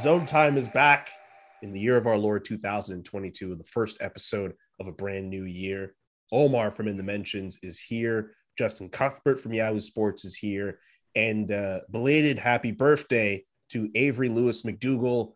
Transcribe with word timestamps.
Zone 0.00 0.24
Time 0.24 0.56
is 0.56 0.66
back 0.66 1.10
in 1.60 1.72
the 1.72 1.80
year 1.80 1.98
of 1.98 2.06
our 2.06 2.16
Lord 2.16 2.42
2022, 2.46 3.54
the 3.54 3.64
first 3.64 3.98
episode 4.00 4.54
of 4.80 4.86
a 4.86 4.92
brand 4.92 5.28
new 5.28 5.44
year. 5.44 5.94
Omar 6.32 6.70
from 6.70 6.88
In 6.88 6.96
the 6.96 7.02
Mentions 7.02 7.58
is 7.62 7.78
here. 7.78 8.32
Justin 8.56 8.88
Cuthbert 8.88 9.38
from 9.38 9.52
Yahoo 9.52 9.78
Sports 9.78 10.24
is 10.24 10.36
here. 10.36 10.78
And 11.16 11.52
uh, 11.52 11.80
belated 11.90 12.38
happy 12.38 12.72
birthday 12.72 13.44
to 13.72 13.90
Avery 13.94 14.30
Lewis 14.30 14.62
McDougal, 14.62 15.34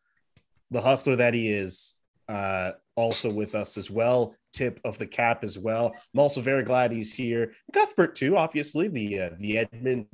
the 0.71 0.81
hustler 0.81 1.17
that 1.17 1.35
he 1.35 1.53
is, 1.53 1.97
uh, 2.29 2.73
also 2.97 3.31
with 3.31 3.55
us 3.55 3.77
as 3.77 3.91
well. 3.91 4.35
Tip 4.53 4.81
of 4.85 4.99
the 4.99 5.07
cap 5.07 5.43
as 5.43 5.59
well. 5.59 5.93
I'm 6.15 6.21
also 6.21 6.41
very 6.41 6.63
glad 6.63 6.93
he's 6.93 7.13
here. 7.13 7.53
Cuthbert 7.73 8.15
too, 8.15 8.37
obviously 8.37 8.87
the 8.89 9.21
uh, 9.21 9.31
the 9.41 9.59
Edmonton 9.59 10.07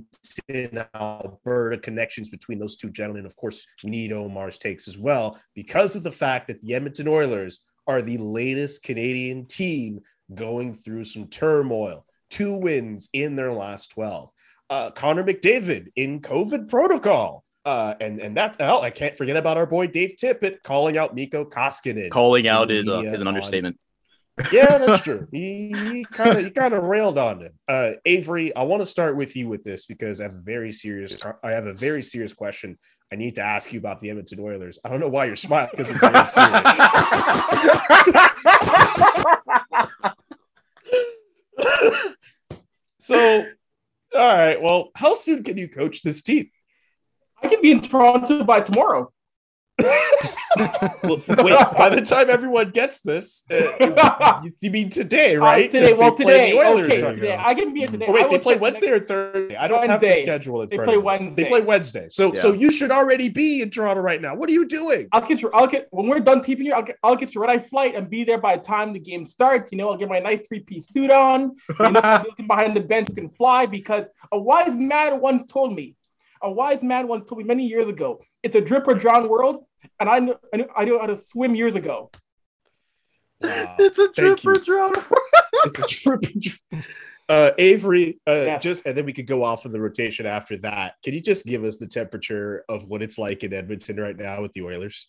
Alberta 0.94 1.76
connections 1.76 2.30
between 2.30 2.58
those 2.58 2.76
two 2.76 2.88
gentlemen. 2.90 3.26
Of 3.26 3.36
course, 3.36 3.66
we 3.84 3.90
need 3.90 4.12
Omar's 4.12 4.58
takes 4.58 4.88
as 4.88 4.96
well 4.96 5.38
because 5.54 5.94
of 5.94 6.02
the 6.02 6.12
fact 6.12 6.48
that 6.48 6.60
the 6.62 6.74
Edmonton 6.74 7.06
Oilers 7.06 7.60
are 7.86 8.00
the 8.00 8.18
latest 8.18 8.82
Canadian 8.82 9.46
team 9.46 10.00
going 10.34 10.72
through 10.72 11.04
some 11.04 11.26
turmoil. 11.28 12.06
Two 12.30 12.56
wins 12.56 13.10
in 13.12 13.36
their 13.36 13.52
last 13.52 13.90
twelve. 13.90 14.30
Uh, 14.70 14.90
Connor 14.90 15.24
McDavid 15.24 15.88
in 15.96 16.20
COVID 16.20 16.68
protocol. 16.68 17.44
Uh, 17.64 17.94
and 18.00 18.20
and 18.20 18.36
that 18.36 18.56
oh, 18.60 18.80
I 18.80 18.90
can't 18.90 19.14
forget 19.14 19.36
about 19.36 19.58
our 19.58 19.66
boy 19.66 19.86
Dave 19.86 20.14
Tippett 20.20 20.62
calling 20.62 20.96
out 20.96 21.14
Mikko 21.14 21.44
Koskinen. 21.44 22.10
Calling 22.10 22.48
out 22.48 22.70
is, 22.70 22.88
uh, 22.88 23.00
is 23.00 23.20
an 23.20 23.28
understatement. 23.28 23.78
yeah, 24.50 24.78
that's 24.78 25.00
true. 25.02 25.28
He 25.30 26.06
kind 26.10 26.38
of 26.38 26.44
he 26.44 26.50
kind 26.50 26.72
of 26.72 26.84
railed 26.84 27.18
on 27.18 27.42
him. 27.42 27.52
Uh, 27.68 27.90
Avery, 28.06 28.54
I 28.56 28.62
want 28.62 28.82
to 28.82 28.86
start 28.86 29.16
with 29.16 29.36
you 29.36 29.48
with 29.48 29.62
this 29.62 29.84
because 29.84 30.20
I 30.20 30.22
have 30.24 30.36
a 30.36 30.40
very 30.40 30.72
serious 30.72 31.22
I 31.44 31.50
have 31.50 31.66
a 31.66 31.74
very 31.74 32.02
serious 32.02 32.32
question. 32.32 32.78
I 33.12 33.16
need 33.16 33.34
to 33.34 33.42
ask 33.42 33.72
you 33.72 33.78
about 33.78 34.00
the 34.00 34.10
Edmonton 34.10 34.40
Oilers. 34.40 34.78
I 34.84 34.88
don't 34.88 35.00
know 35.00 35.08
why 35.08 35.26
you're 35.26 35.36
smiling 35.36 35.70
because 35.72 35.90
it's 35.90 36.00
very 36.00 36.26
serious. 36.26 36.76
so, 42.98 43.44
all 44.14 44.34
right. 44.34 44.62
Well, 44.62 44.90
how 44.94 45.14
soon 45.14 45.42
can 45.42 45.58
you 45.58 45.68
coach 45.68 46.02
this 46.02 46.22
team? 46.22 46.50
I 47.42 47.48
can 47.48 47.60
be 47.62 47.70
in 47.72 47.80
Toronto 47.80 48.44
by 48.44 48.60
tomorrow. 48.60 49.12
Well, 51.02 51.22
wait, 51.28 51.56
by 51.78 51.88
the 51.88 52.02
time 52.04 52.28
everyone 52.28 52.70
gets 52.70 53.00
this, 53.00 53.44
uh, 53.50 54.40
you, 54.44 54.52
you 54.60 54.70
mean 54.70 54.90
today, 54.90 55.36
right? 55.36 55.68
Uh, 55.68 55.72
today, 55.72 55.88
'Cause 55.90 55.98
well, 55.98 56.14
today, 56.14 56.50
the 56.50 56.58
Oilers 56.58 56.92
okay, 56.92 57.02
on- 57.02 57.14
today. 57.14 57.36
I 57.38 57.54
can 57.54 57.72
be 57.72 57.80
here 57.80 57.88
today. 57.88 58.06
Oh, 58.08 58.12
wait, 58.12 58.24
I 58.26 58.28
they 58.28 58.38
play 58.40 58.56
Wednesday 58.56 58.90
next- 58.90 59.10
or 59.10 59.32
Thursday? 59.32 59.56
I 59.56 59.68
don't 59.68 59.88
have 59.88 60.00
the 60.00 60.14
schedule 60.16 60.60
in 60.62 60.68
They 60.68 60.76
front 60.76 60.88
play. 60.90 60.98
Wednesday. 60.98 61.42
They 61.44 61.48
play 61.48 61.60
Wednesday. 61.62 62.08
So, 62.10 62.34
so 62.34 62.52
you 62.52 62.70
should 62.72 62.90
already 62.90 63.28
be 63.30 63.62
in 63.62 63.70
Toronto 63.70 64.02
right 64.02 64.20
now. 64.20 64.34
What 64.34 64.50
are 64.50 64.52
you 64.52 64.66
doing? 64.66 65.08
I'll 65.12 65.26
get 65.26 65.40
your, 65.40 65.54
I'll 65.56 65.66
get 65.68 65.86
when 65.92 66.08
we're 66.08 66.18
done 66.20 66.42
taping 66.42 66.66
here. 66.66 66.74
I'll 66.74 66.82
get, 66.82 66.96
I'll 67.02 67.16
get 67.16 67.34
your 67.34 67.46
red 67.46 67.50
eye 67.58 67.62
flight 67.62 67.94
and 67.94 68.10
be 68.10 68.24
there 68.24 68.38
by 68.38 68.56
the 68.56 68.62
time 68.62 68.92
the 68.92 68.98
game 69.00 69.24
starts. 69.24 69.70
You 69.72 69.78
know, 69.78 69.88
I'll 69.90 69.96
get 69.96 70.08
my 70.10 70.18
nice 70.18 70.46
three 70.46 70.60
piece 70.60 70.88
suit 70.88 71.10
on. 71.10 71.56
You 71.78 71.90
know, 71.92 72.00
I'll 72.04 72.22
be 72.22 72.28
looking 72.28 72.46
behind 72.48 72.76
the 72.76 72.80
bench 72.80 73.08
who 73.08 73.14
can 73.14 73.30
fly 73.30 73.64
because 73.66 74.04
a 74.32 74.38
wise 74.38 74.74
man 74.76 75.20
once 75.20 75.42
told 75.50 75.74
me, 75.74 75.94
a 76.42 76.50
wise 76.50 76.82
man 76.82 77.08
once 77.08 77.28
told 77.28 77.38
me 77.38 77.44
many 77.44 77.66
years 77.66 77.88
ago, 77.88 78.20
it's 78.42 78.56
a 78.56 78.60
drip 78.60 78.86
or 78.88 78.94
drown 78.94 79.28
world, 79.28 79.64
and 79.98 80.08
I 80.08 80.18
know 80.20 80.36
I 80.52 80.56
know, 80.58 80.66
I 80.76 80.84
know 80.84 80.98
how 80.98 81.06
to 81.06 81.16
swim 81.16 81.54
years 81.54 81.74
ago. 81.76 82.10
Wow. 83.40 83.76
It's 83.78 83.98
a 83.98 84.08
Thank 84.08 84.18
you. 84.18 84.52
tripper 84.54 84.64
drone. 84.64 84.92
It's 85.64 85.78
a 85.78 85.82
trip. 85.82 86.20
Uh, 87.28 87.50
Avery, 87.58 88.18
uh, 88.26 88.32
Yes. 88.32 88.62
just 88.62 88.86
and 88.86 88.96
then 88.96 89.04
we 89.04 89.12
could 89.12 89.26
go 89.26 89.44
off 89.44 89.66
in 89.66 89.72
the 89.72 89.80
rotation 89.80 90.24
after 90.26 90.56
that. 90.58 90.94
Can 91.04 91.14
you 91.14 91.20
just 91.20 91.44
give 91.46 91.64
us 91.64 91.76
the 91.76 91.86
temperature 91.86 92.64
of 92.68 92.86
what 92.88 93.02
it's 93.02 93.18
like 93.18 93.44
in 93.44 93.52
Edmonton 93.52 93.98
right 94.00 94.16
now 94.16 94.40
with 94.42 94.52
the 94.54 94.62
Oilers? 94.62 95.08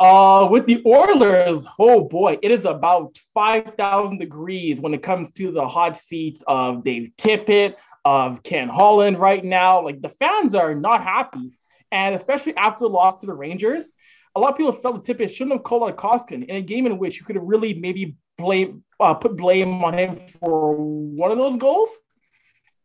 Uh, 0.00 0.48
with 0.50 0.66
the 0.66 0.82
Oilers, 0.86 1.66
oh 1.78 2.04
boy, 2.04 2.38
it 2.42 2.50
is 2.50 2.64
about 2.64 3.16
5,000 3.34 4.18
degrees 4.18 4.80
when 4.80 4.94
it 4.94 5.02
comes 5.02 5.30
to 5.32 5.50
the 5.52 5.66
hot 5.66 5.96
seats 5.98 6.42
of 6.46 6.82
Dave 6.82 7.10
Tippett, 7.18 7.74
of 8.04 8.42
Ken 8.42 8.68
Holland 8.68 9.18
right 9.18 9.44
now. 9.44 9.82
Like 9.82 10.00
the 10.02 10.08
fans 10.08 10.54
are 10.54 10.74
not 10.74 11.02
happy. 11.02 11.58
And 11.92 12.14
especially 12.14 12.56
after 12.56 12.80
the 12.80 12.88
loss 12.88 13.20
to 13.20 13.26
the 13.26 13.34
Rangers, 13.34 13.92
a 14.34 14.40
lot 14.40 14.50
of 14.50 14.56
people 14.56 14.72
felt 14.72 15.04
that 15.04 15.18
Tippett 15.18 15.30
shouldn't 15.30 15.56
have 15.56 15.62
called 15.62 15.88
out 15.88 15.96
Koskinen 15.96 16.46
in 16.46 16.56
a 16.56 16.60
game 16.60 16.86
in 16.86 16.98
which 16.98 17.18
you 17.18 17.24
could 17.24 17.36
have 17.36 17.44
really 17.44 17.74
maybe 17.74 18.16
blame, 18.36 18.82
uh, 18.98 19.14
put 19.14 19.36
blame 19.36 19.84
on 19.84 19.96
him 19.96 20.16
for 20.40 20.74
one 20.74 21.30
of 21.30 21.38
those 21.38 21.56
goals. 21.56 21.90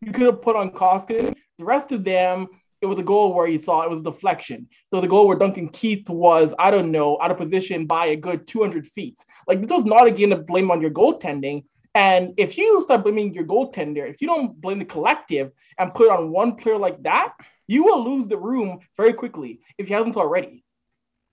You 0.01 0.11
could 0.11 0.27
have 0.27 0.41
put 0.41 0.55
on 0.55 0.71
Koskinen. 0.71 1.35
The 1.57 1.65
rest 1.65 1.91
of 1.91 2.03
them, 2.03 2.47
it 2.81 2.85
was 2.85 2.99
a 2.99 3.03
goal 3.03 3.33
where 3.33 3.47
you 3.47 3.57
saw 3.57 3.81
it 3.81 3.89
was 3.89 4.01
deflection. 4.01 4.67
So 4.93 5.01
the 5.01 5.07
goal 5.07 5.27
where 5.27 5.37
Duncan 5.37 5.69
Keith 5.69 6.07
was, 6.07 6.53
I 6.59 6.71
don't 6.71 6.91
know, 6.91 7.17
out 7.21 7.31
of 7.31 7.37
position 7.37 7.85
by 7.85 8.07
a 8.07 8.15
good 8.15 8.47
200 8.47 8.87
feet. 8.87 9.17
Like 9.47 9.59
this 9.59 9.71
was 9.71 9.83
not 9.83 10.07
a 10.07 10.11
game 10.11 10.29
to 10.29 10.37
blame 10.37 10.71
on 10.71 10.81
your 10.81 10.91
goaltending. 10.91 11.63
And 11.95 12.33
if 12.37 12.57
you 12.57 12.81
start 12.81 13.03
blaming 13.03 13.33
your 13.33 13.45
goaltender, 13.45 14.09
if 14.09 14.21
you 14.21 14.27
don't 14.27 14.59
blame 14.59 14.79
the 14.79 14.85
collective 14.85 15.51
and 15.77 15.93
put 15.93 16.09
on 16.09 16.31
one 16.31 16.55
player 16.55 16.77
like 16.77 17.01
that, 17.03 17.33
you 17.67 17.83
will 17.83 18.03
lose 18.03 18.27
the 18.27 18.37
room 18.37 18.79
very 18.97 19.13
quickly 19.13 19.61
if 19.77 19.89
you 19.89 19.95
haven't 19.95 20.15
already. 20.15 20.63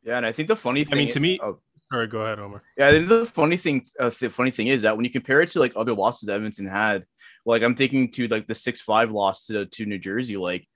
Yeah, 0.03 0.17
and 0.17 0.27
I 0.27 0.33
think 0.33 0.49
the 0.49 0.57
funny 0.57 0.85
thing. 0.85 0.95
I 0.95 0.97
mean, 0.97 1.11
to 1.11 1.21
me, 1.21 1.39
oh, 1.43 1.59
sorry, 1.91 2.07
go 2.07 2.21
ahead, 2.21 2.39
Omar. 2.39 2.63
Yeah, 2.77 2.89
I 2.89 2.93
think 2.93 3.09
the 3.09 3.27
funny 3.27 3.57
thing, 3.57 3.85
uh, 3.99 4.11
the 4.21 4.31
funny 4.31 4.51
thing 4.51 4.69
is 4.69 4.83
that 4.83 4.97
when 4.97 5.05
you 5.05 5.11
compare 5.11 5.41
it 5.41 5.51
to 5.51 5.61
like 5.61 5.73
other 5.75 5.95
losses 5.95 6.29
Edmonton 6.29 6.67
had, 6.67 7.05
like 7.45 7.63
I'm 7.63 7.75
thinking 7.75 8.13
to 8.13 8.29
like 8.29 8.47
the 8.47 8.55
six 8.55 8.81
five 8.81 9.11
loss 9.11 9.47
to, 9.47 9.67
to 9.67 9.87
New 9.87 9.99
Jersey, 9.99 10.37
like 10.37 10.67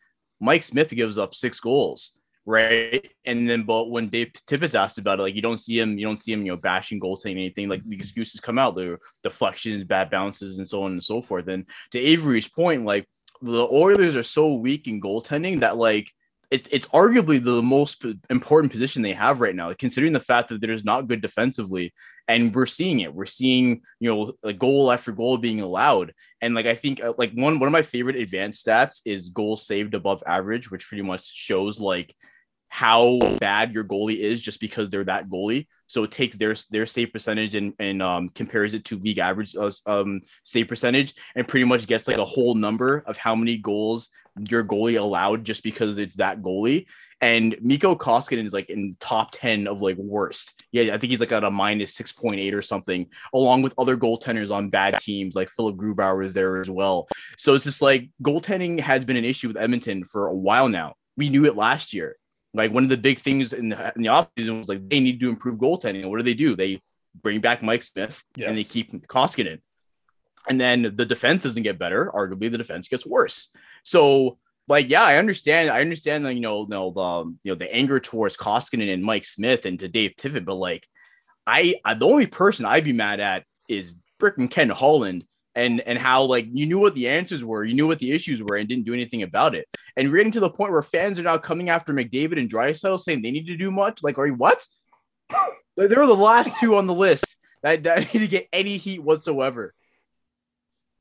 Mike 0.41 0.63
Smith 0.63 0.91
gives 0.91 1.17
up 1.17 1.35
six 1.35 1.61
goals, 1.61 2.13
right? 2.51 3.11
And 3.25 3.49
then, 3.49 3.63
but 3.63 3.91
when 3.91 4.09
Dave 4.09 4.33
Tippett's 4.47 4.75
asked 4.75 4.99
about 4.99 5.21
it, 5.21 5.23
like 5.23 5.37
you 5.37 5.43
don't 5.43 5.61
see 5.61 5.79
him, 5.79 5.97
you 5.99 6.05
don't 6.05 6.21
see 6.21 6.33
him, 6.33 6.45
you 6.45 6.53
know, 6.53 6.57
bashing 6.57 7.01
goaltending 7.01 7.33
anything. 7.33 7.69
Like 7.69 7.85
the 7.85 7.97
excuses 7.97 8.41
come 8.41 8.59
out, 8.59 8.75
the 8.75 8.99
deflections, 9.23 9.85
bad 9.85 10.11
bounces, 10.11 10.59
and 10.59 10.69
so 10.69 10.83
on 10.83 10.93
and 10.93 11.05
so 11.05 11.23
forth. 11.23 11.47
And 11.49 11.65
to 11.93 11.99
Avery's 12.01 12.49
point, 12.49 12.85
like 12.85 13.09
the 13.41 13.69
Oilers 13.71 14.17
are 14.17 14.25
so 14.25 14.55
weak 14.55 14.89
in 14.89 15.01
goaltending 15.01 15.61
that 15.61 15.77
like 15.77 16.11
it's 16.51 16.69
it's 16.73 16.89
arguably 16.89 17.43
the 17.43 17.63
most 17.63 18.05
important 18.29 18.73
position 18.73 19.03
they 19.03 19.13
have 19.13 19.41
right 19.41 19.55
now, 19.55 19.73
considering 19.73 20.13
the 20.13 20.19
fact 20.19 20.49
that 20.49 20.61
there's 20.61 20.85
not 20.85 21.07
good 21.07 21.23
defensively, 21.23 21.95
and 22.27 22.53
we're 22.53 22.67
seeing 22.67 23.01
it. 23.01 23.15
We're 23.15 23.27
seeing 23.27 23.83
you 24.01 24.11
know 24.11 24.33
like 24.43 24.59
goal 24.59 24.91
after 24.91 25.13
goal 25.13 25.39
being 25.39 25.61
allowed, 25.61 26.13
and 26.41 26.57
like 26.57 26.67
I 26.67 26.75
think 26.75 27.01
uh, 27.01 27.13
like 27.17 27.33
one 27.33 27.61
one 27.61 27.69
of 27.69 27.73
my 27.73 27.83
favorite 27.83 28.17
advanced 28.17 28.67
stats 28.67 29.03
is 29.05 29.29
goal 29.29 29.57
saved 29.57 29.95
above 29.95 30.25
average, 30.27 30.69
which 30.69 30.89
pretty 30.89 31.05
much 31.05 31.31
shows 31.33 31.79
like 31.79 32.13
how 32.71 33.19
bad 33.41 33.75
your 33.75 33.83
goalie 33.83 34.17
is 34.17 34.41
just 34.41 34.61
because 34.61 34.89
they're 34.89 35.05
that 35.05 35.29
goalie. 35.29 35.67
So 35.89 36.05
it 36.05 36.13
takes 36.13 36.37
their 36.37 36.55
their 36.71 36.87
save 36.87 37.13
percentage 37.13 37.57
and 37.57 37.75
and 37.81 38.01
um, 38.01 38.29
compares 38.31 38.75
it 38.75 38.85
to 38.87 38.99
league 38.99 39.19
average 39.19 39.57
uh, 39.57 39.73
um, 39.87 40.23
save 40.45 40.69
percentage 40.69 41.15
and 41.35 41.47
pretty 41.47 41.65
much 41.65 41.89
gets 41.89 42.07
like 42.07 42.19
a 42.19 42.25
whole 42.25 42.55
number 42.55 43.03
of 43.07 43.19
how 43.19 43.35
many 43.35 43.59
goals 43.59 44.11
your 44.49 44.63
goalie 44.63 44.99
allowed 44.99 45.45
just 45.45 45.65
because 45.65 45.99
it's 45.99 46.17
that 46.17 46.43
goalie. 46.43 46.87
And 47.21 47.57
Mikko 47.61 47.97
Koskinen 47.97 48.47
is 48.47 48.53
like 48.55 48.71
in 48.71 48.91
the 48.91 48.97
top 49.01 49.31
10 49.33 49.67
of 49.67 49.83
like 49.83 49.97
worst. 49.97 50.65
Yeah, 50.71 50.95
I 50.95 50.99
think 50.99 51.11
he's 51.11 51.21
like 51.21 51.33
at 51.33 51.45
a 51.45 51.51
minus 51.51 51.95
6.8 51.99 52.55
or 52.55 52.63
something, 52.63 53.07
along 53.35 53.63
with 53.63 53.75
other 53.77 53.97
goaltenders 53.97 54.53
on 54.53 54.71
bad 54.71 55.01
teams, 55.01 55.35
like 55.35 55.51
Philip 55.51 55.77
Grubauer 55.77 56.25
is 56.25 56.33
there 56.33 56.61
as 56.61 56.71
well. 56.71 57.09
So 57.37 57.55
it's 57.55 57.65
just 57.65 57.83
like 57.83 58.09
goaltending 58.23 58.79
has 58.79 59.05
been 59.05 59.17
an 59.17 59.25
issue 59.25 59.49
with 59.49 59.59
Edmonton 59.59 60.05
for 60.05 60.29
a 60.29 60.35
while 60.35 60.69
now. 60.69 60.95
We 61.17 61.29
knew 61.29 61.45
it 61.45 61.57
last 61.57 61.93
year. 61.93 62.17
Like 62.53 62.73
one 62.73 62.83
of 62.85 62.91
the 62.91 62.97
big 62.97 63.19
things 63.21 63.53
in 63.53 63.69
the, 63.69 63.93
in 63.95 64.03
the 64.03 64.09
offseason 64.09 64.59
was 64.59 64.69
like 64.69 64.89
they 64.89 65.01
need 65.01 65.21
to 65.21 65.29
improve 65.29 65.59
goaltending. 65.59 66.09
What 66.09 66.19
do 66.19 66.25
they 66.25 66.35
do? 66.35 66.57
They 66.57 66.83
bring 67.23 67.41
back 67.41 67.63
Mike 67.63 67.83
Smith 67.83 68.23
Yes. 68.37 68.49
and 68.49 68.57
they 68.57 68.65
keep 68.65 68.93
Koskinen. 69.07 69.61
And 70.49 70.61
then 70.61 70.93
the 70.95 71.05
defense 71.07 71.43
doesn't 71.43 71.63
get 71.63 71.79
better. 71.79 72.11
Arguably, 72.13 72.51
the 72.51 72.59
defense 72.59 72.89
gets 72.89 73.07
worse. 73.07 73.51
So, 73.85 74.39
like, 74.69 74.89
yeah, 74.89 75.03
I 75.03 75.17
understand. 75.19 75.71
I 75.71 75.81
understand 75.81 76.25
that 76.25 76.35
you 76.35 76.41
know, 76.41 76.65
no, 76.65 76.91
the 76.91 77.01
um, 77.01 77.39
you 77.45 77.53
know 77.53 77.57
the 77.57 77.73
anger 77.73 78.01
towards 78.01 78.37
Koskinen 78.37 78.93
and 78.93 79.03
Mike 79.03 79.25
Smith 79.27 79.67
and 79.67 79.79
to 79.81 79.89
Dave 79.89 80.17
Tiffin, 80.17 80.45
but 80.45 80.55
like, 80.55 80.87
I, 81.47 81.77
I 81.85 81.95
the 81.95 82.07
only 82.07 82.27
person 82.27 82.65
I'd 82.65 82.85
be 82.85 82.93
mad 82.93 83.21
at 83.21 83.45
is 83.69 83.95
freaking 84.21 84.51
Ken 84.51 84.71
Holland 84.71 85.25
and 85.55 85.81
and 85.81 85.99
how 85.99 86.23
like 86.23 86.47
you 86.53 86.67
knew 86.67 86.79
what 86.79 86.95
the 86.95 87.09
answers 87.09 87.45
were, 87.45 87.65
you 87.65 87.75
knew 87.75 87.87
what 87.87 87.99
the 87.99 88.13
issues 88.13 88.43
were, 88.43 88.57
and 88.57 88.69
didn't 88.69 88.85
do 88.85 88.95
anything 88.95 89.23
about 89.23 89.55
it. 89.55 89.67
And 89.97 90.11
we're 90.11 90.19
getting 90.19 90.33
to 90.33 90.41
the 90.41 90.51
point 90.51 90.73
where 90.73 90.83
fans 90.83 91.19
are 91.19 91.25
now 91.25 91.39
coming 91.39 91.71
after 91.71 91.93
McDavid 91.93 92.39
and 92.39 92.51
Draisaitl 92.51 93.01
saying 93.01 93.23
they 93.23 93.31
need 93.31 93.47
to 93.47 93.57
do 93.57 93.71
much. 93.71 94.03
Like, 94.03 94.19
are 94.19 94.27
you 94.27 94.35
what? 94.35 94.67
Like, 95.77 95.89
they 95.89 95.97
were 95.97 96.07
the 96.07 96.15
last 96.15 96.53
two 96.61 96.77
on 96.77 96.87
the 96.87 96.93
list 96.93 97.37
that, 97.63 97.85
that 97.85 97.99
need 98.15 98.21
to 98.21 98.29
get 98.29 98.49
any 98.53 98.77
heat 98.77 99.03
whatsoever. 99.03 99.73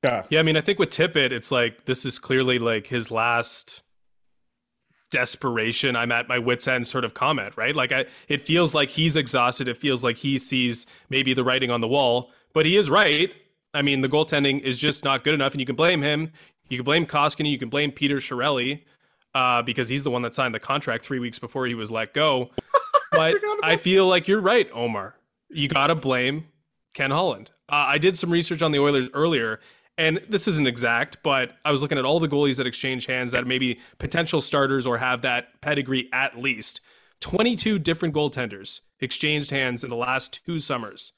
Tough. 0.01 0.27
Yeah, 0.29 0.39
I 0.39 0.43
mean, 0.43 0.55
I 0.55 0.61
think 0.61 0.79
with 0.79 0.91
Tippett, 0.91 1.31
it's 1.31 1.51
like 1.51 1.85
this 1.85 2.05
is 2.05 2.19
clearly 2.19 2.59
like 2.59 2.87
his 2.87 3.11
last 3.11 3.83
desperation. 5.11 5.95
I'm 5.95 6.11
at 6.11 6.29
my 6.29 6.39
wits' 6.39 6.67
end 6.67 6.87
sort 6.87 7.03
of 7.03 7.13
comment, 7.13 7.57
right? 7.57 7.75
Like, 7.75 7.91
I, 7.91 8.05
it 8.27 8.41
feels 8.41 8.73
like 8.73 8.89
he's 8.89 9.17
exhausted. 9.17 9.67
It 9.67 9.77
feels 9.77 10.03
like 10.03 10.17
he 10.17 10.37
sees 10.37 10.85
maybe 11.09 11.33
the 11.33 11.43
writing 11.43 11.71
on 11.71 11.81
the 11.81 11.87
wall, 11.87 12.31
but 12.53 12.65
he 12.65 12.77
is 12.77 12.89
right. 12.89 13.33
I 13.73 13.81
mean, 13.81 14.01
the 14.01 14.09
goaltending 14.09 14.61
is 14.61 14.77
just 14.77 15.03
not 15.03 15.23
good 15.23 15.33
enough, 15.33 15.53
and 15.53 15.59
you 15.59 15.65
can 15.65 15.75
blame 15.75 16.01
him. 16.01 16.31
You 16.69 16.77
can 16.77 16.85
blame 16.85 17.05
Koskinen. 17.05 17.51
You 17.51 17.57
can 17.57 17.69
blame 17.69 17.91
Peter 17.91 18.17
Chiarelli 18.17 18.83
uh, 19.35 19.61
because 19.61 19.89
he's 19.89 20.03
the 20.03 20.11
one 20.11 20.21
that 20.23 20.33
signed 20.35 20.55
the 20.55 20.59
contract 20.59 21.03
three 21.03 21.19
weeks 21.19 21.39
before 21.39 21.65
he 21.67 21.75
was 21.75 21.91
let 21.91 22.13
go. 22.13 22.49
But 23.11 23.37
I 23.63 23.77
feel 23.77 24.07
like 24.07 24.27
you're 24.27 24.39
right, 24.39 24.69
Omar. 24.71 25.15
You 25.49 25.67
got 25.67 25.87
to 25.87 25.95
blame 25.95 26.45
Ken 26.93 27.09
Holland. 27.09 27.49
Uh, 27.67 27.85
I 27.87 27.97
did 27.97 28.15
some 28.15 28.29
research 28.29 28.61
on 28.61 28.71
the 28.71 28.77
Oilers 28.77 29.09
earlier, 29.15 29.59
and 29.97 30.21
this 30.29 30.47
isn't 30.47 30.67
exact, 30.67 31.17
but 31.23 31.53
I 31.65 31.71
was 31.71 31.81
looking 31.81 31.97
at 31.97 32.05
all 32.05 32.19
the 32.19 32.27
goalies 32.27 32.57
that 32.57 32.67
exchange 32.67 33.07
hands 33.07 33.31
that 33.31 33.47
maybe 33.47 33.79
potential 33.97 34.41
starters 34.41 34.85
or 34.85 34.99
have 34.99 35.23
that 35.23 35.59
pedigree 35.59 36.07
at 36.13 36.37
least. 36.37 36.81
22 37.21 37.79
different 37.79 38.13
goaltenders 38.13 38.81
exchanged 38.99 39.49
hands 39.49 39.83
in 39.83 39.89
the 39.89 39.95
last 39.95 40.45
two 40.45 40.59
summers 40.59 41.13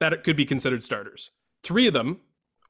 that 0.00 0.24
could 0.24 0.36
be 0.36 0.44
considered 0.44 0.82
starters. 0.82 1.30
Three 1.64 1.88
of 1.88 1.94
them 1.94 2.20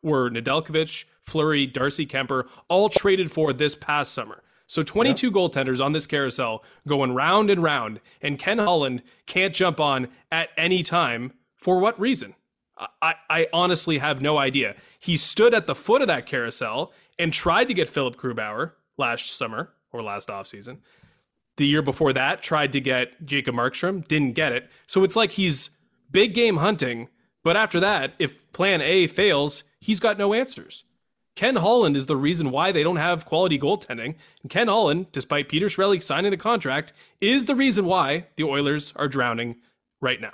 were 0.02 0.30
Nedeljkovic, 0.30 1.04
Fleury, 1.20 1.66
Darcy 1.66 2.06
Kuemper, 2.06 2.48
all 2.68 2.88
traded 2.88 3.30
for 3.30 3.52
this 3.52 3.74
past 3.74 4.12
summer. 4.12 4.42
So 4.66 4.82
22 4.82 5.30
goaltenders 5.30 5.84
on 5.84 5.92
this 5.92 6.06
carousel 6.06 6.64
going 6.88 7.12
round 7.14 7.50
and 7.50 7.62
round, 7.62 8.00
and 8.22 8.38
Ken 8.38 8.58
Holland 8.58 9.02
can't 9.26 9.54
jump 9.54 9.78
on 9.78 10.08
at 10.32 10.48
any 10.56 10.82
time. 10.82 11.32
For 11.54 11.78
what 11.78 11.98
reason? 12.00 12.34
I, 13.00 13.14
I 13.30 13.46
honestly 13.52 13.98
have 13.98 14.20
no 14.20 14.38
idea. 14.38 14.74
He 14.98 15.16
stood 15.16 15.54
at 15.54 15.66
the 15.66 15.74
foot 15.74 16.02
of 16.02 16.08
that 16.08 16.26
carousel 16.26 16.92
and 17.18 17.32
tried 17.32 17.68
to 17.68 17.74
get 17.74 17.88
Philip 17.88 18.16
Grubauer 18.16 18.72
last 18.96 19.30
summer 19.30 19.72
or 19.92 20.02
last 20.02 20.28
offseason. 20.28 20.78
The 21.56 21.66
year 21.66 21.82
before 21.82 22.12
that, 22.12 22.42
tried 22.42 22.72
to 22.72 22.80
get 22.80 23.24
Jacob 23.24 23.54
Markstrom, 23.54 24.06
didn't 24.08 24.32
get 24.32 24.52
it. 24.52 24.68
So 24.88 25.04
it's 25.04 25.14
like 25.14 25.32
he's 25.32 25.70
big 26.10 26.34
game 26.34 26.56
hunting, 26.56 27.08
but 27.44 27.56
after 27.56 27.78
that, 27.80 28.14
if 28.18 28.50
plan 28.52 28.80
A 28.80 29.06
fails, 29.06 29.62
he's 29.80 30.00
got 30.00 30.18
no 30.18 30.34
answers. 30.34 30.84
Ken 31.36 31.56
Holland 31.56 31.96
is 31.96 32.06
the 32.06 32.16
reason 32.16 32.50
why 32.50 32.70
they 32.72 32.82
don't 32.84 32.96
have 32.96 33.24
quality 33.26 33.58
goaltending. 33.58 34.14
And 34.42 34.50
Ken 34.50 34.68
Holland, 34.68 35.06
despite 35.12 35.48
Peter 35.48 35.66
Chiarelli 35.66 36.00
signing 36.02 36.30
the 36.30 36.36
contract, 36.36 36.92
is 37.20 37.46
the 37.46 37.56
reason 37.56 37.86
why 37.86 38.26
the 38.36 38.44
Oilers 38.44 38.92
are 38.96 39.08
drowning 39.08 39.56
right 40.00 40.20
now. 40.20 40.32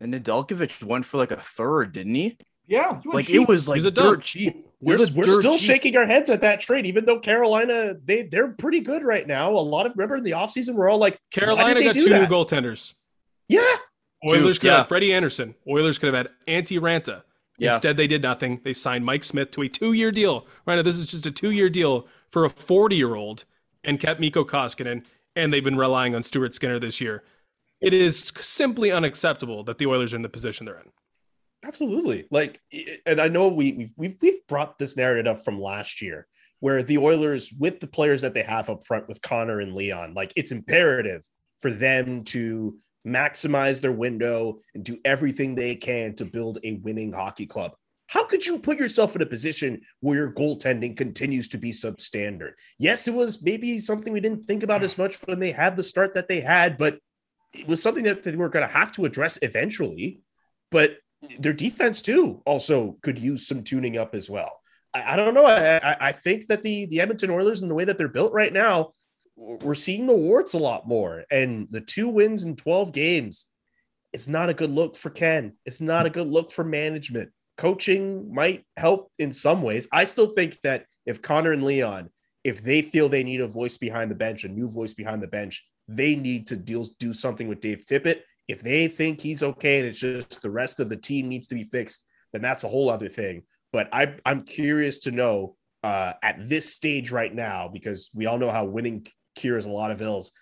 And 0.00 0.14
Nedeljkovic 0.14 0.82
went 0.84 1.04
for 1.04 1.16
like 1.18 1.30
a 1.32 1.36
third, 1.36 1.92
didn't 1.92 2.14
he? 2.14 2.38
Yeah, 2.66 3.00
he 3.02 3.08
was 3.08 3.14
Like 3.14 3.26
cheap. 3.26 3.42
it 3.42 3.48
was 3.48 3.68
like 3.68 3.76
He's 3.76 3.84
a 3.86 3.90
dirt 3.90 4.02
dunk. 4.12 4.22
cheap. 4.22 4.56
It 4.56 4.64
We're, 4.80 4.98
we're 5.14 5.26
dirt 5.26 5.40
still 5.40 5.58
cheap. 5.58 5.66
shaking 5.66 5.96
our 5.96 6.06
heads 6.06 6.30
at 6.30 6.40
that 6.42 6.60
trade, 6.60 6.86
even 6.86 7.04
though 7.04 7.18
Carolina, 7.18 7.94
they, 8.04 8.22
they're 8.22 8.52
pretty 8.52 8.80
good 8.80 9.02
right 9.02 9.26
now. 9.26 9.50
A 9.50 9.58
lot 9.58 9.84
of, 9.84 9.92
remember 9.96 10.16
in 10.16 10.22
the 10.24 10.30
offseason, 10.32 10.74
we're 10.74 10.88
all 10.88 10.98
like, 10.98 11.14
why 11.14 11.40
Carolina 11.40 11.74
did 11.74 11.80
they 11.80 11.84
got 11.86 11.94
do 11.94 12.00
two 12.04 12.10
new 12.10 12.20
that? 12.20 12.30
goaltenders. 12.30 12.94
Yeah. 13.48 13.62
Oilers 14.28 14.58
could 14.58 14.68
have 14.68 14.74
yeah. 14.74 14.78
had 14.78 14.88
Freddie 14.88 15.12
Andersen. 15.12 15.54
Oilers 15.68 15.98
could 15.98 16.14
have 16.14 16.26
had 16.26 16.32
Antti 16.48 16.78
Raanta. 16.78 17.22
Yeah. 17.58 17.72
Instead, 17.72 17.96
they 17.96 18.06
did 18.06 18.22
nothing. 18.22 18.60
They 18.64 18.72
signed 18.72 19.04
Mike 19.04 19.24
Smith 19.24 19.50
to 19.52 19.62
a 19.62 19.68
two-year 19.68 20.10
deal. 20.10 20.46
Right 20.66 20.76
now, 20.76 20.82
this 20.82 20.96
is 20.96 21.06
just 21.06 21.26
a 21.26 21.30
two-year 21.30 21.70
deal 21.70 22.08
for 22.30 22.44
a 22.44 22.48
40-year-old, 22.48 23.44
and 23.84 24.00
kept 24.00 24.18
Mikko 24.18 24.44
Koskinen. 24.44 25.04
And 25.36 25.52
they've 25.52 25.62
been 25.62 25.76
relying 25.76 26.14
on 26.14 26.22
Stuart 26.22 26.54
Skinner 26.54 26.78
this 26.78 27.00
year. 27.00 27.22
It 27.80 27.92
is 27.92 28.32
simply 28.40 28.90
unacceptable 28.90 29.62
that 29.64 29.78
the 29.78 29.86
Oilers 29.86 30.12
are 30.12 30.16
in 30.16 30.22
the 30.22 30.28
position 30.28 30.66
they're 30.66 30.78
in. 30.78 30.90
Absolutely. 31.64 32.26
Like, 32.30 32.60
and 33.06 33.20
I 33.20 33.28
know 33.28 33.48
we 33.48 33.72
we've 33.72 33.92
we've 33.96 34.16
we've 34.20 34.46
brought 34.48 34.78
this 34.78 34.96
narrative 34.96 35.36
up 35.36 35.44
from 35.44 35.60
last 35.60 36.02
year, 36.02 36.26
where 36.60 36.82
the 36.82 36.98
Oilers, 36.98 37.52
with 37.58 37.80
the 37.80 37.86
players 37.86 38.20
that 38.22 38.34
they 38.34 38.42
have 38.42 38.70
up 38.70 38.86
front 38.86 39.08
with 39.08 39.22
Connor 39.22 39.60
and 39.60 39.74
Leon, 39.74 40.14
like 40.14 40.32
it's 40.36 40.52
imperative 40.52 41.22
for 41.60 41.70
them 41.70 42.24
to 42.24 42.76
maximize 43.06 43.80
their 43.80 43.92
window 43.92 44.60
and 44.74 44.84
do 44.84 44.98
everything 45.04 45.54
they 45.54 45.74
can 45.74 46.14
to 46.14 46.24
build 46.24 46.58
a 46.64 46.74
winning 46.82 47.12
hockey 47.12 47.46
club. 47.46 47.72
How 48.06 48.24
could 48.24 48.44
you 48.44 48.58
put 48.58 48.78
yourself 48.78 49.16
in 49.16 49.22
a 49.22 49.26
position 49.26 49.80
where 50.00 50.16
your 50.16 50.32
goaltending 50.32 50.96
continues 50.96 51.48
to 51.50 51.58
be 51.58 51.72
substandard? 51.72 52.52
Yes, 52.78 53.08
it 53.08 53.14
was 53.14 53.42
maybe 53.42 53.78
something 53.78 54.12
we 54.12 54.20
didn't 54.20 54.46
think 54.46 54.62
about 54.62 54.82
as 54.82 54.98
much 54.98 55.16
when 55.26 55.40
they 55.40 55.50
had 55.50 55.76
the 55.76 55.82
start 55.82 56.14
that 56.14 56.28
they 56.28 56.40
had, 56.40 56.76
but 56.76 56.98
it 57.54 57.66
was 57.66 57.82
something 57.82 58.04
that 58.04 58.22
they 58.22 58.36
were 58.36 58.48
going 58.48 58.66
to 58.66 58.72
have 58.72 58.92
to 58.92 59.04
address 59.04 59.38
eventually. 59.42 60.20
But 60.70 60.98
their 61.38 61.52
defense 61.52 62.02
too 62.02 62.42
also 62.44 62.98
could 63.02 63.18
use 63.18 63.46
some 63.46 63.62
tuning 63.62 63.96
up 63.96 64.14
as 64.14 64.28
well. 64.28 64.60
I, 64.92 65.14
I 65.14 65.16
don't 65.16 65.34
know. 65.34 65.46
I, 65.46 65.96
I, 66.08 66.12
think 66.12 66.46
that 66.48 66.62
the 66.62 66.86
the 66.86 67.00
Edmonton 67.00 67.30
Oilers 67.30 67.62
and 67.62 67.70
the 67.70 67.74
way 67.74 67.84
that 67.84 67.96
they're 67.96 68.08
built 68.08 68.32
right 68.32 68.52
now, 68.52 68.92
we're 69.36 69.74
seeing 69.74 70.06
the 70.06 70.16
warts 70.16 70.54
a 70.54 70.58
lot 70.58 70.86
more. 70.86 71.24
And 71.30 71.68
the 71.70 71.80
two 71.80 72.08
wins 72.08 72.44
in 72.44 72.56
12 72.56 72.92
games, 72.92 73.46
it's 74.12 74.28
not 74.28 74.48
a 74.48 74.54
good 74.54 74.70
look 74.70 74.96
for 74.96 75.10
Ken. 75.10 75.54
It's 75.66 75.80
not 75.80 76.06
a 76.06 76.10
good 76.10 76.28
look 76.28 76.52
for 76.52 76.64
management. 76.64 77.30
Coaching 77.56 78.32
might 78.32 78.64
help 78.76 79.10
in 79.18 79.32
some 79.32 79.62
ways. 79.62 79.88
I 79.92 80.04
still 80.04 80.28
think 80.28 80.60
that 80.62 80.86
if 81.06 81.22
Connor 81.22 81.52
and 81.52 81.64
Leon, 81.64 82.10
if 82.42 82.62
they 82.62 82.82
feel 82.82 83.08
they 83.08 83.24
need 83.24 83.40
a 83.40 83.48
voice 83.48 83.76
behind 83.76 84.10
the 84.10 84.16
bench, 84.16 84.44
a 84.44 84.48
new 84.48 84.68
voice 84.68 84.92
behind 84.92 85.22
the 85.22 85.28
bench, 85.28 85.64
they 85.88 86.14
need 86.14 86.46
to 86.48 86.56
deal 86.56 86.86
do 86.98 87.12
something 87.12 87.48
with 87.48 87.60
Dave 87.60 87.84
Tippett. 87.84 88.20
If 88.48 88.60
they 88.60 88.88
think 88.88 89.20
he's 89.20 89.42
okay 89.42 89.78
and 89.78 89.88
it's 89.88 89.98
just 89.98 90.42
the 90.42 90.50
rest 90.50 90.80
of 90.80 90.88
the 90.88 90.96
team 90.96 91.28
needs 91.28 91.46
to 91.48 91.54
be 91.54 91.64
fixed, 91.64 92.04
then 92.32 92.42
that's 92.42 92.64
a 92.64 92.68
whole 92.68 92.90
other 92.90 93.08
thing. 93.08 93.42
But 93.72 93.88
I, 93.92 94.16
I'm 94.24 94.44
curious 94.44 95.00
to 95.00 95.10
know 95.10 95.56
uh, 95.82 96.14
at 96.22 96.48
this 96.48 96.72
stage 96.72 97.10
right 97.10 97.34
now, 97.34 97.68
because 97.72 98.10
we 98.14 98.26
all 98.26 98.38
know 98.38 98.50
how 98.50 98.64
winning 98.64 99.06
cures 99.34 99.66
a 99.66 99.70
lot 99.70 99.90
of 99.90 100.02
ills. 100.02 100.32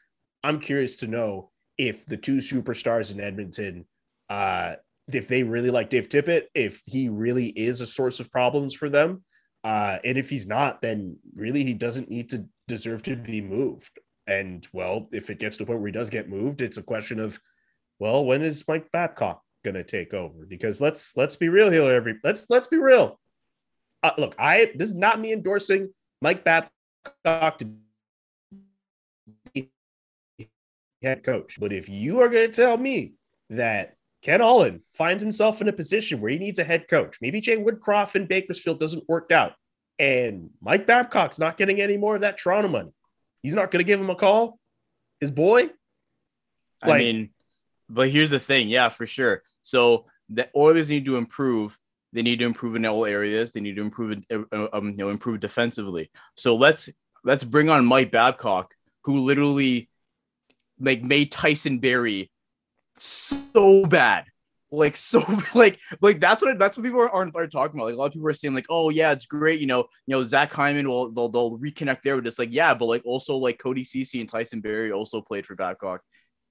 I'm 0.45 0.61
curious 0.61 0.97
to 0.99 1.07
know 1.07 1.51
if 1.79 2.07
the 2.07 2.17
two 2.17 2.39
superstars 2.39 3.13
in 3.13 3.21
Edmonton, 3.21 3.87
uh, 4.29 4.77
if 5.13 5.29
they 5.29 5.43
really 5.43 5.71
like 5.71 5.91
Dave 5.91 6.09
Tippett, 6.09 6.45
if 6.55 6.83
he 6.87 7.09
really 7.09 7.47
is 7.49 7.81
a 7.81 7.87
source 7.87 8.21
of 8.21 8.31
problems 8.31 8.75
for 8.75 8.89
them. 8.89 9.25
Uh, 9.65 9.99
and 10.05 10.19
if 10.19 10.29
he's 10.29 10.47
not, 10.47 10.83
then 10.83 11.17
really 11.35 11.63
he 11.65 11.75
doesn't 11.75 12.11
need 12.11 12.29
to 12.31 12.45
deserve 12.69 13.03
to 13.05 13.17
be 13.17 13.41
moved. 13.41 13.99
And 14.27 14.67
well, 14.73 15.09
if 15.13 15.31
it 15.31 15.39
gets 15.39 15.57
to 15.57 15.65
a 15.65 15.67
point 15.67 15.81
where 15.81 15.89
he 15.89 15.93
does 15.93 16.11
get 16.11 16.29
moved, 16.29 16.63
it's 16.63 16.79
a 16.79 16.83
question 16.83 17.21
of, 17.21 17.39
well, 17.99 18.25
when 18.25 18.43
is 18.43 18.67
Mike 18.67 18.91
Babcock 18.93 19.43
going 19.65 19.75
to 19.75 19.85
take 19.85 20.15
over? 20.15 20.47
Because 20.47 20.81
let's 20.81 21.17
let's 21.17 21.37
be 21.37 21.49
real 21.49 21.71
here, 21.71 21.93
every 21.93 22.19
let's 22.25 22.49
let's 22.51 22.67
be 22.67 22.79
real. 22.79 23.21
Uh, 24.03 24.13
look, 24.19 24.35
I 24.39 24.73
this 24.75 24.89
is 24.89 24.95
not 24.95 25.21
me 25.21 25.33
endorsing 25.33 25.93
Mike 26.21 26.45
Babcock 26.45 27.59
to 27.59 27.71
head 31.03 31.23
coach, 31.25 31.59
but 31.61 31.73
if 31.73 31.89
you 31.89 32.21
are 32.21 32.29
going 32.29 32.51
to 32.51 32.53
tell 32.53 32.77
me 32.77 33.15
that 33.51 33.97
Ken 34.23 34.41
Holland 34.41 34.81
finds 34.93 35.23
himself 35.23 35.61
in 35.61 35.69
a 35.69 35.73
position 35.73 36.21
where 36.21 36.31
he 36.31 36.39
needs 36.39 36.59
a 36.59 36.65
head 36.65 36.87
coach, 36.89 37.19
maybe 37.21 37.41
Jay 37.41 37.57
Woodcroft 37.57 38.15
in 38.15 38.27
Bakersfield 38.27 38.79
doesn't 38.79 39.09
work 39.09 39.33
out, 39.33 39.55
and 39.99 40.51
Mike 40.61 40.87
Babcock's 40.87 41.39
not 41.39 41.57
getting 41.57 41.81
any 41.81 41.97
more 41.97 42.15
of 42.15 42.21
that 42.21 42.39
Toronto 42.39 42.69
money, 42.69 42.93
he's 43.43 43.55
not 43.55 43.71
going 43.71 43.81
to 43.81 43.87
give 43.87 44.01
him 44.01 44.11
a 44.11 44.15
call. 44.15 44.59
His 45.21 45.31
boy, 45.31 45.71
I 46.83 46.99
mean, 46.99 47.31
but 47.89 48.09
here's 48.09 48.31
the 48.31 48.41
thing, 48.41 48.69
yeah, 48.69 48.89
for 48.89 49.07
sure. 49.07 49.43
So 49.63 50.07
the 50.29 50.49
Oilers 50.57 50.91
need 50.91 51.05
to 51.05 51.17
improve. 51.17 51.79
They 52.13 52.23
need 52.23 52.41
to 52.41 52.45
improve 52.45 52.75
in 52.75 52.85
all 52.85 53.07
areas. 53.07 53.53
They 53.53 53.61
need 53.61 53.77
to 53.77 53.83
improve, 53.83 54.19
uh, 54.31 54.67
um, 54.73 54.91
you 54.91 54.97
know, 54.97 55.09
improve 55.09 55.41
defensively. 55.41 56.11
So 56.37 56.57
let's 56.57 56.89
let's 57.25 57.45
bring 57.45 57.71
on 57.71 57.87
Mike 57.87 58.11
Babcock 58.11 58.75
who 59.05 59.19
literally 59.19 59.89
like 60.81 61.03
made 61.03 61.33
Tyson 61.33 61.79
Barrie 61.79 62.31
so 62.99 63.87
bad. 63.87 64.25
Like 64.71 64.97
so, 64.97 65.21
like 65.55 65.79
like 66.01 66.19
that's 66.19 66.41
what 66.41 66.59
that's 66.59 66.77
what 66.77 66.85
people 66.85 67.01
are, 67.01 67.15
are, 67.15 67.47
talking 67.47 67.79
about. 67.79 67.87
Like 67.87 67.95
a 67.95 67.99
lot 67.99 68.07
of 68.07 68.13
people 68.15 68.29
are 68.29 68.35
saying, 68.35 68.55
like, 68.55 68.67
oh 68.71 68.89
yeah, 68.89 69.13
it's 69.13 69.27
great. 69.27 69.61
You 69.61 69.67
know, 69.67 69.81
you 70.07 70.17
know, 70.17 70.25
Zach 70.25 70.51
Hyman 70.51 70.89
will 70.89 71.13
they'll, 71.13 71.29
they'll 71.29 71.59
reconnect 71.59 72.03
there, 72.03 72.17
but 72.17 72.27
it's 72.27 72.39
like 72.39 72.53
yeah, 72.53 72.73
but 72.73 72.87
like 72.87 73.03
also 73.05 73.37
like 73.37 73.59
Cody 73.59 73.85
Ceci 73.85 74.21
and 74.21 74.29
Tyson 74.29 74.61
Barrie 74.61 74.93
also 74.93 75.21
played 75.21 75.45
for 75.45 75.55
Babcock, 75.55 76.01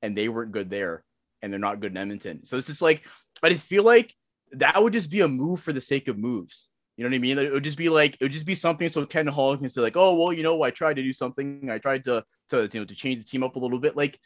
and 0.03 0.15
they 0.15 0.29
weren't 0.29 0.51
good 0.51 0.70
there, 0.70 1.03
and 1.41 1.51
they're 1.51 1.60
not 1.60 1.79
good 1.79 1.91
in 1.91 1.98
Edmonton. 1.98 2.46
So 2.46 2.58
it's 2.58 2.67
just 2.67 2.81
like 2.81 3.03
I 3.41 3.50
just 3.50 3.65
feel 3.65 3.84
like 3.84 4.13
that 4.51 4.81
would 4.81 4.93
just 4.93 5.10
be 5.10 5.22
a 5.22 5.27
move 5.27 5.60
for 5.62 5.74
the 5.74 5.81
sake 5.81 6.08
of 6.08 6.17
moves. 6.17 6.70
You 6.98 7.05
know 7.05 7.10
what 7.10 7.15
I 7.15 7.20
mean? 7.20 7.39
It 7.39 7.51
would 7.51 7.63
just 7.63 7.77
be 7.77 7.89
like 7.89 8.15
it 8.20 8.22
would 8.22 8.31
just 8.31 8.46
be 8.46 8.53
something 8.53 8.88
so 8.89 9.03
Ken 9.08 9.25
Hall 9.25 9.58
can 9.58 9.67
say 9.67 9.81
like, 9.81 9.98
oh 9.98 10.13
well, 10.13 10.31
you 10.31 10.43
know, 10.43 10.62
I 10.62 10.70
tried 10.70 10.98
to 10.98 11.03
do 11.03 11.13
something. 11.13 11.70
I 11.72 11.79
tried 11.79 12.05
to 12.05 12.24
to 12.51 12.70
you 12.72 12.79
know 12.79 12.86
to 12.86 12.96
change 12.96 13.24
the 13.24 13.29
team 13.29 13.43
up 13.43 13.55
a 13.55 13.60
little 13.60 13.79
bit. 13.79 13.98
Like 13.98 14.20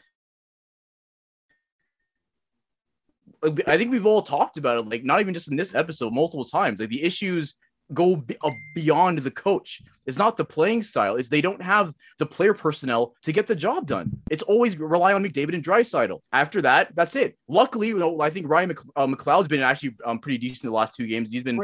I 3.44 3.78
think 3.78 3.92
we've 3.92 4.06
all 4.06 4.22
talked 4.22 4.58
about 4.58 4.80
it, 4.80 4.90
like 4.90 5.04
not 5.04 5.20
even 5.20 5.34
just 5.34 5.50
in 5.50 5.56
this 5.56 5.76
episode, 5.76 6.14
multiple 6.14 6.46
times. 6.46 6.80
Like 6.80 6.90
the 6.90 7.04
issues 7.04 7.56
go 7.94 8.24
uh, 8.42 8.52
beyond 8.74 9.20
the 9.20 9.32
coach. 9.32 9.82
It's 10.06 10.18
not 10.18 10.38
the 10.38 10.46
playing 10.46 10.84
style; 10.84 11.16
is 11.16 11.30
they 11.30 11.42
don't 11.42 11.62
have 11.62 11.94
the 12.18 12.26
player 12.26 12.54
personnel 12.54 13.14
to 13.24 13.32
get 13.32 13.48
the 13.48 13.56
job 13.56 13.88
done. 13.88 14.22
It's 14.32 14.44
always 14.44 14.78
rely 14.78 15.14
on 15.14 15.24
McDavid 15.24 15.54
and 15.54 15.64
Draisaitl. 15.64 16.22
After 16.32 16.62
that, 16.64 16.96
that's 16.96 17.16
it. 17.16 17.38
Luckily, 17.48 17.90
you 17.90 18.00
know, 18.00 18.22
I 18.22 18.30
think 18.30 18.50
Ryan 18.50 18.70
Mc, 18.70 18.80
uh, 18.96 19.08
McLeod's 19.08 19.48
been 19.48 19.62
actually 19.62 19.96
um, 20.06 20.20
pretty 20.20 20.38
decent 20.38 20.64
the 20.64 20.72
last 20.72 20.96
two 20.96 21.08
games. 21.08 21.30
He's 21.30 21.44
been 21.44 21.60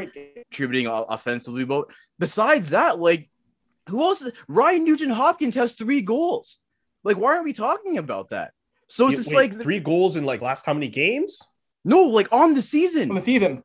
contributing 0.50 0.88
uh, 0.88 1.04
offensively, 1.10 1.66
but 1.66 1.86
besides 2.20 2.72
that, 2.72 3.00
like 3.00 3.30
who 3.90 4.02
else? 4.04 4.22
Is, 4.22 4.32
Ryan 4.48 4.86
Nugent 4.86 5.12
Hopkins 5.12 5.56
has 5.56 5.74
three 5.74 6.02
goals. 6.02 6.58
Like, 7.04 7.18
why 7.18 7.34
aren't 7.34 7.46
we 7.46 7.54
talking 7.54 7.98
about 7.98 8.30
that? 8.30 8.54
So 8.88 9.08
it's 9.08 9.18
just 9.18 9.30
Wait, 9.30 9.54
like 9.54 9.62
three 9.62 9.80
goals 9.80 10.18
in 10.18 10.26
like 10.26 10.42
last 10.42 10.66
how 10.66 10.74
many 10.74 10.90
games? 10.90 11.40
No, 11.86 12.04
like 12.04 12.32
on 12.32 12.54
the 12.54 12.62
season. 12.62 13.10
On 13.10 13.16
the 13.16 13.22
season. 13.22 13.64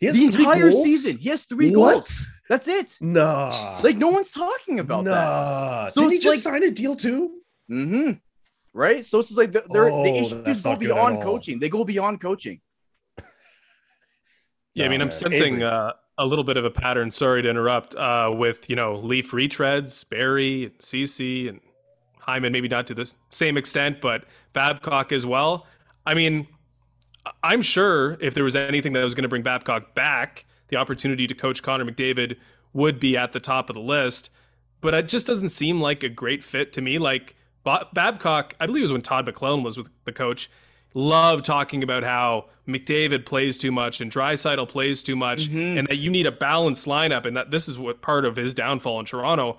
the 0.00 0.24
entire 0.24 0.70
goals? 0.70 0.82
season. 0.82 1.16
He 1.16 1.28
has 1.28 1.44
three 1.44 1.74
what? 1.74 1.92
goals. 1.94 2.28
That's 2.48 2.66
it. 2.66 2.96
Nah. 3.00 3.80
Like 3.82 3.96
no 3.96 4.08
one's 4.08 4.30
talking 4.30 4.80
about 4.80 5.04
nah. 5.04 5.84
that. 5.84 5.94
So 5.94 6.02
Did 6.02 6.12
he 6.12 6.18
just 6.18 6.44
like, 6.44 6.54
sign 6.54 6.62
a 6.64 6.70
deal 6.70 6.96
too? 6.96 7.40
Mm-hmm. 7.70 8.12
Right. 8.72 9.04
So 9.04 9.20
it's 9.20 9.32
like 9.32 9.52
the, 9.52 9.64
oh, 9.70 10.02
the 10.02 10.50
issues 10.50 10.62
go 10.62 10.76
beyond 10.76 11.22
coaching. 11.22 11.58
They 11.58 11.68
go 11.68 11.84
beyond 11.84 12.20
coaching. 12.20 12.60
Yeah, 14.74 14.84
I 14.84 14.88
mean, 14.88 15.00
I'm 15.00 15.10
sensing 15.10 15.62
uh, 15.62 15.92
a 16.18 16.26
little 16.26 16.44
bit 16.44 16.56
of 16.56 16.64
a 16.64 16.70
pattern. 16.70 17.10
Sorry 17.10 17.42
to 17.42 17.48
interrupt. 17.48 17.94
Uh, 17.94 18.32
with 18.36 18.68
you 18.68 18.76
know 18.76 18.96
Leaf 18.96 19.30
retreads, 19.30 20.08
Barrie, 20.08 20.64
and 20.64 20.72
Ceci, 20.80 21.48
and 21.48 21.60
Hyman, 22.18 22.52
maybe 22.52 22.68
not 22.68 22.86
to 22.88 22.94
the 22.94 23.12
same 23.30 23.56
extent, 23.56 24.00
but 24.00 24.24
Babcock 24.52 25.12
as 25.12 25.24
well. 25.24 25.66
I 26.04 26.14
mean, 26.14 26.46
I'm 27.42 27.62
sure 27.62 28.18
if 28.20 28.34
there 28.34 28.44
was 28.44 28.56
anything 28.56 28.92
that 28.94 29.04
was 29.04 29.14
going 29.14 29.22
to 29.22 29.28
bring 29.28 29.42
Babcock 29.42 29.94
back, 29.94 30.44
the 30.68 30.76
opportunity 30.76 31.26
to 31.26 31.34
coach 31.34 31.62
Connor 31.62 31.84
McDavid 31.84 32.36
would 32.72 33.00
be 33.00 33.16
at 33.16 33.32
the 33.32 33.40
top 33.40 33.70
of 33.70 33.74
the 33.74 33.82
list. 33.82 34.30
But 34.80 34.94
it 34.94 35.08
just 35.08 35.26
doesn't 35.26 35.48
seem 35.48 35.80
like 35.80 36.02
a 36.02 36.08
great 36.08 36.44
fit 36.44 36.72
to 36.74 36.80
me. 36.80 36.98
Like 36.98 37.34
Babcock, 37.64 38.54
I 38.60 38.66
believe 38.66 38.82
it 38.82 38.84
was 38.84 38.92
when 38.92 39.02
Todd 39.02 39.26
McLellan 39.26 39.62
was 39.62 39.76
with 39.76 39.88
the 40.04 40.12
coach, 40.12 40.50
loved 40.94 41.44
talking 41.44 41.82
about 41.82 42.02
how 42.02 42.46
McDavid 42.66 43.26
plays 43.26 43.58
too 43.58 43.72
much 43.72 44.00
and 44.00 44.10
Draisaitl 44.10 44.68
plays 44.68 45.02
too 45.02 45.16
much, 45.16 45.48
mm-hmm. 45.48 45.78
and 45.78 45.86
that 45.88 45.96
you 45.96 46.10
need 46.10 46.26
a 46.26 46.32
balanced 46.32 46.86
lineup, 46.86 47.26
and 47.26 47.36
that 47.36 47.50
this 47.50 47.68
is 47.68 47.78
what 47.78 48.02
part 48.02 48.24
of 48.24 48.36
his 48.36 48.54
downfall 48.54 49.00
in 49.00 49.06
Toronto. 49.06 49.58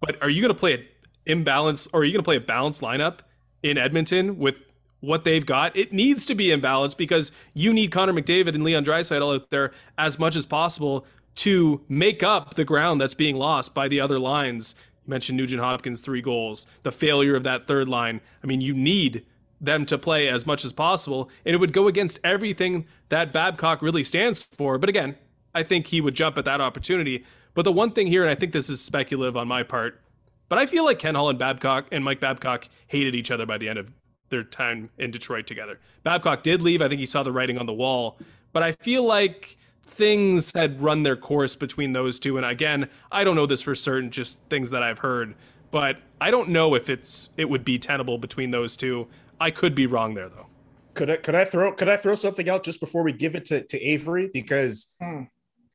But 0.00 0.22
are 0.22 0.30
you 0.30 0.40
going 0.40 0.54
to 0.54 0.58
play 0.58 0.74
an 0.74 0.84
imbalance, 1.26 1.88
or 1.92 2.00
are 2.00 2.04
you 2.04 2.12
going 2.12 2.22
to 2.22 2.28
play 2.28 2.36
a 2.36 2.40
balanced 2.40 2.82
lineup 2.82 3.20
in 3.62 3.76
Edmonton 3.76 4.38
with 4.38 4.60
what 5.00 5.24
they've 5.24 5.46
got, 5.46 5.76
it 5.76 5.92
needs 5.92 6.26
to 6.26 6.34
be 6.34 6.46
imbalanced 6.46 6.96
because 6.96 7.30
you 7.54 7.72
need 7.72 7.92
Connor 7.92 8.12
McDavid 8.12 8.54
and 8.54 8.64
Leon 8.64 8.84
Draisaitl 8.84 9.34
out 9.34 9.50
there 9.50 9.72
as 9.96 10.18
much 10.18 10.36
as 10.36 10.46
possible 10.46 11.06
to 11.36 11.84
make 11.88 12.22
up 12.22 12.54
the 12.54 12.64
ground 12.64 13.00
that's 13.00 13.14
being 13.14 13.36
lost 13.36 13.74
by 13.74 13.86
the 13.86 14.00
other 14.00 14.18
lines. 14.18 14.74
You 15.06 15.10
mentioned 15.10 15.36
Nugent 15.36 15.62
Hopkins 15.62 16.00
three 16.00 16.20
goals, 16.20 16.66
the 16.82 16.90
failure 16.90 17.36
of 17.36 17.44
that 17.44 17.66
third 17.66 17.88
line. 17.88 18.20
I 18.42 18.46
mean, 18.46 18.60
you 18.60 18.74
need 18.74 19.24
them 19.60 19.86
to 19.86 19.98
play 19.98 20.28
as 20.28 20.46
much 20.46 20.64
as 20.64 20.72
possible, 20.72 21.30
and 21.44 21.54
it 21.54 21.58
would 21.58 21.72
go 21.72 21.88
against 21.88 22.20
everything 22.22 22.86
that 23.08 23.32
Babcock 23.32 23.82
really 23.82 24.04
stands 24.04 24.42
for. 24.42 24.78
But 24.78 24.88
again, 24.88 25.16
I 25.54 25.62
think 25.62 25.88
he 25.88 26.00
would 26.00 26.14
jump 26.14 26.38
at 26.38 26.44
that 26.44 26.60
opportunity. 26.60 27.24
But 27.54 27.62
the 27.62 27.72
one 27.72 27.92
thing 27.92 28.06
here, 28.06 28.22
and 28.22 28.30
I 28.30 28.34
think 28.34 28.52
this 28.52 28.68
is 28.68 28.80
speculative 28.80 29.36
on 29.36 29.48
my 29.48 29.62
part, 29.62 30.00
but 30.48 30.58
I 30.58 30.66
feel 30.66 30.84
like 30.84 30.98
Ken 30.98 31.14
Hall 31.14 31.28
and 31.28 31.38
Babcock 31.38 31.88
and 31.92 32.04
Mike 32.04 32.20
Babcock 32.20 32.68
hated 32.86 33.14
each 33.14 33.30
other 33.30 33.46
by 33.46 33.58
the 33.58 33.68
end 33.68 33.78
of 33.78 33.90
their 34.30 34.44
time 34.44 34.90
in 34.98 35.10
Detroit 35.10 35.46
together. 35.46 35.78
Babcock 36.02 36.42
did 36.42 36.62
leave. 36.62 36.82
I 36.82 36.88
think 36.88 37.00
he 37.00 37.06
saw 37.06 37.22
the 37.22 37.32
writing 37.32 37.58
on 37.58 37.66
the 37.66 37.74
wall, 37.74 38.18
but 38.52 38.62
I 38.62 38.72
feel 38.72 39.02
like 39.02 39.56
things 39.82 40.52
had 40.54 40.80
run 40.80 41.02
their 41.02 41.16
course 41.16 41.56
between 41.56 41.92
those 41.92 42.18
two. 42.18 42.36
And 42.36 42.46
again, 42.46 42.88
I 43.10 43.24
don't 43.24 43.34
know 43.34 43.46
this 43.46 43.62
for 43.62 43.74
certain, 43.74 44.10
just 44.10 44.40
things 44.48 44.70
that 44.70 44.82
I've 44.82 45.00
heard, 45.00 45.34
but 45.70 45.96
I 46.20 46.30
don't 46.30 46.50
know 46.50 46.74
if 46.74 46.88
it's 46.88 47.30
it 47.36 47.48
would 47.48 47.64
be 47.64 47.78
tenable 47.78 48.18
between 48.18 48.50
those 48.50 48.76
two. 48.76 49.08
I 49.40 49.50
could 49.50 49.74
be 49.74 49.86
wrong 49.86 50.14
there 50.14 50.28
though. 50.28 50.46
Could 50.94 51.10
I 51.10 51.16
could 51.16 51.34
I 51.34 51.44
throw 51.44 51.72
could 51.72 51.88
I 51.88 51.96
throw 51.96 52.14
something 52.14 52.48
out 52.48 52.64
just 52.64 52.80
before 52.80 53.02
we 53.02 53.12
give 53.12 53.34
it 53.34 53.44
to, 53.46 53.62
to 53.62 53.80
Avery? 53.80 54.30
Because 54.32 54.92
hmm. 55.00 55.22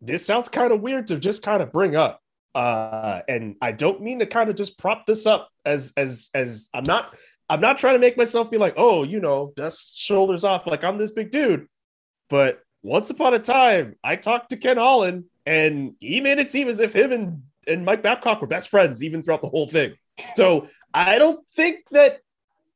this 0.02 0.26
sounds 0.26 0.50
kind 0.50 0.74
of 0.74 0.82
weird 0.82 1.08
to 1.08 1.18
just 1.18 1.44
kind 1.44 1.62
of 1.62 1.72
bring 1.72 1.96
up. 1.96 2.20
Uh, 2.56 3.22
and 3.28 3.56
I 3.62 3.72
don't 3.72 4.02
mean 4.02 4.20
to 4.20 4.26
kind 4.26 4.50
of 4.50 4.56
just 4.56 4.78
prop 4.78 5.06
this 5.06 5.26
up 5.26 5.50
as 5.66 5.94
as 5.98 6.30
as 6.34 6.70
I'm 6.74 6.84
not 6.84 7.16
I'm 7.50 7.62
not 7.62 7.78
trying 7.78 7.96
to 7.96 8.00
make 8.00 8.18
myself 8.18 8.50
be 8.50 8.58
like, 8.58 8.74
oh, 8.78 9.04
you 9.04 9.20
know, 9.20 9.54
dust 9.56 9.98
shoulders 9.98 10.44
off, 10.44 10.68
like 10.68 10.84
I'm 10.84 10.98
this 10.98 11.12
big 11.12 11.32
dude. 11.32 11.68
But 12.30 12.62
once 12.82 13.10
upon 13.10 13.34
a 13.34 13.40
time, 13.40 13.96
I 14.04 14.16
talked 14.16 14.50
to 14.50 14.58
Ken 14.58 14.78
Holland, 14.78 15.26
and 15.46 15.96
he 16.00 16.22
made 16.22 16.40
it 16.40 16.52
seem 16.52 16.68
as 16.68 16.80
if 16.80 16.96
him 16.96 17.12
and, 17.12 17.44
and 17.68 17.86
Mike 17.86 18.04
Babcock 18.04 18.42
were 18.42 18.48
best 18.48 18.70
friends, 18.70 19.04
even 19.04 19.22
throughout 19.22 19.42
the 19.42 19.50
whole 19.50 19.68
thing. 19.68 19.94
So 20.36 20.68
I 20.94 21.18
don't 21.18 21.46
think 21.50 21.88
that 21.90 22.20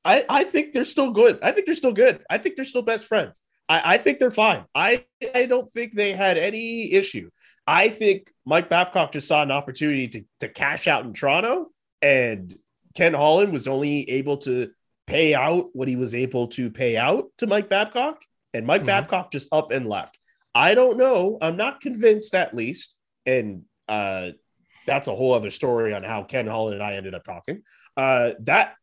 I, 0.08 0.26
I 0.30 0.44
think 0.46 0.74
they're 0.74 0.86
still 0.86 1.12
good. 1.12 1.38
I 1.44 1.52
think 1.52 1.66
they're 1.66 1.76
still 1.76 1.94
good. 1.94 2.24
I 2.30 2.38
think 2.38 2.56
they're 2.56 2.66
still 2.66 2.82
best 2.82 3.06
friends. 3.06 3.44
I, 3.70 3.96
I 3.96 3.98
think 3.98 4.20
they're 4.20 4.32
fine. 4.32 4.64
I, 4.74 5.06
I 5.36 5.46
don't 5.46 5.70
think 5.72 5.94
they 5.94 6.14
had 6.14 6.38
any 6.38 6.94
issue. 6.94 7.30
I 7.68 7.90
think 7.90 8.32
Mike 8.46 8.70
Babcock 8.70 9.12
just 9.12 9.28
saw 9.28 9.44
an 9.44 9.52
opportunity 9.52 10.08
to, 10.08 10.24
to 10.40 10.48
cash 10.48 10.88
out 10.88 11.06
in 11.06 11.14
Toronto 11.14 11.68
and 12.02 12.56
Ken 12.96 13.14
Holland 13.14 13.54
was 13.54 13.68
only 13.68 14.10
able 14.10 14.38
to 14.38 14.72
pay 15.06 15.36
out 15.36 15.70
what 15.74 15.88
he 15.88 15.96
was 15.96 16.16
able 16.16 16.48
to 16.48 16.72
pay 16.72 16.98
out 16.98 17.26
to 17.38 17.48
Mike 17.48 17.70
Babcock, 17.70 18.22
and 18.54 18.66
Mike 18.66 18.82
mm-hmm. 18.82 18.88
Babcock 18.88 19.32
just 19.32 19.48
up 19.52 19.72
and 19.72 19.88
left. 19.88 20.18
I 20.56 20.74
don't 20.74 20.98
know. 20.98 21.38
I'm 21.42 21.58
not 21.58 21.80
convinced, 21.80 22.34
at 22.34 22.56
least, 22.56 22.96
and 23.26 23.64
uh, 23.88 24.32
that's 24.88 25.08
a 25.08 25.16
whole 25.16 25.34
other 25.34 25.52
story 25.52 25.94
on 25.94 26.04
how 26.04 26.24
Ken 26.24 26.48
Holland 26.48 26.76
and 26.76 26.84
I 26.84 26.94
ended 26.94 27.14
up 27.14 27.24
talking. 27.24 27.62
Uh, 27.96 28.32
that 28.42 28.74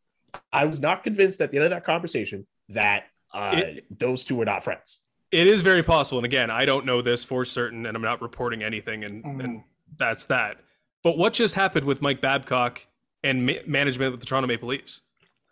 I 0.51 0.65
was 0.65 0.79
not 0.79 1.03
convinced 1.03 1.41
at 1.41 1.51
the 1.51 1.57
end 1.57 1.65
of 1.65 1.69
that 1.71 1.83
conversation 1.83 2.45
that 2.69 3.05
uh, 3.33 3.53
it, 3.55 3.99
those 3.99 4.23
two 4.23 4.35
were 4.35 4.45
not 4.45 4.63
friends. 4.63 5.01
It 5.31 5.47
is 5.47 5.61
very 5.61 5.83
possible, 5.83 6.19
and 6.19 6.25
again, 6.25 6.49
I 6.49 6.65
don't 6.65 6.85
know 6.85 7.01
this 7.01 7.23
for 7.23 7.45
certain, 7.45 7.85
and 7.85 7.95
I'm 7.95 8.03
not 8.03 8.21
reporting 8.21 8.63
anything, 8.63 9.03
and, 9.03 9.23
mm-hmm. 9.23 9.39
and 9.41 9.63
that's 9.97 10.27
that. 10.27 10.61
But 11.03 11.17
what 11.17 11.33
just 11.33 11.55
happened 11.55 11.85
with 11.85 12.01
Mike 12.01 12.21
Babcock 12.21 12.87
and 13.25 13.45
ma- 13.45 13.53
management 13.65 14.11
with 14.11 14.21
the 14.21 14.25
Toronto 14.25 14.47
Maple 14.47 14.69
Leafs. 14.69 15.01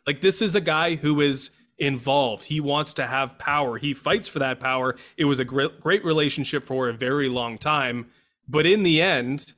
Like 0.08 0.22
this 0.22 0.42
is 0.42 0.56
a 0.56 0.62
guy 0.62 0.96
who 0.96 1.20
is 1.20 1.50
involved. 1.80 2.46
He 2.46 2.62
wants 2.62 2.94
to 2.94 3.08
have 3.08 3.38
power. 3.40 3.78
He 3.78 3.94
fights 3.94 4.30
for 4.30 4.40
that 4.40 4.60
power. 4.60 4.96
It 5.18 5.26
was 5.26 5.40
a 5.40 5.46
great, 5.46 5.82
great 5.82 6.06
relationship 6.06 6.64
for 6.64 6.88
a 6.88 6.94
very 6.94 7.28
long 7.28 7.58
time, 7.58 8.08
but 8.48 8.66
in 8.66 8.84
the 8.84 9.02
end, 9.02 9.54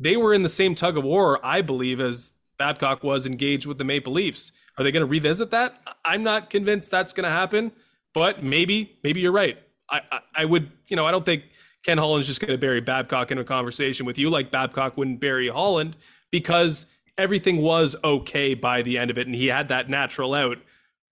they 0.00 0.16
were 0.16 0.34
in 0.34 0.42
the 0.42 0.48
same 0.48 0.74
tug 0.74 0.98
of 0.98 1.04
war, 1.04 1.38
I 1.44 1.62
believe, 1.62 2.00
as 2.00 2.32
Babcock 2.58 3.04
was 3.04 3.26
engaged 3.26 3.66
with 3.66 3.78
the 3.78 3.84
Maple 3.84 4.12
Leafs. 4.12 4.50
Are 4.78 4.84
they 4.84 4.92
going 4.92 5.02
to 5.02 5.06
revisit 5.06 5.50
that? 5.50 5.80
I'm 6.04 6.22
not 6.22 6.50
convinced 6.50 6.90
that's 6.90 7.12
going 7.12 7.24
to 7.24 7.30
happen, 7.30 7.72
but 8.14 8.42
maybe, 8.42 8.98
maybe 9.02 9.20
you're 9.20 9.32
right. 9.32 9.58
I, 9.90 10.00
I, 10.10 10.20
I 10.34 10.44
would, 10.44 10.70
you 10.88 10.96
know, 10.96 11.06
I 11.06 11.10
don't 11.10 11.26
think 11.26 11.44
Ken 11.82 11.98
Holland's 11.98 12.26
just 12.26 12.40
going 12.40 12.52
to 12.52 12.58
bury 12.58 12.80
Babcock 12.80 13.30
in 13.30 13.38
a 13.38 13.44
conversation 13.44 14.06
with 14.06 14.18
you 14.18 14.30
like 14.30 14.50
Babcock 14.50 14.96
wouldn't 14.96 15.20
bury 15.20 15.48
Holland 15.48 15.96
because 16.30 16.86
everything 17.18 17.58
was 17.58 17.96
okay 18.02 18.54
by 18.54 18.82
the 18.82 18.98
end 18.98 19.10
of 19.10 19.18
it, 19.18 19.26
and 19.26 19.34
he 19.34 19.48
had 19.48 19.68
that 19.68 19.90
natural 19.90 20.34
out. 20.34 20.58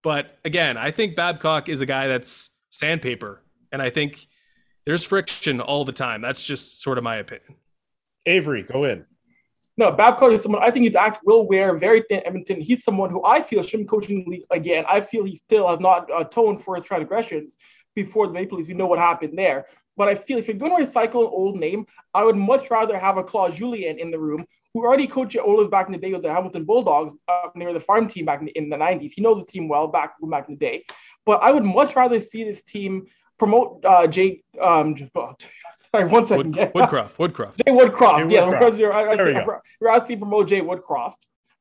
But 0.02 0.38
again, 0.44 0.76
I 0.76 0.90
think 0.90 1.14
Babcock 1.14 1.68
is 1.68 1.82
a 1.82 1.86
guy 1.86 2.08
that's 2.08 2.50
sandpaper, 2.70 3.42
and 3.70 3.82
I 3.82 3.90
think 3.90 4.26
there's 4.86 5.04
friction 5.04 5.60
all 5.60 5.84
the 5.84 5.92
time. 5.92 6.22
That's 6.22 6.42
just 6.44 6.82
sort 6.82 6.96
of 6.96 7.04
my 7.04 7.16
opinion. 7.16 7.56
Avery, 8.26 8.62
go 8.62 8.84
in. 8.84 9.04
No, 9.80 9.90
Babcock 9.90 10.32
is 10.32 10.42
someone 10.42 10.62
I 10.62 10.70
think 10.70 10.84
he's 10.84 10.94
act 10.94 11.20
will 11.24 11.48
wear 11.48 11.74
very 11.74 12.02
thin 12.02 12.20
Edmonton. 12.26 12.60
He's 12.60 12.84
someone 12.84 13.08
who 13.08 13.24
I 13.24 13.40
feel 13.40 13.62
shouldn't 13.62 13.88
coach 13.88 14.10
in 14.10 14.24
the 14.24 14.30
league 14.30 14.44
again. 14.50 14.84
I 14.86 15.00
feel 15.00 15.24
he 15.24 15.36
still 15.36 15.66
has 15.66 15.80
not 15.80 16.06
atoned 16.14 16.62
for 16.62 16.76
his 16.76 16.84
transgressions 16.84 17.56
before 17.94 18.26
the 18.26 18.34
Maple 18.34 18.58
Leafs. 18.58 18.68
We 18.68 18.74
know 18.74 18.84
what 18.84 18.98
happened 18.98 19.38
there. 19.38 19.64
But 19.96 20.08
I 20.08 20.16
feel 20.16 20.36
if 20.36 20.48
you're 20.48 20.58
going 20.58 20.76
to 20.76 20.84
recycle 20.86 21.22
an 21.22 21.30
old 21.32 21.56
name, 21.56 21.86
I 22.12 22.24
would 22.24 22.36
much 22.36 22.70
rather 22.70 22.98
have 22.98 23.16
a 23.16 23.24
Claude 23.24 23.54
Julien 23.54 23.98
in 23.98 24.10
the 24.10 24.18
room 24.18 24.44
who 24.74 24.84
already 24.84 25.06
coached 25.06 25.32
the 25.32 25.40
Oilers 25.40 25.68
back 25.68 25.86
in 25.86 25.92
the 25.92 25.98
day 25.98 26.12
with 26.12 26.24
the 26.24 26.30
Hamilton 26.30 26.66
Bulldogs. 26.66 27.14
Uh, 27.26 27.48
they 27.56 27.64
were 27.64 27.72
the 27.72 27.80
farm 27.80 28.06
team 28.06 28.26
back 28.26 28.40
in 28.40 28.46
the, 28.46 28.52
in 28.58 28.68
the 28.68 28.76
90s. 28.76 29.12
He 29.14 29.22
knows 29.22 29.38
the 29.38 29.50
team 29.50 29.66
well 29.66 29.88
back 29.88 30.12
back 30.24 30.46
in 30.50 30.56
the 30.56 30.60
day. 30.60 30.84
But 31.24 31.42
I 31.42 31.52
would 31.52 31.64
much 31.64 31.96
rather 31.96 32.20
see 32.20 32.44
this 32.44 32.60
team 32.60 33.06
promote 33.38 33.82
uh, 33.86 34.06
Jake. 34.06 34.44
Um, 34.60 34.94
oh, 35.14 35.36
sorry, 35.94 36.08
one 36.08 36.26
second. 36.26 36.56
Wood, 36.56 36.72
Woodcroft. 36.74 37.16
Woodcroft. 37.16 37.56
Jay 37.64 37.72
Woodcroft. 37.72 38.28
Jay 38.28 38.34
yeah, 38.34 38.46
Woodcroft. 38.46 38.76
because 38.76 38.82
I, 38.82 39.10
I, 39.10 39.16
There 39.16 39.26
we 39.26 39.34
I, 39.34 39.44
go. 39.44 39.52
I'd 39.52 39.60
rather 39.80 40.06
see 40.06 40.16
promote 40.16 40.48
Jay 40.48 40.60
Woodcroft. 40.60 41.16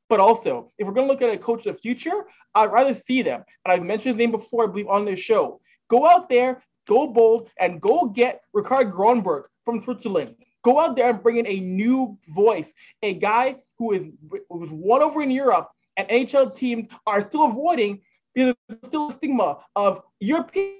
But 0.07 0.19
also, 0.19 0.71
if 0.77 0.87
we're 0.87 0.93
going 0.93 1.07
to 1.07 1.13
look 1.13 1.21
at 1.21 1.29
a 1.29 1.37
coach 1.37 1.65
of 1.65 1.75
the 1.75 1.81
future, 1.81 2.25
I'd 2.55 2.71
rather 2.71 2.93
see 2.93 3.21
them. 3.21 3.43
And 3.65 3.71
I've 3.71 3.83
mentioned 3.83 4.15
his 4.15 4.17
name 4.17 4.31
before, 4.31 4.63
I 4.63 4.67
believe, 4.67 4.87
on 4.87 5.05
this 5.05 5.19
show. 5.19 5.61
Go 5.87 6.05
out 6.05 6.29
there, 6.29 6.63
go 6.87 7.07
bold, 7.07 7.49
and 7.59 7.79
go 7.79 8.05
get 8.05 8.41
Rikard 8.55 8.91
Grönborg 8.91 9.43
from 9.65 9.81
Switzerland. 9.81 10.35
Go 10.63 10.79
out 10.79 10.95
there 10.95 11.09
and 11.11 11.21
bring 11.21 11.37
in 11.37 11.47
a 11.47 11.59
new 11.59 12.17
voice, 12.29 12.73
a 13.01 13.13
guy 13.13 13.55
who 13.77 13.93
is 13.93 14.03
who 14.49 14.57
was 14.57 14.69
won 14.71 15.01
over 15.01 15.21
in 15.21 15.31
Europe, 15.31 15.69
and 15.95 16.07
NHL 16.09 16.53
teams 16.55 16.87
are 17.07 17.21
still 17.21 17.45
avoiding 17.45 18.01
because 18.33 18.55
there's 18.67 18.79
still 18.85 19.09
a 19.09 19.13
stigma 19.13 19.59
of 19.75 20.01
European 20.19 20.73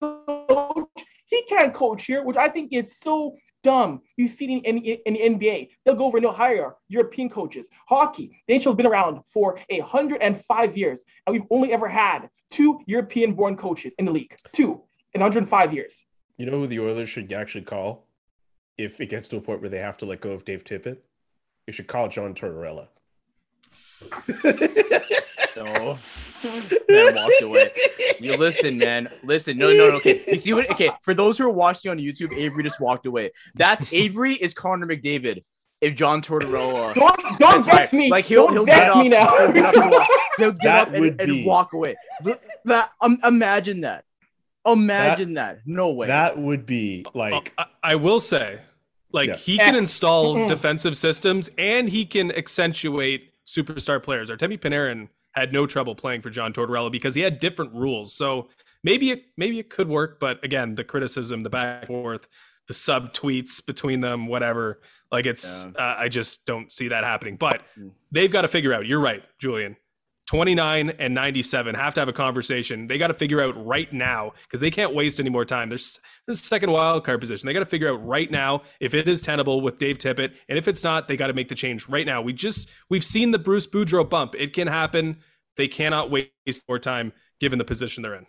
coach. 0.00 0.88
He 1.28 1.42
can't 1.42 1.72
coach 1.72 2.04
here, 2.04 2.24
which 2.24 2.36
I 2.36 2.48
think 2.48 2.72
is 2.72 2.98
so 2.98 3.36
dumb. 3.62 4.02
You 4.16 4.28
see 4.28 4.46
it 4.46 4.64
in, 4.64 4.78
in, 4.78 4.98
in 5.06 5.38
the 5.38 5.46
NBA, 5.46 5.68
they'll 5.84 5.94
go 5.94 6.06
over 6.06 6.18
and 6.18 6.24
they'll 6.24 6.32
hire 6.32 6.74
European 6.88 7.28
coaches. 7.28 7.66
Hockey, 7.88 8.42
the 8.46 8.54
NHL 8.54 8.64
has 8.64 8.74
been 8.74 8.86
around 8.86 9.20
for 9.32 9.58
a 9.68 9.80
hundred 9.80 10.20
and 10.22 10.42
five 10.46 10.76
years, 10.76 11.04
and 11.26 11.32
we've 11.34 11.46
only 11.50 11.72
ever 11.72 11.88
had 11.88 12.28
two 12.50 12.80
European-born 12.86 13.56
coaches 13.56 13.92
in 13.98 14.06
the 14.06 14.10
league. 14.10 14.34
Two 14.52 14.82
in 15.14 15.20
105 15.20 15.74
years. 15.74 16.04
You 16.36 16.46
know 16.46 16.58
who 16.58 16.66
the 16.66 16.80
Oilers 16.80 17.08
should 17.08 17.32
actually 17.32 17.64
call 17.64 18.06
if 18.76 19.00
it 19.00 19.08
gets 19.08 19.28
to 19.28 19.36
a 19.36 19.40
point 19.40 19.60
where 19.60 19.70
they 19.70 19.80
have 19.80 19.96
to 19.98 20.06
let 20.06 20.20
go 20.20 20.30
of 20.30 20.44
Dave 20.44 20.64
Tippett? 20.64 20.98
You 21.66 21.72
should 21.72 21.88
call 21.88 22.08
John 22.08 22.34
Tortorella. 22.34 22.88
So 25.58 25.98
man 26.88 27.14
walked 27.14 27.42
away. 27.42 27.70
You 28.20 28.36
listen, 28.36 28.78
man. 28.78 29.08
Listen, 29.22 29.58
no, 29.58 29.68
no, 29.68 29.88
no. 29.90 29.96
Okay, 29.96 30.22
you 30.28 30.38
see 30.38 30.52
what? 30.52 30.70
Okay, 30.70 30.90
for 31.02 31.14
those 31.14 31.38
who 31.38 31.44
are 31.46 31.50
watching 31.52 31.90
on 31.90 31.98
YouTube, 31.98 32.32
Avery 32.36 32.62
just 32.62 32.80
walked 32.80 33.06
away. 33.06 33.32
That's 33.54 33.92
Avery 33.92 34.34
is 34.34 34.54
Connor 34.54 34.86
McDavid. 34.86 35.44
If 35.80 35.94
John 35.94 36.20
Tortorella, 36.22 36.92
Don't 37.38 37.38
don't 37.38 37.64
vex 37.64 37.92
me. 37.92 38.10
Like 38.10 38.24
he'll 38.24 38.46
don't 38.46 38.54
he'll 38.54 38.64
vex 38.66 38.78
get 38.78 38.90
up, 38.90 38.98
me 38.98 39.08
now. 39.08 39.28
he'll 39.38 39.52
get 39.52 39.64
up 39.64 39.74
and 39.76 39.90
walk, 39.92 40.08
he'll 40.38 40.52
get 40.52 40.62
That 40.62 40.88
up 40.88 40.94
and, 40.94 41.20
and 41.20 41.46
walk 41.46 41.72
away. 41.72 41.94
That 42.64 42.90
um, 43.00 43.18
imagine 43.24 43.82
that. 43.82 44.04
Imagine 44.66 45.34
that. 45.34 45.60
No 45.66 45.90
way. 45.92 46.08
That 46.08 46.36
would 46.36 46.66
be 46.66 47.04
like 47.14 47.52
I, 47.56 47.66
I 47.82 47.94
will 47.94 48.18
say, 48.20 48.58
like 49.12 49.28
Yeah. 49.28 49.36
he 49.36 49.56
can 49.56 49.74
X. 49.76 49.78
install 49.78 50.46
defensive 50.48 50.96
systems 50.96 51.48
and 51.56 51.88
he 51.88 52.04
can 52.04 52.32
accentuate 52.32 53.30
superstar 53.46 54.02
players. 54.02 54.30
Artemi 54.30 54.58
Panarin 54.58 55.08
had 55.38 55.52
no 55.52 55.66
trouble 55.66 55.94
playing 55.94 56.22
for 56.22 56.30
John 56.30 56.52
Tortorella 56.52 56.90
because 56.90 57.14
he 57.14 57.22
had 57.22 57.38
different 57.40 57.72
rules. 57.74 58.14
So 58.14 58.48
maybe 58.84 59.10
it 59.10 59.24
maybe 59.36 59.58
it 59.58 59.70
could 59.70 59.88
work, 59.88 60.20
but 60.20 60.42
again, 60.44 60.74
the 60.74 60.84
criticism, 60.84 61.42
the 61.42 61.50
back 61.50 61.82
and 61.82 61.88
forth, 61.88 62.28
the 62.66 62.74
sub 62.74 63.12
tweets 63.12 63.64
between 63.64 64.00
them, 64.00 64.26
whatever. 64.26 64.80
Like 65.10 65.24
it's 65.26 65.66
uh, 65.66 65.96
I 65.98 66.08
just 66.08 66.44
don't 66.44 66.70
see 66.70 66.88
that 66.88 67.02
happening. 67.04 67.36
But 67.36 67.62
Mm. 67.78 67.92
they've 68.12 68.30
got 68.30 68.42
to 68.42 68.48
figure 68.48 68.72
out. 68.74 68.86
You're 68.86 69.00
right, 69.00 69.22
Julian. 69.38 69.76
29 70.28 70.90
and 70.98 71.14
97 71.14 71.74
have 71.74 71.94
to 71.94 72.00
have 72.00 72.08
a 72.08 72.12
conversation. 72.12 72.86
They 72.86 72.98
got 72.98 73.08
to 73.08 73.14
figure 73.14 73.40
out 73.40 73.64
right 73.64 73.90
now 73.90 74.32
because 74.42 74.60
they 74.60 74.70
can't 74.70 74.94
waste 74.94 75.18
any 75.18 75.30
more 75.30 75.46
time. 75.46 75.68
There's 75.68 75.98
there's 76.26 76.40
a 76.40 76.44
second 76.44 76.70
wild 76.70 77.04
card 77.04 77.18
position. 77.18 77.46
They 77.46 77.54
got 77.54 77.60
to 77.60 77.66
figure 77.66 77.88
out 77.88 78.06
right 78.06 78.30
now 78.30 78.60
if 78.78 78.92
it 78.92 79.08
is 79.08 79.22
tenable 79.22 79.62
with 79.62 79.78
Dave 79.78 79.96
Tippett, 79.96 80.36
and 80.50 80.58
if 80.58 80.68
it's 80.68 80.84
not, 80.84 81.08
they 81.08 81.16
got 81.16 81.28
to 81.28 81.32
make 81.32 81.48
the 81.48 81.54
change 81.54 81.88
right 81.88 82.04
now. 82.04 82.20
We 82.20 82.34
just 82.34 82.68
we've 82.90 83.04
seen 83.04 83.30
the 83.30 83.38
Bruce 83.38 83.66
Boudreau 83.66 84.08
bump. 84.08 84.34
It 84.36 84.52
can 84.52 84.68
happen. 84.68 85.16
They 85.56 85.66
cannot 85.66 86.10
waste 86.10 86.68
more 86.68 86.78
time 86.78 87.14
given 87.40 87.58
the 87.58 87.64
position 87.64 88.02
they're 88.02 88.14
in. 88.14 88.26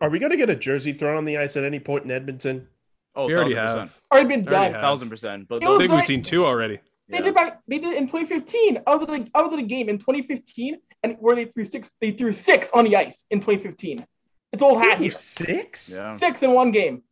Are 0.00 0.10
we 0.10 0.18
going 0.18 0.32
to 0.32 0.36
get 0.36 0.50
a 0.50 0.56
jersey 0.56 0.92
thrown 0.92 1.16
on 1.16 1.24
the 1.24 1.38
ice 1.38 1.56
at 1.56 1.62
any 1.62 1.78
point 1.78 2.04
in 2.04 2.10
Edmonton? 2.10 2.66
oh, 3.14 3.26
we 3.26 3.34
already 3.34 3.54
1000%. 3.54 3.56
have. 3.56 4.00
Already 4.12 4.28
been 4.28 4.44
done. 4.44 4.72
thousand 4.72 5.10
percent. 5.10 5.48
But 5.48 5.62
I 5.62 5.68
was 5.68 5.78
those, 5.78 5.78
think 5.78 5.92
we've 5.92 6.04
seen 6.04 6.22
two 6.22 6.44
already. 6.44 6.80
They 7.08 7.18
yeah. 7.18 7.24
did 7.24 7.34
back. 7.34 7.60
They 7.68 7.78
did 7.78 7.92
it 7.92 7.98
in 7.98 8.04
2015. 8.06 8.82
I 8.86 8.94
was 8.94 9.02
at 9.02 9.08
the 9.08 9.30
was 9.34 9.52
at 9.52 9.58
a 9.58 9.62
game 9.62 9.88
in 9.88 9.98
2015, 9.98 10.78
and 11.02 11.16
where 11.20 11.36
they 11.36 11.44
threw 11.46 11.64
six. 11.64 11.90
They 12.00 12.12
threw 12.12 12.32
six 12.32 12.70
on 12.72 12.84
the 12.84 12.96
ice 12.96 13.24
in 13.30 13.40
2015. 13.40 14.06
It's 14.52 14.62
old 14.62 14.78
hat 14.80 14.98
here. 14.98 15.10
Six? 15.10 15.96
yeah, 15.96 16.16
Six 16.16 16.42
in 16.42 16.52
one 16.52 16.70
game. 16.70 17.02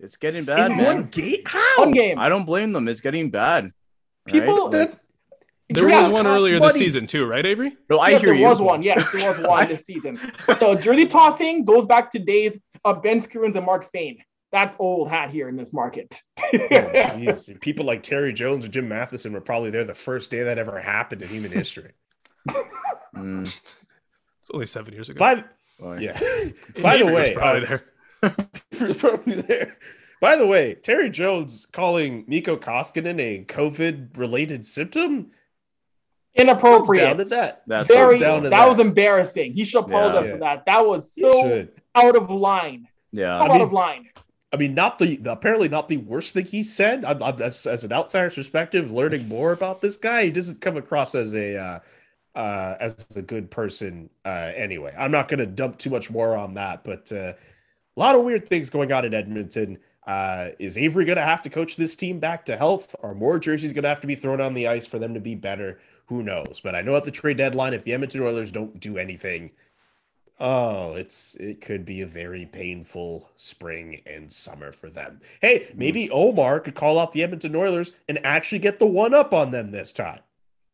it's 0.00 0.16
getting 0.16 0.44
bad, 0.44 0.72
in 0.72 0.76
man. 0.76 0.84
one 0.84 1.04
game? 1.04 1.42
How? 1.46 1.74
One 1.78 1.92
game. 1.92 2.18
I 2.18 2.28
don't 2.28 2.44
blame 2.44 2.72
them. 2.72 2.88
It's 2.88 3.00
getting 3.00 3.30
bad. 3.30 3.72
People- 4.26 4.64
right? 4.64 4.90
That, 4.90 5.00
There 5.68 5.86
was 5.88 6.12
one 6.12 6.26
earlier 6.26 6.58
money. 6.58 6.72
this 6.72 6.78
season 6.78 7.06
too, 7.06 7.24
right, 7.24 7.46
Avery? 7.46 7.76
no, 7.88 7.98
I 7.98 8.10
yes, 8.10 8.20
hear 8.20 8.28
there 8.30 8.34
you. 8.34 8.40
There 8.42 8.50
was 8.50 8.60
one. 8.60 8.82
Yes, 8.82 9.10
there 9.12 9.32
was 9.32 9.46
one 9.46 9.68
this 9.72 9.84
season. 9.86 10.18
So 10.58 10.74
the 10.74 10.80
jersey 10.80 11.06
tossing 11.06 11.64
goes 11.64 11.86
back 11.86 12.10
to 12.12 12.18
days 12.18 12.58
of 12.84 13.02
Ben 13.02 13.20
Scrivens 13.20 13.54
and 13.56 13.64
Mark 13.64 13.90
Fayne. 13.92 14.18
That's 14.52 14.74
old 14.78 15.10
hat 15.10 15.30
here 15.30 15.48
in 15.48 15.56
this 15.56 15.72
market. 15.72 16.22
oh. 16.40 17.34
People 17.60 17.84
like 17.84 18.02
Terry 18.02 18.32
Jones 18.32 18.64
and 18.64 18.72
Jim 18.72 18.88
Matheson 18.88 19.32
were 19.32 19.40
probably 19.40 19.70
there 19.70 19.84
the 19.84 19.94
first 19.94 20.30
day 20.30 20.44
that 20.44 20.58
ever 20.58 20.78
happened 20.80 21.22
in 21.22 21.28
human 21.28 21.50
history. 21.52 21.92
Mm, 23.14 23.44
It's 24.40 24.50
only 24.54 24.66
seven 24.66 24.94
years 24.94 25.08
ago. 25.08 25.18
By 25.18 25.44
boy. 25.80 25.98
yeah. 26.00 26.16
By 26.80 26.98
the 26.98 27.06
way, 27.06 27.34
probably 27.34 27.66
uh, 27.66 27.78
there. 28.22 28.94
probably 28.94 29.34
there. 29.34 29.76
By 30.20 30.36
the 30.36 30.46
way, 30.46 30.74
Terry 30.74 31.10
Jones 31.10 31.66
calling 31.72 32.24
Mikko 32.28 32.56
Koskinen 32.58 33.20
a 33.20 33.44
COVID 33.44 34.16
related 34.16 34.64
symptom. 34.64 35.32
Comes 36.36 36.46
down 36.46 36.46
to 36.46 36.52
Inappropriate. 36.52 37.28
that. 37.30 37.62
That's 37.66 37.88
Very. 37.88 38.18
down 38.20 38.44
That, 38.44 38.50
to 38.50 38.50
that. 38.50 38.68
was 38.68 38.78
embarrassing. 38.78 39.52
He 39.52 39.64
should 39.64 39.82
have 39.82 39.90
pulled 39.90 40.14
Yeah. 40.24 40.32
for 40.32 40.38
that. 40.38 40.64
That 40.66 40.86
was 40.86 41.12
so 41.12 41.66
out 41.96 42.14
of 42.14 42.30
line. 42.30 42.86
yeah. 43.10 43.36
So 43.38 43.40
I 43.40 43.44
out 43.46 43.52
mean- 43.52 43.60
of 43.62 43.72
line. 43.72 44.06
I 44.52 44.56
mean, 44.56 44.74
not 44.74 44.98
the, 44.98 45.16
the 45.16 45.32
apparently 45.32 45.68
not 45.68 45.88
the 45.88 45.96
worst 45.98 46.34
thing 46.34 46.44
he 46.44 46.62
said. 46.62 47.04
I'm, 47.04 47.22
I'm 47.22 47.40
as, 47.42 47.66
as 47.66 47.84
an 47.84 47.92
outsider's 47.92 48.36
perspective, 48.36 48.92
learning 48.92 49.28
more 49.28 49.52
about 49.52 49.80
this 49.80 49.96
guy, 49.96 50.24
he 50.24 50.30
doesn't 50.30 50.60
come 50.60 50.76
across 50.76 51.14
as 51.14 51.34
a 51.34 51.56
uh, 51.56 51.78
uh, 52.36 52.76
as 52.78 53.06
a 53.16 53.22
good 53.22 53.50
person. 53.50 54.08
Uh, 54.24 54.52
anyway, 54.54 54.94
I'm 54.96 55.10
not 55.10 55.28
going 55.28 55.40
to 55.40 55.46
dump 55.46 55.78
too 55.78 55.90
much 55.90 56.10
more 56.10 56.36
on 56.36 56.54
that, 56.54 56.84
but 56.84 57.10
uh, 57.10 57.32
a 57.96 58.00
lot 58.00 58.14
of 58.14 58.22
weird 58.22 58.48
things 58.48 58.70
going 58.70 58.92
on 58.92 59.04
in 59.04 59.14
Edmonton. 59.14 59.78
Uh, 60.06 60.50
is 60.60 60.78
Avery 60.78 61.04
going 61.04 61.16
to 61.16 61.24
have 61.24 61.42
to 61.42 61.50
coach 61.50 61.76
this 61.76 61.96
team 61.96 62.20
back 62.20 62.44
to 62.44 62.56
health? 62.56 62.94
Are 63.02 63.14
more 63.14 63.40
jerseys 63.40 63.72
going 63.72 63.82
to 63.82 63.88
have 63.88 64.00
to 64.02 64.06
be 64.06 64.14
thrown 64.14 64.40
on 64.40 64.54
the 64.54 64.68
ice 64.68 64.86
for 64.86 64.98
them 65.00 65.14
to 65.14 65.20
be 65.20 65.34
better? 65.34 65.80
Who 66.06 66.22
knows? 66.22 66.60
But 66.62 66.76
I 66.76 66.82
know 66.82 66.94
at 66.94 67.04
the 67.04 67.10
trade 67.10 67.38
deadline, 67.38 67.74
if 67.74 67.82
the 67.82 67.94
Edmonton 67.94 68.22
Oilers 68.22 68.52
don't 68.52 68.78
do 68.78 68.98
anything, 68.98 69.50
Oh, 70.38 70.92
it's 70.94 71.34
it 71.36 71.62
could 71.62 71.86
be 71.86 72.02
a 72.02 72.06
very 72.06 72.44
painful 72.44 73.30
spring 73.36 74.02
and 74.06 74.30
summer 74.30 74.70
for 74.70 74.90
them. 74.90 75.20
Hey, 75.40 75.72
maybe 75.74 76.10
Omar 76.10 76.60
could 76.60 76.74
call 76.74 76.98
out 76.98 77.12
the 77.12 77.22
Edmonton 77.22 77.56
Oilers 77.56 77.92
and 78.08 78.24
actually 78.24 78.58
get 78.58 78.78
the 78.78 78.86
one 78.86 79.14
up 79.14 79.32
on 79.32 79.50
them 79.50 79.70
this 79.70 79.92
time, 79.92 80.20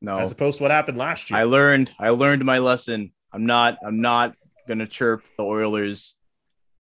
No, 0.00 0.18
as 0.18 0.32
opposed 0.32 0.58
to 0.58 0.64
what 0.64 0.72
happened 0.72 0.98
last 0.98 1.30
year. 1.30 1.38
I 1.38 1.44
learned. 1.44 1.92
I 2.00 2.10
learned 2.10 2.44
my 2.44 2.58
lesson. 2.58 3.12
I'm 3.32 3.46
not. 3.46 3.78
I'm 3.86 4.00
not 4.00 4.34
gonna 4.66 4.86
chirp 4.86 5.22
the 5.36 5.44
Oilers 5.44 6.16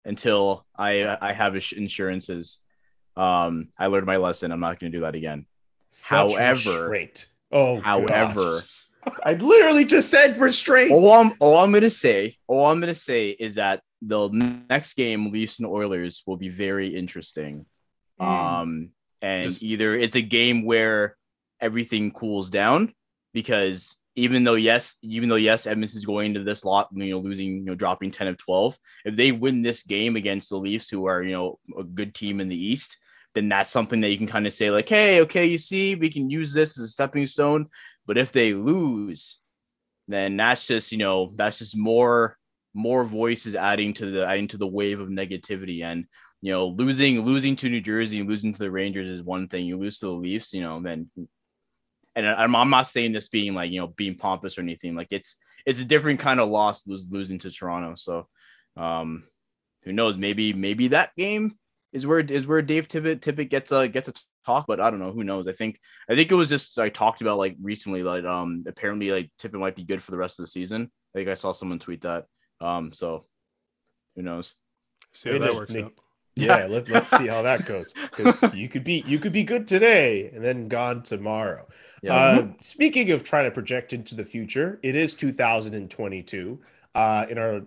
until 0.05 0.65
I 0.75 1.17
I 1.21 1.33
have 1.33 1.55
insurances. 1.75 2.59
Um, 3.17 3.67
I 3.77 3.87
learned 3.87 4.05
my 4.05 4.15
lesson. 4.17 4.53
I'm 4.53 4.61
not 4.61 4.79
gonna 4.79 4.91
do 4.91 5.01
that 5.01 5.15
again. 5.15 5.45
Such 5.89 6.35
however- 6.35 6.53
restraint. 6.53 7.25
oh, 7.51 7.81
However. 7.81 8.63
I 9.23 9.33
literally 9.33 9.85
just 9.85 10.09
said 10.09 10.37
restraint. 10.37 10.91
all 10.91 11.11
I'm 11.11 11.33
all 11.39 11.57
I'm 11.57 11.71
gonna 11.71 11.89
say, 11.89 12.37
all 12.47 12.65
I'm 12.65 12.79
gonna 12.79 12.95
say 12.95 13.29
is 13.29 13.55
that 13.55 13.81
the 14.01 14.29
next 14.29 14.93
game, 14.93 15.31
Leafs 15.31 15.59
and 15.59 15.67
Oilers, 15.67 16.23
will 16.25 16.37
be 16.37 16.49
very 16.49 16.95
interesting. 16.95 17.65
Mm. 18.19 18.25
Um, 18.25 18.89
and 19.21 19.43
Just- 19.43 19.63
either 19.63 19.95
it's 19.95 20.15
a 20.15 20.21
game 20.21 20.65
where 20.65 21.17
everything 21.59 22.11
cools 22.11 22.49
down 22.49 22.93
because 23.33 23.95
even 24.15 24.43
though 24.43 24.55
yes, 24.55 24.97
even 25.01 25.29
though 25.29 25.35
yes, 25.35 25.65
Edmonton's 25.67 26.05
going 26.05 26.27
into 26.27 26.43
this 26.43 26.65
lot, 26.65 26.89
you 26.93 27.11
know, 27.11 27.19
losing, 27.19 27.59
you 27.59 27.65
know, 27.65 27.75
dropping 27.75 28.11
ten 28.11 28.27
of 28.27 28.37
twelve. 28.37 28.77
If 29.05 29.15
they 29.15 29.31
win 29.31 29.61
this 29.61 29.83
game 29.83 30.15
against 30.15 30.49
the 30.49 30.57
Leafs, 30.57 30.89
who 30.89 31.05
are 31.05 31.23
you 31.23 31.31
know 31.31 31.59
a 31.77 31.83
good 31.83 32.13
team 32.13 32.41
in 32.41 32.49
the 32.49 32.61
East, 32.61 32.97
then 33.33 33.47
that's 33.47 33.69
something 33.69 34.01
that 34.01 34.09
you 34.09 34.17
can 34.17 34.27
kind 34.27 34.45
of 34.45 34.53
say 34.53 34.69
like, 34.69 34.89
hey, 34.89 35.21
okay, 35.21 35.45
you 35.45 35.57
see, 35.57 35.95
we 35.95 36.09
can 36.09 36.29
use 36.29 36.53
this 36.53 36.77
as 36.77 36.83
a 36.83 36.87
stepping 36.87 37.25
stone. 37.25 37.67
But 38.05 38.17
if 38.17 38.31
they 38.31 38.53
lose, 38.53 39.39
then 40.07 40.37
that's 40.37 40.65
just 40.65 40.91
you 40.91 40.97
know 40.97 41.31
that's 41.35 41.59
just 41.59 41.77
more 41.77 42.37
more 42.73 43.03
voices 43.03 43.55
adding 43.55 43.93
to 43.95 44.11
the 44.11 44.25
adding 44.25 44.47
to 44.49 44.57
the 44.57 44.67
wave 44.67 44.99
of 44.99 45.09
negativity 45.09 45.83
and 45.83 46.05
you 46.41 46.51
know 46.51 46.67
losing 46.67 47.21
losing 47.21 47.55
to 47.57 47.69
New 47.69 47.81
Jersey 47.81 48.19
and 48.19 48.29
losing 48.29 48.53
to 48.53 48.59
the 48.59 48.71
Rangers 48.71 49.09
is 49.09 49.23
one 49.23 49.47
thing. 49.47 49.65
You 49.65 49.77
lose 49.77 49.99
to 49.99 50.07
the 50.07 50.11
Leafs, 50.11 50.53
you 50.53 50.61
know, 50.61 50.81
then 50.81 51.09
and 52.15 52.27
I'm, 52.27 52.55
I'm 52.55 52.69
not 52.69 52.87
saying 52.87 53.13
this 53.13 53.29
being 53.29 53.53
like 53.53 53.71
you 53.71 53.79
know 53.79 53.87
being 53.87 54.17
pompous 54.17 54.57
or 54.57 54.61
anything. 54.61 54.95
Like 54.95 55.09
it's 55.11 55.37
it's 55.65 55.79
a 55.79 55.85
different 55.85 56.19
kind 56.19 56.39
of 56.39 56.49
loss 56.49 56.87
lose, 56.87 57.07
losing 57.09 57.39
to 57.39 57.51
Toronto. 57.51 57.95
So 57.95 58.27
um 58.77 59.23
who 59.83 59.93
knows? 59.93 60.17
Maybe 60.17 60.53
maybe 60.53 60.89
that 60.89 61.15
game 61.15 61.57
is 61.93 62.05
where 62.05 62.19
is 62.19 62.47
where 62.47 62.61
Dave 62.61 62.87
Tippett 62.87 63.19
Tippett 63.19 63.49
gets 63.49 63.71
a 63.71 63.87
gets 63.87 64.09
a 64.09 64.13
talk, 64.45 64.65
but 64.67 64.79
I 64.79 64.89
don't 64.89 64.99
know. 64.99 65.11
Who 65.11 65.23
knows? 65.23 65.47
I 65.47 65.53
think 65.53 65.79
I 66.09 66.15
think 66.15 66.31
it 66.31 66.35
was 66.35 66.49
just 66.49 66.77
I 66.79 66.89
talked 66.89 67.21
about 67.21 67.37
like 67.37 67.55
recently, 67.61 68.03
like 68.03 68.25
um 68.25 68.63
apparently 68.67 69.11
like 69.11 69.31
Tippett 69.41 69.59
might 69.59 69.75
be 69.75 69.83
good 69.83 70.03
for 70.03 70.11
the 70.11 70.17
rest 70.17 70.39
of 70.39 70.43
the 70.43 70.51
season. 70.51 70.91
I 71.13 71.19
think 71.19 71.29
I 71.29 71.35
saw 71.35 71.51
someone 71.51 71.79
tweet 71.79 72.01
that. 72.01 72.25
Um, 72.59 72.93
so 72.93 73.25
who 74.15 74.21
knows? 74.21 74.55
See 75.13 75.31
how 75.31 75.39
that 75.39 75.55
works 75.55 75.75
out. 75.75 75.93
Yeah, 76.35 76.65
let, 76.67 76.87
let's 76.87 77.09
see 77.09 77.27
how 77.27 77.41
that 77.41 77.65
goes 77.65 77.93
because 78.15 78.53
you 78.53 78.69
could 78.69 78.83
be 78.83 79.03
you 79.05 79.19
could 79.19 79.33
be 79.33 79.43
good 79.43 79.67
today 79.67 80.31
and 80.33 80.43
then 80.43 80.67
gone 80.67 81.03
tomorrow. 81.03 81.67
Yeah. 82.01 82.15
Uh, 82.15 82.47
speaking 82.61 83.11
of 83.11 83.23
trying 83.23 83.45
to 83.45 83.51
project 83.51 83.93
into 83.93 84.15
the 84.15 84.25
future, 84.25 84.79
it 84.81 84.95
is 84.95 85.13
2022. 85.15 86.59
Uh, 86.93 87.25
in 87.29 87.37
our, 87.37 87.61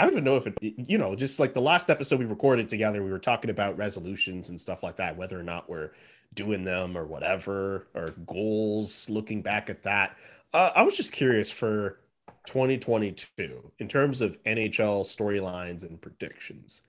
I 0.00 0.04
don't 0.04 0.12
even 0.12 0.24
know 0.24 0.38
if 0.38 0.46
it, 0.46 0.56
you 0.62 0.96
know, 0.96 1.14
just 1.14 1.38
like 1.38 1.52
the 1.52 1.60
last 1.60 1.90
episode 1.90 2.20
we 2.20 2.24
recorded 2.24 2.70
together, 2.70 3.02
we 3.02 3.10
were 3.10 3.18
talking 3.18 3.50
about 3.50 3.76
resolutions 3.76 4.48
and 4.48 4.58
stuff 4.58 4.82
like 4.82 4.96
that, 4.96 5.14
whether 5.14 5.38
or 5.38 5.42
not 5.42 5.68
we're 5.68 5.90
doing 6.32 6.64
them 6.64 6.96
or 6.96 7.04
whatever, 7.04 7.86
or 7.94 8.06
goals. 8.26 9.10
Looking 9.10 9.42
back 9.42 9.68
at 9.68 9.82
that, 9.82 10.16
uh, 10.54 10.70
I 10.74 10.80
was 10.80 10.96
just 10.96 11.12
curious 11.12 11.52
for 11.52 12.00
2022 12.46 13.72
in 13.78 13.88
terms 13.88 14.22
of 14.22 14.42
NHL 14.44 15.04
storylines 15.04 15.84
and 15.84 16.00
predictions. 16.00 16.80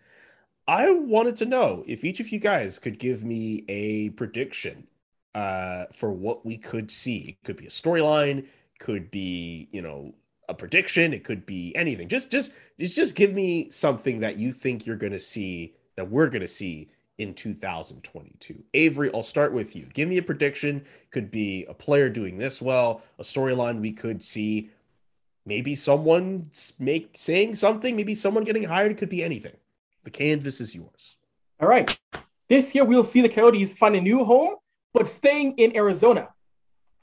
I 0.66 0.90
wanted 0.90 1.36
to 1.38 1.46
know 1.46 1.84
if 1.88 2.06
each 2.06 2.22
of 2.22 2.30
you 2.30 2.40
guys 2.40 2.80
could 2.80 2.98
give 2.98 3.26
me 3.26 3.66
a 3.68 4.12
prediction 4.12 4.88
uh, 5.36 5.88
for 5.92 6.14
what 6.14 6.46
we 6.46 6.58
could 6.58 6.90
see. 6.90 7.18
It 7.18 7.44
could 7.44 7.58
be 7.58 7.66
a 7.66 7.70
storyline, 7.70 8.48
could 8.80 9.12
be 9.12 9.68
you 9.74 9.82
know 9.82 10.14
a 10.52 10.54
prediction, 10.54 11.14
it 11.14 11.24
could 11.24 11.46
be 11.46 11.74
anything. 11.76 12.08
Just 12.08 12.30
just 12.30 12.52
just 12.80 12.96
just 12.96 13.16
give 13.16 13.34
me 13.34 13.70
something 13.72 14.20
that 14.20 14.38
you 14.38 14.52
think 14.52 14.86
you're 14.86 14.98
going 14.98 15.14
to 15.14 15.20
see 15.20 15.74
that 15.96 16.08
we're 16.10 16.28
going 16.28 16.42
to 16.42 16.48
see 16.48 16.90
in 17.18 17.34
2022. 17.34 18.62
Avery, 18.74 19.10
I'll 19.14 19.24
start 19.24 19.54
with 19.54 19.76
you. 19.76 19.86
Give 19.94 20.10
me 20.10 20.18
a 20.18 20.22
prediction. 20.22 20.84
Could 21.12 21.32
be 21.32 21.66
a 21.66 21.74
player 21.74 22.10
doing 22.10 22.38
this 22.38 22.62
well, 22.62 23.02
a 23.18 23.24
storyline 23.24 23.80
we 23.80 23.92
could 23.94 24.22
see, 24.22 24.70
maybe 25.46 25.74
someone 25.74 26.50
make 26.80 27.12
saying 27.16 27.56
something, 27.56 27.96
maybe 27.96 28.14
someone 28.14 28.44
getting 28.44 28.64
hired. 28.64 28.92
It 28.92 28.98
could 28.98 29.10
be 29.10 29.24
anything. 29.24 29.56
The 30.04 30.12
canvas 30.12 30.60
is 30.60 30.76
yours. 30.76 31.16
All 31.62 31.70
right. 31.70 31.98
This 32.50 32.76
year 32.76 32.84
we'll 32.84 33.04
see 33.06 33.22
the 33.22 33.30
Coyotes 33.30 33.72
find 33.72 33.96
a 33.96 34.02
new 34.02 34.26
home, 34.26 34.56
but 34.94 35.08
staying 35.08 35.58
in 35.58 35.76
Arizona. 35.78 36.28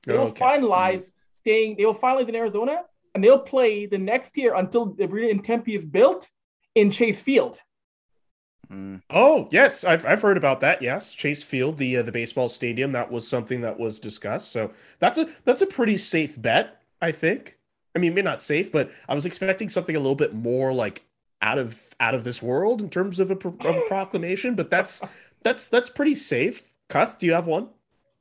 They'll 0.04 0.32
Okay. 0.32 0.44
finalize 0.44 1.10
staying. 1.40 1.76
They 1.76 1.86
will 1.86 1.94
finalize 1.94 2.28
in 2.28 2.34
Arizona, 2.34 2.84
and 3.18 3.24
they'll 3.24 3.36
play 3.36 3.84
the 3.84 3.98
next 3.98 4.36
year 4.36 4.54
until 4.54 4.86
the 4.86 5.04
arena 5.06 5.26
in 5.26 5.40
Tempe 5.40 5.74
is 5.74 5.84
built 5.84 6.30
in 6.76 6.88
Chase 6.88 7.20
Field. 7.20 7.58
Mm. 8.70 9.02
Oh 9.10 9.48
yes, 9.50 9.82
I've, 9.82 10.06
I've 10.06 10.22
heard 10.22 10.36
about 10.36 10.60
that. 10.60 10.80
Yes, 10.80 11.12
Chase 11.12 11.42
Field, 11.42 11.78
the 11.78 11.96
uh, 11.96 12.02
the 12.04 12.12
baseball 12.12 12.48
stadium, 12.48 12.92
that 12.92 13.10
was 13.10 13.26
something 13.26 13.60
that 13.62 13.76
was 13.76 13.98
discussed. 13.98 14.52
So 14.52 14.70
that's 15.00 15.18
a 15.18 15.28
that's 15.44 15.62
a 15.62 15.66
pretty 15.66 15.96
safe 15.96 16.40
bet, 16.40 16.80
I 17.02 17.10
think. 17.10 17.58
I 17.96 17.98
mean, 17.98 18.14
maybe 18.14 18.22
not 18.22 18.40
safe, 18.40 18.70
but 18.70 18.92
I 19.08 19.16
was 19.16 19.26
expecting 19.26 19.68
something 19.68 19.96
a 19.96 19.98
little 19.98 20.14
bit 20.14 20.32
more 20.32 20.72
like 20.72 21.02
out 21.42 21.58
of 21.58 21.92
out 21.98 22.14
of 22.14 22.22
this 22.22 22.40
world 22.40 22.82
in 22.82 22.88
terms 22.88 23.18
of 23.18 23.32
a, 23.32 23.36
pro- 23.36 23.50
of 23.68 23.76
a 23.76 23.82
proclamation. 23.88 24.54
But 24.54 24.70
that's 24.70 25.02
that's 25.42 25.68
that's 25.68 25.90
pretty 25.90 26.14
safe. 26.14 26.76
Cuth, 26.88 27.18
do 27.18 27.26
you 27.26 27.32
have 27.32 27.48
one? 27.48 27.70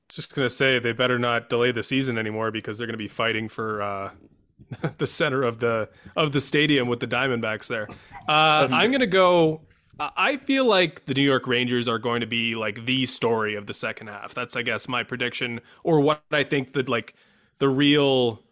Just 0.10 0.34
gonna 0.34 0.50
say 0.50 0.80
they 0.80 0.92
better 0.92 1.20
not 1.20 1.50
delay 1.50 1.72
the 1.72 1.84
season 1.84 2.18
anymore 2.18 2.50
because 2.50 2.80
they're 2.80 2.88
gonna 2.88 2.98
be 2.98 3.08
fighting 3.08 3.48
for 3.48 3.84
uh, 3.84 4.12
the 4.98 5.08
center 5.08 5.44
of 5.44 5.60
the 5.60 5.90
of 6.16 6.32
the 6.32 6.40
stadium 6.40 6.88
with 6.88 7.00
the 7.00 7.08
Diamondbacks 7.08 7.68
there. 7.68 7.88
Uh, 8.28 8.68
I'm 8.72 8.92
gonna 8.92 9.08
go. 9.08 9.62
I- 10.00 10.12
I 10.16 10.38
feel 10.38 10.66
like 10.66 11.06
the 11.06 11.14
New 11.14 11.24
York 11.24 11.48
Rangers 11.48 11.88
are 11.88 11.98
going 12.00 12.22
to 12.22 12.28
be 12.28 12.54
like 12.54 12.86
the 12.86 13.06
story 13.06 13.56
of 13.56 13.66
the 13.66 13.74
second 13.74 14.08
half. 14.08 14.34
That's 14.34 14.56
I 14.56 14.62
guess 14.62 14.88
my 14.88 15.04
prediction 15.04 15.62
or 15.84 16.00
what 16.00 16.22
I 16.32 16.44
think 16.44 16.74
that 16.74 16.88
like 16.90 17.16
the 17.60 17.70
real 17.70 18.44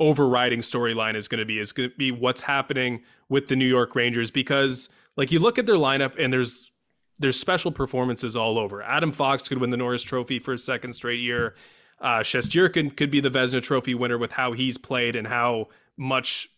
overriding 0.00 0.60
storyline 0.60 1.14
is 1.14 1.28
going 1.28 1.38
to 1.38 1.44
be 1.44 1.58
is 1.58 1.72
going 1.72 1.88
to 1.90 1.96
be 1.96 2.10
what's 2.10 2.40
happening 2.42 3.02
with 3.28 3.48
the 3.48 3.56
New 3.56 3.66
York 3.66 3.94
Rangers 3.94 4.30
because 4.30 4.88
like 5.16 5.30
you 5.30 5.38
look 5.38 5.58
at 5.58 5.66
their 5.66 5.76
lineup 5.76 6.12
and 6.18 6.32
there's 6.32 6.70
there's 7.18 7.38
special 7.38 7.70
performances 7.70 8.34
all 8.34 8.58
over. 8.58 8.82
Adam 8.82 9.12
Fox 9.12 9.48
could 9.48 9.58
win 9.58 9.70
the 9.70 9.76
Norris 9.76 10.02
Trophy 10.02 10.38
for 10.40 10.54
a 10.54 10.58
second 10.58 10.92
straight 10.92 11.20
year. 11.20 11.54
Uh, 12.02 12.22
could 12.22 13.10
be 13.10 13.20
the 13.20 13.30
Vezina 13.30 13.62
Trophy 13.62 13.94
winner 13.94 14.18
with 14.18 14.32
how 14.32 14.52
he's 14.52 14.76
played 14.76 15.16
and 15.16 15.26
how 15.26 15.68
much 15.96 16.48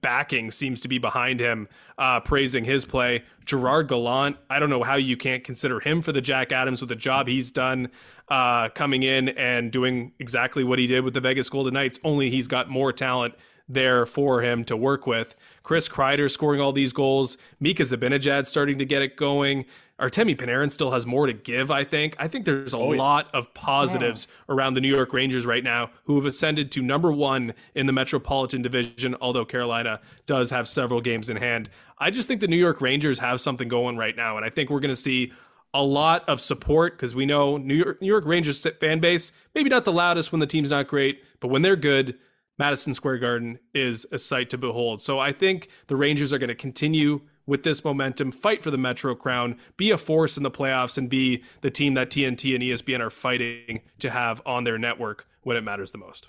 backing 0.00 0.50
seems 0.50 0.80
to 0.80 0.88
be 0.88 0.98
behind 0.98 1.38
him, 1.38 1.68
uh, 1.98 2.20
praising 2.20 2.64
his 2.64 2.84
play. 2.84 3.22
Gerard 3.44 3.88
Gallant, 3.88 4.36
I 4.50 4.58
don't 4.58 4.70
know 4.70 4.82
how 4.82 4.96
you 4.96 5.16
can't 5.16 5.44
consider 5.44 5.80
him 5.80 6.02
for 6.02 6.12
the 6.12 6.20
Jack 6.20 6.50
Adams 6.50 6.80
with 6.80 6.88
the 6.88 6.96
job 6.96 7.28
he's 7.28 7.50
done 7.50 7.90
uh, 8.28 8.68
coming 8.70 9.02
in 9.02 9.28
and 9.30 9.70
doing 9.70 10.12
exactly 10.18 10.64
what 10.64 10.78
he 10.78 10.86
did 10.86 11.04
with 11.04 11.14
the 11.14 11.20
Vegas 11.20 11.48
Golden 11.48 11.74
Knights, 11.74 12.00
only 12.02 12.30
he's 12.30 12.48
got 12.48 12.68
more 12.68 12.92
talent 12.92 13.34
there 13.68 14.06
for 14.06 14.42
him 14.42 14.64
to 14.64 14.76
work 14.76 15.06
with. 15.06 15.34
Chris 15.62 15.88
Kreider 15.88 16.30
scoring 16.30 16.60
all 16.60 16.72
these 16.72 16.92
goals. 16.92 17.36
Mika 17.58 17.82
Zibanejad 17.82 18.46
starting 18.46 18.78
to 18.78 18.84
get 18.84 19.02
it 19.02 19.16
going. 19.16 19.64
Artemi 20.00 20.36
Panarin 20.36 20.70
still 20.70 20.90
has 20.90 21.06
more 21.06 21.26
to 21.26 21.32
give, 21.32 21.70
I 21.70 21.82
think. 21.82 22.14
I 22.18 22.28
think 22.28 22.44
there's 22.44 22.74
a 22.74 22.76
Oh, 22.76 22.92
yeah. 22.92 22.98
lot 22.98 23.34
of 23.34 23.52
positives 23.54 24.28
around 24.48 24.74
the 24.74 24.80
New 24.82 24.94
York 24.94 25.12
Rangers 25.14 25.46
right 25.46 25.64
now 25.64 25.90
who 26.04 26.16
have 26.16 26.26
ascended 26.26 26.70
to 26.72 26.82
number 26.82 27.10
one 27.10 27.54
in 27.74 27.86
the 27.86 27.92
Metropolitan 27.94 28.60
Division, 28.62 29.16
although 29.20 29.44
Carolina 29.46 30.00
does 30.26 30.50
have 30.50 30.68
several 30.68 31.00
games 31.00 31.30
in 31.30 31.38
hand. 31.38 31.70
I 31.98 32.10
just 32.10 32.28
think 32.28 32.42
the 32.42 32.48
New 32.48 32.56
York 32.58 32.80
Rangers 32.82 33.18
have 33.20 33.40
something 33.40 33.68
going 33.68 33.96
right 33.96 34.14
now, 34.14 34.36
and 34.36 34.44
I 34.44 34.50
think 34.50 34.68
we're 34.68 34.80
going 34.80 34.90
to 34.94 34.94
see 35.00 35.32
a 35.72 35.82
lot 35.82 36.28
of 36.28 36.40
support 36.42 36.96
because 36.96 37.14
we 37.14 37.24
know 37.26 37.56
New 37.56 37.74
York, 37.74 38.00
New 38.02 38.08
York 38.08 38.24
Rangers 38.26 38.64
fan 38.80 39.00
base, 39.00 39.32
maybe 39.54 39.70
not 39.70 39.84
the 39.86 39.92
loudest 39.92 40.30
when 40.30 40.40
the 40.40 40.46
team's 40.46 40.70
not 40.70 40.88
great, 40.88 41.22
but 41.40 41.48
when 41.48 41.62
they're 41.62 41.74
good, 41.76 42.18
Madison 42.58 42.94
Square 42.94 43.18
Garden 43.18 43.58
is 43.74 44.06
a 44.12 44.18
sight 44.18 44.50
to 44.50 44.58
behold. 44.58 45.02
So 45.02 45.18
I 45.18 45.32
think 45.32 45.68
the 45.88 45.96
Rangers 45.96 46.32
are 46.32 46.38
going 46.38 46.48
to 46.48 46.54
continue 46.54 47.22
with 47.46 47.62
this 47.62 47.84
momentum, 47.84 48.32
fight 48.32 48.62
for 48.62 48.70
the 48.70 48.78
Metro 48.78 49.14
crown, 49.14 49.56
be 49.76 49.90
a 49.90 49.98
force 49.98 50.36
in 50.36 50.42
the 50.42 50.50
playoffs, 50.50 50.98
and 50.98 51.08
be 51.08 51.44
the 51.60 51.70
team 51.70 51.94
that 51.94 52.10
TNT 52.10 52.54
and 52.54 52.62
ESPN 52.62 53.00
are 53.00 53.10
fighting 53.10 53.82
to 54.00 54.10
have 54.10 54.42
on 54.44 54.64
their 54.64 54.78
network 54.78 55.28
when 55.42 55.56
it 55.56 55.62
matters 55.62 55.92
the 55.92 55.98
most. 55.98 56.28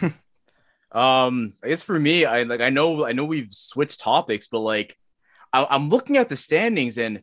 Um, 0.94 1.54
I 1.62 1.68
guess 1.68 1.82
for 1.82 1.98
me, 1.98 2.24
I 2.24 2.44
like 2.44 2.60
I 2.60 2.70
know 2.70 3.04
I 3.04 3.12
know 3.12 3.24
we've 3.24 3.52
switched 3.52 4.00
topics, 4.00 4.46
but 4.46 4.60
like 4.60 4.96
I, 5.52 5.66
I'm 5.68 5.88
looking 5.88 6.16
at 6.16 6.28
the 6.28 6.36
standings 6.36 6.96
and 6.98 7.22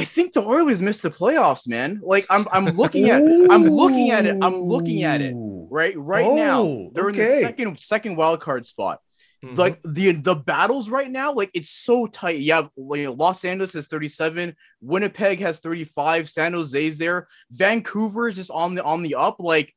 I 0.00 0.04
think 0.04 0.32
the 0.34 0.40
Oilers 0.42 0.82
missed 0.82 1.02
the 1.02 1.10
playoffs, 1.10 1.66
man. 1.66 2.00
Like 2.02 2.26
I'm 2.28 2.46
I'm 2.52 2.66
looking 2.82 3.08
at 3.10 3.22
I'm 3.22 3.64
looking 3.64 4.10
at 4.10 4.26
it. 4.26 4.36
I'm 4.42 4.56
looking 4.60 5.02
at 5.02 5.20
it 5.20 5.34
right 5.70 5.94
right 5.96 6.26
Oh, 6.26 6.34
now. 6.36 6.90
They're 6.92 7.08
in 7.08 7.16
the 7.16 7.40
second 7.40 7.78
second 7.80 8.16
wild 8.16 8.40
card 8.40 8.66
spot. 8.66 9.00
Mhm. 9.44 9.56
Like 9.58 9.80
the 9.82 10.12
the 10.12 10.34
battles 10.34 10.88
right 10.90 11.10
now, 11.10 11.32
like 11.32 11.50
it's 11.54 11.70
so 11.70 12.06
tight. 12.06 12.40
Yeah, 12.40 12.68
like 12.76 13.08
Los 13.18 13.44
Angeles 13.44 13.74
has 13.74 13.86
37, 13.86 14.54
Winnipeg 14.80 15.40
has 15.40 15.58
35, 15.58 16.28
San 16.30 16.52
Jose's 16.54 16.98
there, 16.98 17.28
Vancouver 17.50 18.28
is 18.28 18.36
just 18.36 18.50
on 18.50 18.74
the 18.74 18.82
on 18.84 19.02
the 19.02 19.14
up. 19.14 19.36
Like 19.38 19.72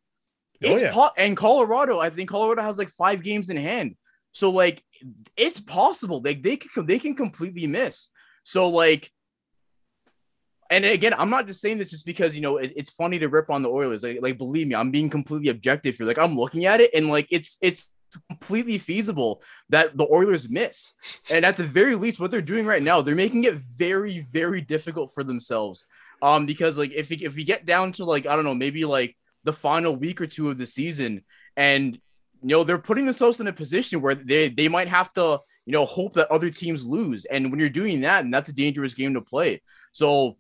Oh, 0.62 0.74
it's 0.74 0.82
yeah. 0.82 0.92
po- 0.94 1.12
and 1.18 1.38
Colorado, 1.38 2.00
I 2.00 2.10
think 2.10 2.30
Colorado 2.30 2.62
has 2.64 2.78
like 2.78 2.90
five 2.90 3.24
games 3.24 3.50
in 3.50 3.56
hand. 3.58 3.96
So 4.34 4.50
like 4.50 4.84
it's 5.38 5.60
possible. 5.62 6.22
Like 6.22 6.44
they 6.44 6.58
can 6.58 6.86
they 6.86 7.00
can 7.00 7.16
completely 7.16 7.66
miss. 7.68 8.10
So 8.44 8.68
like 8.70 9.10
and 10.70 10.86
again, 10.86 11.14
I'm 11.18 11.30
not 11.30 11.48
just 11.48 11.62
saying 11.62 11.80
this 11.80 11.92
just 11.92 12.06
because 12.06 12.36
you 12.36 12.42
know 12.42 12.58
it- 12.58 12.74
it's 12.76 12.92
funny 12.92 13.20
to 13.20 13.28
rip 13.30 13.50
on 13.50 13.64
the 13.64 13.70
Oilers. 13.70 14.04
Like, 14.04 14.20
like 14.22 14.38
believe 14.38 14.68
me, 14.68 14.76
I'm 14.76 14.92
being 14.92 15.10
completely 15.10 15.50
objective 15.50 15.98
here. 15.98 16.06
Like 16.06 16.18
I'm 16.20 16.36
looking 16.36 16.66
at 16.66 16.82
it 16.82 16.92
and 16.94 17.10
like 17.10 17.28
it's 17.32 17.58
it's 17.62 17.88
completely 18.28 18.78
feasible 18.78 19.42
that 19.70 19.98
the 19.98 20.08
Oilers 20.12 20.50
miss. 20.50 20.94
And 21.30 21.46
at 21.46 21.58
the 21.58 21.64
very 21.64 21.96
least, 21.96 22.20
what 22.20 22.32
they're 22.32 22.42
doing 22.42 22.66
right 22.66 22.82
now, 22.84 23.02
they're 23.02 23.16
making 23.16 23.44
it 23.44 23.56
very, 23.56 24.28
very 24.32 24.62
difficult 24.62 25.14
for 25.14 25.24
themselves. 25.24 25.86
Um, 26.22 26.46
because 26.46 26.78
like 26.78 26.92
if 26.92 27.10
we, 27.10 27.18
if 27.18 27.36
we 27.36 27.44
get 27.44 27.66
down 27.66 27.92
to 27.94 28.06
like 28.06 28.26
I 28.26 28.36
don't 28.36 28.46
know, 28.46 28.56
maybe 28.56 28.86
like 28.86 29.16
the 29.44 29.54
final 29.54 29.96
week 29.96 30.20
or 30.22 30.28
two 30.28 30.50
of 30.50 30.58
the 30.58 30.68
season, 30.68 31.24
and 31.56 31.96
you 32.42 32.50
know 32.50 32.64
they're 32.64 32.78
putting 32.78 33.06
themselves 33.06 33.40
in 33.40 33.48
a 33.48 33.54
position 33.54 34.02
where 34.02 34.16
they 34.16 34.50
they 34.50 34.68
might 34.68 34.88
have 34.90 35.14
to 35.14 35.40
you 35.66 35.72
know 35.74 35.86
hope 35.86 36.14
that 36.16 36.30
other 36.32 36.50
teams 36.50 36.86
lose. 36.86 37.26
And 37.26 37.52
when 37.52 37.60
you're 37.60 37.70
doing 37.70 38.02
that, 38.02 38.24
and 38.26 38.34
that's 38.34 38.50
a 38.50 38.54
dangerous 38.54 38.94
game 38.94 39.14
to 39.14 39.22
play. 39.22 39.62
So 39.94 40.38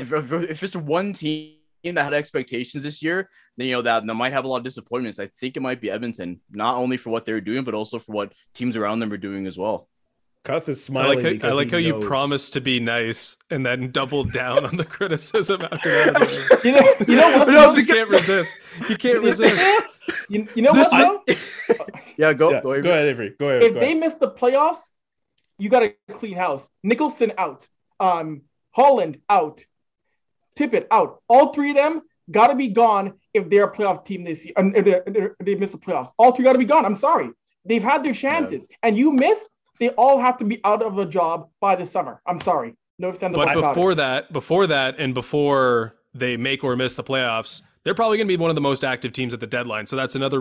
if, 0.00 0.12
if, 0.12 0.32
if 0.32 0.62
it's 0.62 0.76
one 0.76 1.12
team 1.12 1.54
that 1.84 2.02
had 2.02 2.14
expectations 2.14 2.82
this 2.84 3.02
year, 3.02 3.28
then 3.56 3.66
you 3.68 3.74
know 3.74 3.82
that, 3.82 4.06
that 4.06 4.14
might 4.14 4.32
have 4.32 4.44
a 4.44 4.48
lot 4.48 4.58
of 4.58 4.64
disappointments. 4.64 5.18
I 5.18 5.28
think 5.38 5.56
it 5.56 5.60
might 5.60 5.80
be 5.80 5.90
Edmonton, 5.90 6.40
not 6.50 6.76
only 6.76 6.96
for 6.96 7.10
what 7.10 7.24
they're 7.26 7.40
doing, 7.40 7.64
but 7.64 7.74
also 7.74 7.98
for 7.98 8.12
what 8.12 8.32
teams 8.54 8.76
around 8.76 9.00
them 9.00 9.12
are 9.12 9.16
doing 9.16 9.46
as 9.46 9.56
well. 9.58 9.88
Cuth 10.42 10.70
is 10.70 10.78
I 10.78 10.80
smiling. 10.92 11.22
like 11.22 11.42
how, 11.42 11.48
I 11.48 11.52
like 11.52 11.70
how 11.70 11.76
you 11.76 11.92
knows- 11.92 12.04
promised 12.06 12.54
to 12.54 12.60
be 12.62 12.80
nice 12.80 13.36
and 13.50 13.64
then 13.66 13.90
doubled 13.90 14.32
down 14.32 14.64
on 14.64 14.76
the 14.76 14.84
criticism 14.96 15.60
after 15.70 15.90
that. 15.90 16.60
You 16.64 16.72
know, 16.72 16.94
you 17.06 17.16
know 17.16 17.38
what? 17.38 17.48
You 17.48 17.54
though? 17.54 17.74
just 17.74 17.88
can't 17.88 18.08
resist. 18.10 18.56
You 18.88 18.96
can't 18.96 19.22
resist. 19.22 19.60
You, 20.28 20.46
you 20.56 20.62
know 20.62 20.72
This- 20.72 20.90
what? 20.90 21.22
though? 21.26 21.34
Yeah, 22.16 22.32
go 22.32 22.50
Yeah, 22.50 22.60
go, 22.62 22.82
go, 22.82 22.90
ahead, 22.90 23.06
Avery. 23.06 23.34
Go 23.38 23.48
ahead. 23.48 23.62
if 23.62 23.74
go 23.74 23.80
they 23.80 23.86
ahead. 23.92 23.98
miss 23.98 24.14
the 24.16 24.30
playoffs, 24.30 24.78
you 25.58 25.68
got 25.68 25.80
to 25.80 25.92
clean 26.14 26.36
house. 26.36 26.66
Nicholson 26.82 27.32
out. 27.38 27.68
Um, 28.00 28.42
Holland 28.72 29.18
out. 29.28 29.62
Tippett 30.60 30.86
out. 30.90 31.22
All 31.28 31.52
three 31.52 31.70
of 31.70 31.76
them 31.76 32.02
got 32.30 32.48
to 32.48 32.54
be 32.54 32.68
gone 32.68 33.14
if 33.32 33.48
they're 33.48 33.64
a 33.64 33.72
playoff 33.72 34.04
team 34.04 34.24
this 34.24 34.44
year. 34.44 34.54
If 34.56 34.84
they, 34.84 35.00
if 35.16 35.38
they 35.38 35.54
miss 35.54 35.70
the 35.70 35.78
playoffs, 35.78 36.10
all 36.18 36.32
three 36.32 36.44
got 36.44 36.52
to 36.52 36.58
be 36.58 36.64
gone. 36.64 36.84
I'm 36.84 36.96
sorry. 36.96 37.30
They've 37.64 37.82
had 37.82 38.02
their 38.04 38.14
chances, 38.14 38.66
yeah. 38.68 38.76
and 38.82 38.96
you 38.96 39.12
miss. 39.12 39.48
They 39.78 39.90
all 39.90 40.18
have 40.18 40.36
to 40.38 40.44
be 40.44 40.60
out 40.64 40.82
of 40.82 40.98
a 40.98 41.06
job 41.06 41.48
by 41.60 41.74
the 41.74 41.86
summer. 41.86 42.20
I'm 42.26 42.40
sorry. 42.40 42.76
No. 42.98 43.12
But 43.12 43.54
before 43.54 43.94
that, 43.94 44.30
before 44.30 44.66
that, 44.66 44.96
and 44.98 45.14
before 45.14 45.96
they 46.12 46.36
make 46.36 46.62
or 46.62 46.76
miss 46.76 46.96
the 46.96 47.04
playoffs, 47.04 47.62
they're 47.82 47.94
probably 47.94 48.18
going 48.18 48.26
to 48.26 48.36
be 48.36 48.40
one 48.40 48.50
of 48.50 48.56
the 48.56 48.60
most 48.60 48.84
active 48.84 49.12
teams 49.12 49.32
at 49.32 49.40
the 49.40 49.46
deadline. 49.46 49.86
So 49.86 49.96
that's 49.96 50.14
another 50.14 50.38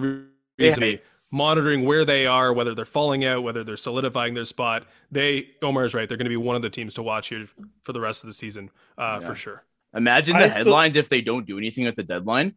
reason 0.58 0.84
yeah. 0.84 0.96
monitoring 1.32 1.86
where 1.86 2.04
they 2.04 2.26
are, 2.26 2.52
whether 2.52 2.76
they're 2.76 2.84
falling 2.84 3.24
out, 3.24 3.44
whether 3.44 3.64
they're 3.64 3.78
solidifying 3.78 4.34
their 4.34 4.44
spot. 4.44 4.86
They 5.10 5.52
Omar 5.62 5.86
is 5.86 5.94
right. 5.94 6.10
They're 6.10 6.18
going 6.18 6.26
to 6.26 6.30
be 6.30 6.38
one 6.38 6.58
of 6.58 6.62
the 6.62 6.70
teams 6.70 6.94
to 6.96 7.04
watch 7.04 7.30
here 7.30 7.48
for 7.82 7.94
the 7.94 8.02
rest 8.02 8.24
of 8.24 8.28
the 8.28 8.34
season, 8.34 8.70
uh, 8.98 9.20
yeah. 9.22 9.28
for 9.28 9.36
sure. 9.36 9.64
Imagine 9.94 10.38
the 10.38 10.46
I 10.46 10.48
headlines 10.50 10.94
still... 10.94 11.02
if 11.02 11.10
they 11.10 11.22
don't 11.22 11.46
do 11.46 11.58
anything 11.58 11.88
at 11.88 11.96
the 11.96 12.04
deadline. 12.04 12.56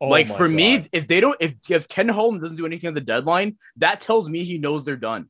Oh 0.00 0.08
like 0.08 0.28
for 0.28 0.48
God. 0.48 0.56
me, 0.56 0.88
if 0.92 1.06
they 1.06 1.20
don't, 1.20 1.36
if 1.40 1.54
if 1.68 1.86
Ken 1.86 2.08
Holland 2.08 2.40
doesn't 2.40 2.56
do 2.56 2.66
anything 2.66 2.88
at 2.88 2.94
the 2.94 3.00
deadline, 3.02 3.58
that 3.76 4.00
tells 4.00 4.28
me 4.28 4.42
he 4.44 4.58
knows 4.58 4.84
they're 4.84 4.96
done. 4.96 5.28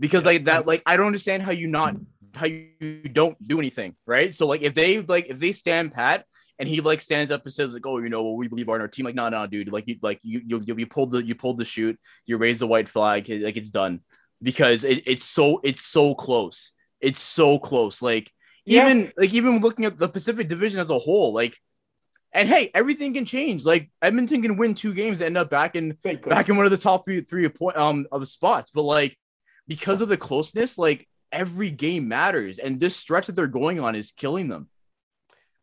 Because 0.00 0.22
yeah. 0.22 0.28
like 0.28 0.44
that, 0.44 0.66
like 0.66 0.82
I 0.86 0.96
don't 0.96 1.06
understand 1.06 1.42
how 1.42 1.52
you 1.52 1.66
not 1.66 1.96
how 2.34 2.46
you 2.46 3.02
don't 3.12 3.36
do 3.46 3.58
anything, 3.58 3.94
right? 4.06 4.32
So 4.32 4.46
like 4.46 4.62
if 4.62 4.74
they 4.74 5.00
like 5.00 5.26
if 5.28 5.38
they 5.38 5.52
stand 5.52 5.92
pat 5.92 6.24
and 6.58 6.68
he 6.68 6.80
like 6.80 7.00
stands 7.00 7.30
up 7.30 7.44
and 7.44 7.52
says 7.52 7.74
like, 7.74 7.86
oh, 7.86 7.98
you 7.98 8.08
know, 8.08 8.22
well, 8.22 8.36
we 8.36 8.48
believe 8.48 8.68
on 8.68 8.80
our 8.80 8.88
team. 8.88 9.04
Like, 9.04 9.14
no, 9.14 9.28
no, 9.28 9.46
dude. 9.46 9.70
Like 9.70 9.86
you 9.86 9.96
like 10.00 10.18
you 10.22 10.40
you 10.46 10.62
you 10.66 10.86
pulled 10.86 11.10
the 11.10 11.24
you 11.24 11.34
pulled 11.34 11.58
the 11.58 11.64
shoot. 11.64 11.98
You 12.24 12.38
raised 12.38 12.60
the 12.60 12.66
white 12.66 12.88
flag. 12.88 13.28
Like 13.28 13.56
it's 13.56 13.70
done 13.70 14.00
because 14.42 14.84
it, 14.84 15.02
it's 15.06 15.24
so 15.24 15.60
it's 15.62 15.82
so 15.82 16.14
close. 16.14 16.72
It's 17.00 17.20
so 17.20 17.58
close. 17.58 18.00
Like 18.00 18.32
even 18.66 19.00
yeah. 19.00 19.10
like 19.16 19.32
even 19.32 19.60
looking 19.60 19.84
at 19.84 19.98
the 19.98 20.08
Pacific 20.08 20.48
Division 20.48 20.80
as 20.80 20.90
a 20.90 20.98
whole, 20.98 21.32
like. 21.32 21.56
And 22.32 22.50
hey, 22.50 22.70
everything 22.74 23.14
can 23.14 23.24
change. 23.24 23.64
Like 23.64 23.90
Edmonton 24.02 24.42
can 24.42 24.58
win 24.58 24.74
two 24.74 24.92
games 24.92 25.20
and 25.20 25.26
end 25.26 25.38
up 25.38 25.48
back 25.48 25.74
in 25.74 25.96
back 26.02 26.48
in 26.50 26.56
one 26.56 26.66
of 26.66 26.70
the 26.70 26.76
top 26.76 27.06
three, 27.06 27.22
three 27.22 27.48
point 27.48 27.78
um 27.78 28.06
of 28.12 28.28
spots. 28.28 28.70
But 28.74 28.82
like 28.82 29.16
because 29.66 30.02
of 30.02 30.08
the 30.08 30.18
closeness, 30.18 30.76
like 30.76 31.08
every 31.32 31.70
game 31.70 32.08
matters, 32.08 32.58
and 32.58 32.78
this 32.78 32.96
stretch 32.96 33.26
that 33.26 33.36
they're 33.36 33.46
going 33.46 33.80
on 33.80 33.94
is 33.94 34.10
killing 34.10 34.48
them. 34.48 34.68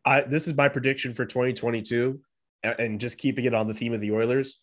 I 0.04 0.22
this 0.22 0.46
is 0.46 0.56
my 0.56 0.68
prediction 0.68 1.14
for 1.14 1.24
2022, 1.24 2.20
and 2.62 3.00
just 3.00 3.18
keeping 3.18 3.44
it 3.44 3.54
on 3.54 3.68
the 3.68 3.74
theme 3.74 3.92
of 3.92 4.00
the 4.00 4.12
Oilers. 4.12 4.60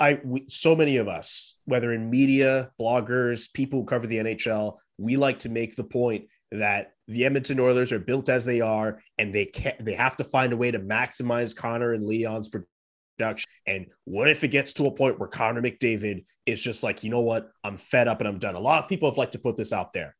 I 0.00 0.20
we, 0.24 0.44
so 0.48 0.74
many 0.74 0.96
of 0.96 1.08
us, 1.08 1.56
whether 1.64 1.92
in 1.92 2.08
media, 2.08 2.70
bloggers, 2.80 3.52
people 3.52 3.80
who 3.80 3.86
cover 3.86 4.06
the 4.06 4.16
NHL, 4.16 4.76
we 4.96 5.16
like 5.16 5.40
to 5.40 5.48
make 5.50 5.76
the 5.76 5.84
point 5.84 6.26
that 6.52 6.92
the 7.08 7.24
Edmonton 7.24 7.60
Oilers 7.60 7.92
are 7.92 7.98
built 7.98 8.28
as 8.28 8.44
they 8.44 8.60
are, 8.60 9.00
and 9.18 9.34
they 9.34 9.46
can 9.46 9.74
not 9.78 9.84
they 9.84 9.94
have 9.94 10.16
to 10.16 10.24
find 10.24 10.52
a 10.52 10.56
way 10.56 10.70
to 10.70 10.78
maximize 10.78 11.54
Connor 11.54 11.92
and 11.92 12.06
Leon's 12.06 12.48
production. 12.48 13.50
And 13.66 13.86
what 14.04 14.28
if 14.28 14.44
it 14.44 14.48
gets 14.48 14.72
to 14.74 14.84
a 14.84 14.90
point 14.90 15.18
where 15.18 15.28
Connor 15.28 15.62
McDavid 15.62 16.24
is 16.44 16.60
just 16.60 16.82
like, 16.82 17.02
you 17.02 17.10
know 17.10 17.20
what, 17.20 17.50
I'm 17.64 17.76
fed 17.76 18.08
up 18.08 18.20
and 18.20 18.28
I'm 18.28 18.38
done. 18.38 18.54
A 18.54 18.60
lot 18.60 18.82
of 18.82 18.88
people 18.88 19.10
have 19.10 19.18
liked 19.18 19.32
to 19.32 19.38
put 19.38 19.56
this 19.56 19.72
out 19.72 19.92
there. 19.92 20.14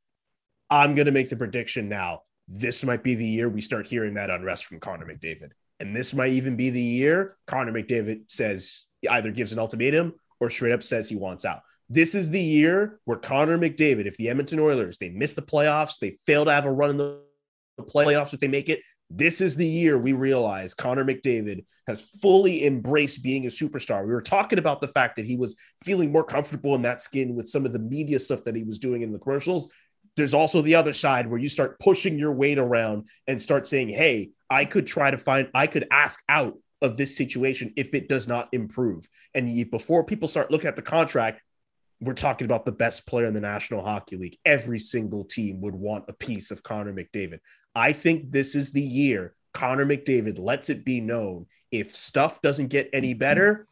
I'm 0.71 0.95
going 0.95 1.07
to 1.07 1.13
make 1.13 1.29
the 1.29 1.37
prediction 1.37 1.89
now 1.89 2.23
this 2.49 2.85
might 2.85 3.03
be 3.03 3.15
the 3.15 3.27
year 3.27 3.49
we 3.49 3.61
start 3.61 3.87
hearing 3.87 4.15
that 4.15 4.31
unrest 4.31 4.67
from 4.67 4.81
Connor 4.81 5.07
McDavid. 5.07 5.51
And 5.81 5.95
this 5.95 6.15
might 6.15 6.33
even 6.33 6.57
be 6.57 6.71
the 6.71 6.81
year 6.81 7.37
Connor 7.47 7.73
McDavid 7.73 8.31
says 8.31 8.87
either 9.11 9.31
gives 9.31 9.53
an 9.53 9.59
ultimatum 9.59 10.15
or 10.41 10.51
straight 10.51 10.73
up 10.73 10.83
says 10.83 11.09
he 11.09 11.17
wants 11.17 11.45
out. 11.45 11.61
This 11.89 12.15
is 12.15 12.31
the 12.31 12.41
year 12.41 12.99
where 13.05 13.19
Connor 13.19 13.59
McDavid, 13.59 14.07
if 14.07 14.17
the 14.17 14.29
Edmonton 14.29 14.59
Oilers, 14.59 14.99
they 14.99 15.11
miss 15.11 15.35
the 15.35 15.43
playoffs, 15.43 15.99
they 15.99 16.11
fail 16.27 16.45
to 16.45 16.53
have 16.53 16.67
a 16.67 16.73
run 16.73 16.91
in 16.91 16.97
the 16.97 17.21
playoffs 17.81 18.35
if 18.35 18.41
they 18.41 18.49
make 18.49 18.69
it. 18.69 18.81
This 19.09 19.41
is 19.41 19.55
the 19.55 19.67
year 19.67 19.97
we 19.97 20.13
realize 20.13 20.75
Connor 20.75 21.05
McDavid 21.05 21.65
has 21.87 22.01
fully 22.21 22.67
embraced 22.67 23.23
being 23.23 23.47
a 23.47 23.51
superstar. 23.51 24.05
We 24.05 24.13
were 24.13 24.21
talking 24.21 24.59
about 24.59 24.81
the 24.81 24.89
fact 24.89 25.15
that 25.17 25.27
he 25.27 25.37
was 25.37 25.55
feeling 25.85 26.11
more 26.11 26.25
comfortable 26.25 26.75
in 26.75 26.83
that 26.83 27.01
skin 27.01 27.37
with 27.37 27.49
some 27.49 27.65
of 27.65 27.73
the 27.73 27.79
media 27.79 28.19
stuff 28.19 28.43
that 28.45 28.57
he 28.57 28.65
was 28.65 28.81
doing 28.81 29.03
in 29.03 29.13
the 29.13 29.21
commercials 29.21 29.69
there's 30.17 30.35
also 30.35 30.63
the 30.63 30.75
other 30.75 30.93
side 30.93 31.29
where 31.29 31.39
you 31.39 31.49
start 31.49 31.79
pushing 31.79 32.19
your 32.19 32.33
weight 32.33 32.59
around 32.59 33.07
and 33.27 33.41
start 33.41 33.67
saying, 33.67 33.91
hey, 33.91 34.31
I 34.49 34.65
could 34.65 34.87
try 34.87 35.11
to 35.11 35.19
find, 35.19 35.49
I 35.55 35.67
could 35.67 35.87
ask 35.91 36.23
out 36.29 36.55
of 36.83 36.97
this 36.97 37.17
situation 37.17 37.73
if 37.77 37.95
it 37.95 38.09
does 38.09 38.27
not 38.27 38.49
improve. 38.53 39.07
And 39.35 39.71
before 39.71 40.05
people 40.05 40.29
start 40.29 40.51
looking 40.51 40.69
at 40.69 40.77
the 40.77 40.83
contract, 40.83 41.43
we're 42.01 42.15
talking 42.15 42.45
about 42.45 42.65
the 42.65 42.73
best 42.73 43.07
player 43.07 43.27
in 43.27 43.35
the 43.35 43.41
National 43.41 43.83
Hockey 43.83 44.17
League. 44.17 44.37
Every 44.45 44.79
single 44.79 45.25
team 45.25 45.61
would 45.63 45.75
want 45.75 46.05
a 46.09 46.13
piece 46.13 46.51
of 46.51 46.63
Connor 46.63 46.93
McDavid. 46.93 47.39
I 47.75 47.93
think 47.93 48.31
this 48.31 48.55
is 48.55 48.73
the 48.73 48.83
year 48.83 49.35
Connor 49.57 49.87
McDavid 49.87 50.39
lets 50.39 50.69
it 50.69 50.85
be 50.85 51.01
known 51.01 51.47
if 51.71 51.95
stuff 51.95 52.43
doesn't 52.43 52.69
get 52.69 52.91
any 52.93 53.13
mm-hmm. 53.13 53.21
better, 53.21 53.67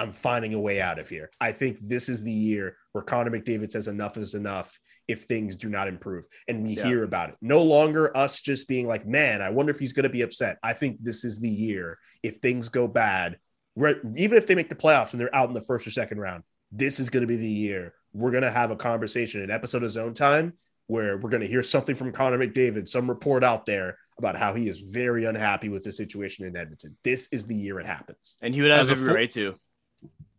I'm 0.00 0.12
finding 0.12 0.54
a 0.54 0.60
way 0.60 0.80
out 0.80 0.98
of 0.98 1.08
here. 1.08 1.30
I 1.40 1.52
think 1.52 1.78
this 1.80 2.08
is 2.08 2.22
the 2.22 2.32
year 2.32 2.76
where 2.92 3.04
Connor 3.04 3.30
McDavid 3.30 3.70
says 3.70 3.88
enough 3.88 4.16
is 4.16 4.34
enough 4.34 4.78
if 5.06 5.24
things 5.24 5.54
do 5.54 5.68
not 5.68 5.88
improve 5.88 6.24
and 6.48 6.62
we 6.62 6.74
yeah. 6.74 6.84
hear 6.84 7.04
about 7.04 7.30
it. 7.30 7.36
No 7.42 7.62
longer 7.62 8.16
us 8.16 8.40
just 8.40 8.68
being 8.68 8.86
like, 8.86 9.06
man, 9.06 9.42
I 9.42 9.50
wonder 9.50 9.70
if 9.70 9.78
he's 9.78 9.92
going 9.92 10.04
to 10.04 10.08
be 10.08 10.22
upset. 10.22 10.58
I 10.62 10.72
think 10.72 10.98
this 11.02 11.24
is 11.24 11.40
the 11.40 11.48
year 11.48 11.98
if 12.22 12.36
things 12.36 12.68
go 12.68 12.86
bad, 12.86 13.38
even 13.76 14.38
if 14.38 14.46
they 14.46 14.54
make 14.54 14.68
the 14.68 14.74
playoffs 14.74 15.12
and 15.12 15.20
they're 15.20 15.34
out 15.34 15.48
in 15.48 15.54
the 15.54 15.60
first 15.60 15.86
or 15.86 15.90
second 15.90 16.20
round, 16.20 16.42
this 16.70 17.00
is 17.00 17.10
going 17.10 17.22
to 17.22 17.26
be 17.26 17.36
the 17.36 17.48
year 17.48 17.94
we're 18.12 18.30
going 18.30 18.42
to 18.42 18.50
have 18.50 18.70
a 18.70 18.76
conversation, 18.76 19.42
an 19.42 19.50
episode 19.50 19.82
of 19.82 19.90
Zone 19.90 20.14
Time, 20.14 20.54
where 20.86 21.18
we're 21.18 21.30
going 21.30 21.42
to 21.42 21.46
hear 21.46 21.62
something 21.62 21.94
from 21.94 22.12
Connor 22.12 22.38
McDavid, 22.38 22.88
some 22.88 23.08
report 23.08 23.44
out 23.44 23.66
there 23.66 23.98
about 24.18 24.36
how 24.36 24.54
he 24.54 24.68
is 24.68 24.80
very 24.80 25.26
unhappy 25.26 25.68
with 25.68 25.82
the 25.82 25.92
situation 25.92 26.46
in 26.46 26.56
Edmonton. 26.56 26.96
This 27.04 27.28
is 27.28 27.46
the 27.46 27.54
year 27.54 27.78
it 27.78 27.86
happens. 27.86 28.36
And 28.40 28.54
he 28.54 28.62
would 28.62 28.70
have 28.70 28.90
every 28.90 29.12
right 29.12 29.30
to. 29.32 29.54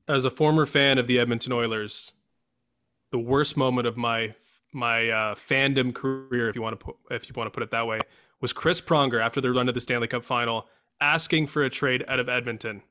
As 0.08 0.26
a 0.26 0.32
former 0.32 0.65
fan 0.65 0.98
of 0.98 1.08
the 1.08 1.20
Edmonton 1.20 1.54
Oilers, 1.54 2.12
the 3.12 3.20
worst 3.20 3.56
moment 3.58 3.88
of 3.88 3.96
my 3.98 4.36
my 4.72 5.10
uh, 5.10 5.36
fandom 5.36 5.96
career, 5.96 6.48
if 6.48 6.56
you 6.56 6.62
want 6.62 6.80
to 6.80 6.86
put, 6.86 6.96
if 7.10 7.28
you 7.28 7.34
want 7.36 7.48
to 7.48 7.52
put 7.52 7.63
it 7.63 7.72
that 7.72 7.88
way, 7.88 8.00
was 8.42 8.54
Chris 8.54 8.82
Pronger 8.82 9.22
after 9.22 9.42
their 9.42 9.54
run 9.54 9.65
to 9.68 9.72
the 9.72 9.82
Stanley 9.82 10.08
Cup 10.08 10.24
Final, 10.24 10.68
asking 11.00 11.48
for 11.48 11.63
a 11.63 11.70
trade 11.70 12.04
out 12.08 12.20
of 12.20 12.28
Edmonton. 12.28 12.84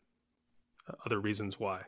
Other 1.04 1.20
reasons 1.20 1.60
why, 1.60 1.82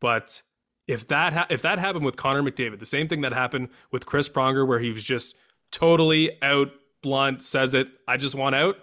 but 0.00 0.42
if 0.86 1.08
that 1.08 1.32
ha- 1.32 1.46
if 1.50 1.62
that 1.62 1.78
happened 1.78 2.04
with 2.04 2.16
Connor 2.16 2.42
McDavid, 2.42 2.78
the 2.78 2.86
same 2.86 3.08
thing 3.08 3.22
that 3.22 3.32
happened 3.32 3.68
with 3.90 4.06
Chris 4.06 4.28
Pronger, 4.28 4.66
where 4.66 4.78
he 4.78 4.90
was 4.90 5.04
just 5.04 5.34
totally 5.70 6.30
out, 6.42 6.70
blunt, 7.02 7.42
says 7.42 7.74
it, 7.74 7.88
I 8.06 8.16
just 8.16 8.34
want 8.34 8.54
out. 8.54 8.78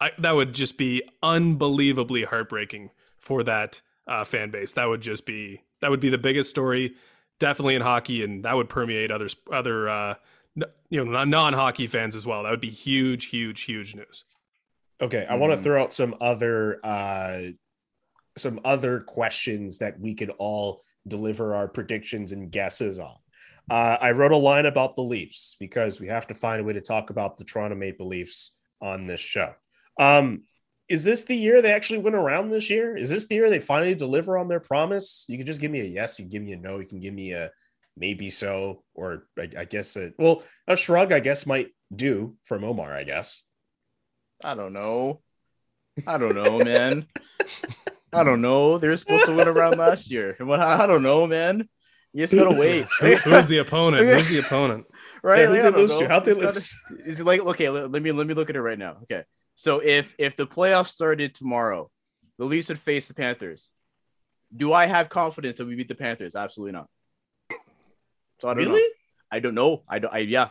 I, 0.00 0.12
that 0.18 0.34
would 0.34 0.52
just 0.52 0.76
be 0.76 1.02
unbelievably 1.22 2.24
heartbreaking 2.24 2.90
for 3.18 3.42
that 3.44 3.80
uh, 4.06 4.24
fan 4.24 4.50
base. 4.50 4.74
That 4.74 4.88
would 4.88 5.00
just 5.00 5.24
be 5.24 5.62
that 5.80 5.90
would 5.90 6.00
be 6.00 6.10
the 6.10 6.18
biggest 6.18 6.50
story 6.50 6.94
definitely 7.38 7.74
in 7.74 7.82
hockey, 7.82 8.22
and 8.22 8.44
that 8.44 8.56
would 8.56 8.68
permeate 8.68 9.10
other 9.10 9.28
other 9.50 9.88
uh, 9.88 10.14
you 10.88 11.04
know 11.04 11.24
non 11.24 11.52
hockey 11.52 11.86
fans 11.86 12.14
as 12.14 12.26
well. 12.26 12.42
That 12.42 12.50
would 12.50 12.60
be 12.60 12.70
huge, 12.70 13.26
huge, 13.26 13.62
huge 13.62 13.94
news. 13.94 14.24
Okay, 15.00 15.26
I 15.28 15.34
mm. 15.34 15.38
want 15.38 15.52
to 15.52 15.58
throw 15.58 15.82
out 15.82 15.92
some 15.92 16.14
other 16.20 16.80
uh, 16.84 17.42
some 18.36 18.60
other 18.64 19.00
questions 19.00 19.78
that 19.78 19.98
we 19.98 20.14
could 20.14 20.30
all 20.38 20.82
deliver 21.08 21.54
our 21.54 21.68
predictions 21.68 22.32
and 22.32 22.50
guesses 22.50 22.98
on. 22.98 23.16
Uh, 23.68 23.96
I 24.00 24.12
wrote 24.12 24.32
a 24.32 24.36
line 24.36 24.66
about 24.66 24.94
the 24.94 25.02
Leafs 25.02 25.56
because 25.58 26.00
we 26.00 26.08
have 26.08 26.26
to 26.28 26.34
find 26.34 26.60
a 26.60 26.64
way 26.64 26.72
to 26.72 26.80
talk 26.80 27.10
about 27.10 27.36
the 27.36 27.44
Toronto 27.44 27.76
Maple 27.76 28.06
Leafs 28.06 28.52
on 28.80 29.06
this 29.06 29.20
show. 29.20 29.52
Um, 29.98 30.42
is 30.88 31.02
this 31.02 31.24
the 31.24 31.34
year 31.34 31.60
they 31.60 31.72
actually 31.72 31.98
went 31.98 32.14
around 32.14 32.50
this 32.50 32.70
year? 32.70 32.96
Is 32.96 33.10
this 33.10 33.26
the 33.26 33.34
year 33.34 33.50
they 33.50 33.58
finally 33.58 33.94
deliver 33.94 34.38
on 34.38 34.46
their 34.46 34.60
promise? 34.60 35.24
You 35.28 35.36
can 35.36 35.46
just 35.46 35.60
give 35.60 35.72
me 35.72 35.80
a 35.80 35.84
yes, 35.84 36.18
you 36.18 36.24
can 36.24 36.30
give 36.30 36.42
me 36.42 36.52
a 36.52 36.56
no, 36.56 36.78
you 36.78 36.86
can 36.86 37.00
give 37.00 37.14
me 37.14 37.32
a 37.32 37.50
maybe 37.96 38.30
so, 38.30 38.84
or 38.94 39.26
I, 39.36 39.48
I 39.58 39.64
guess 39.64 39.96
a 39.96 40.12
well, 40.18 40.44
a 40.68 40.76
shrug, 40.76 41.12
I 41.12 41.18
guess, 41.18 41.44
might 41.44 41.68
do 41.94 42.36
from 42.44 42.62
Omar, 42.62 42.94
I 42.94 43.02
guess. 43.02 43.42
I 44.44 44.54
don't 44.54 44.72
know. 44.72 45.22
I 46.06 46.18
don't 46.18 46.36
know, 46.36 46.58
man. 46.58 47.06
I 48.16 48.24
don't 48.24 48.40
know. 48.40 48.78
They 48.78 48.88
were 48.88 48.96
supposed 48.96 49.26
to 49.26 49.36
win 49.36 49.46
around 49.46 49.78
last 49.78 50.10
year. 50.10 50.36
I 50.40 50.86
don't 50.86 51.02
know, 51.02 51.26
man. 51.26 51.68
You 52.12 52.26
just 52.26 52.34
gotta 52.34 52.58
wait. 52.58 52.86
who's 53.00 53.46
the 53.48 53.58
opponent? 53.58 54.06
Who's 54.08 54.28
the 54.28 54.38
opponent? 54.38 54.86
Right? 55.22 55.42
Yeah, 55.42 55.48
like, 55.50 55.62
they 55.62 55.70
lose 55.82 55.98
to? 55.98 56.08
How 56.08 56.20
they 56.20 56.32
lose? 56.32 56.74
Is 57.04 57.20
like 57.20 57.40
okay? 57.40 57.68
Let, 57.68 57.90
let 57.90 58.02
me 58.02 58.10
let 58.10 58.26
me 58.26 58.32
look 58.32 58.48
at 58.48 58.56
it 58.56 58.62
right 58.62 58.78
now. 58.78 58.98
Okay, 59.02 59.24
so 59.54 59.80
if 59.80 60.14
if 60.18 60.34
the 60.34 60.46
playoffs 60.46 60.88
started 60.88 61.34
tomorrow, 61.34 61.90
the 62.38 62.46
Leafs 62.46 62.70
would 62.70 62.78
face 62.78 63.06
the 63.06 63.12
Panthers. 63.12 63.70
Do 64.56 64.72
I 64.72 64.86
have 64.86 65.10
confidence 65.10 65.56
that 65.56 65.66
we 65.66 65.74
beat 65.74 65.88
the 65.88 65.94
Panthers? 65.94 66.34
Absolutely 66.34 66.72
not. 66.72 66.88
So 68.40 68.48
I 68.48 68.54
don't 68.54 68.64
really? 68.64 68.80
know. 68.80 68.88
I 69.30 69.40
don't 69.40 69.54
know. 69.54 69.82
I 69.86 69.98
don't. 69.98 70.14
I 70.14 70.18
yeah. 70.20 70.48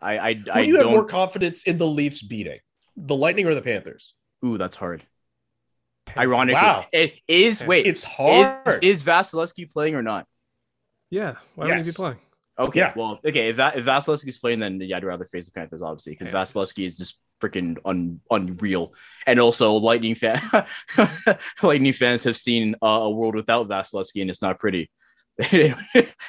I 0.00 0.18
I. 0.18 0.34
Who 0.34 0.50
I 0.50 0.64
do 0.64 0.68
you 0.68 0.76
have 0.78 0.86
more 0.86 1.04
confidence 1.04 1.62
in 1.62 1.78
the 1.78 1.86
Leafs 1.86 2.22
beating, 2.22 2.58
the 2.96 3.14
Lightning 3.14 3.46
or 3.46 3.54
the 3.54 3.62
Panthers? 3.62 4.14
Ooh, 4.44 4.58
that's 4.58 4.76
hard. 4.76 5.06
Ironically, 6.16 6.60
wow. 6.60 6.86
it 6.92 7.18
is. 7.26 7.64
Wait, 7.64 7.86
it's 7.86 8.04
hard. 8.04 8.84
Is, 8.84 8.98
is 8.98 9.02
Vasilevskiy 9.04 9.70
playing 9.70 9.94
or 9.94 10.02
not? 10.02 10.26
Yeah. 11.10 11.34
Why 11.54 11.68
yes. 11.68 11.76
would 11.76 11.84
he 11.86 11.90
be 11.90 11.94
playing? 11.94 12.16
Okay. 12.58 12.78
Yeah. 12.80 12.92
Well, 12.94 13.20
okay. 13.24 13.48
If, 13.48 13.58
if 13.58 13.84
Vasilevskiy's 13.84 14.38
playing, 14.38 14.60
then 14.60 14.80
yeah, 14.80 14.96
I'd 14.96 15.04
rather 15.04 15.24
face 15.24 15.46
the 15.46 15.52
Panthers, 15.52 15.82
obviously, 15.82 16.16
because 16.16 16.32
Vasilevskiy 16.32 16.86
is 16.86 16.96
just 16.96 17.18
freaking 17.40 17.78
un, 17.84 18.20
unreal. 18.30 18.94
And 19.26 19.40
also, 19.40 19.72
Lightning 19.74 20.14
fan, 20.14 20.40
Lightning 21.62 21.92
fans 21.92 22.24
have 22.24 22.36
seen 22.36 22.76
uh, 22.82 22.86
a 22.86 23.10
world 23.10 23.34
without 23.34 23.68
Vasilevskiy, 23.68 24.20
and 24.20 24.30
it's 24.30 24.42
not 24.42 24.58
pretty. 24.58 24.90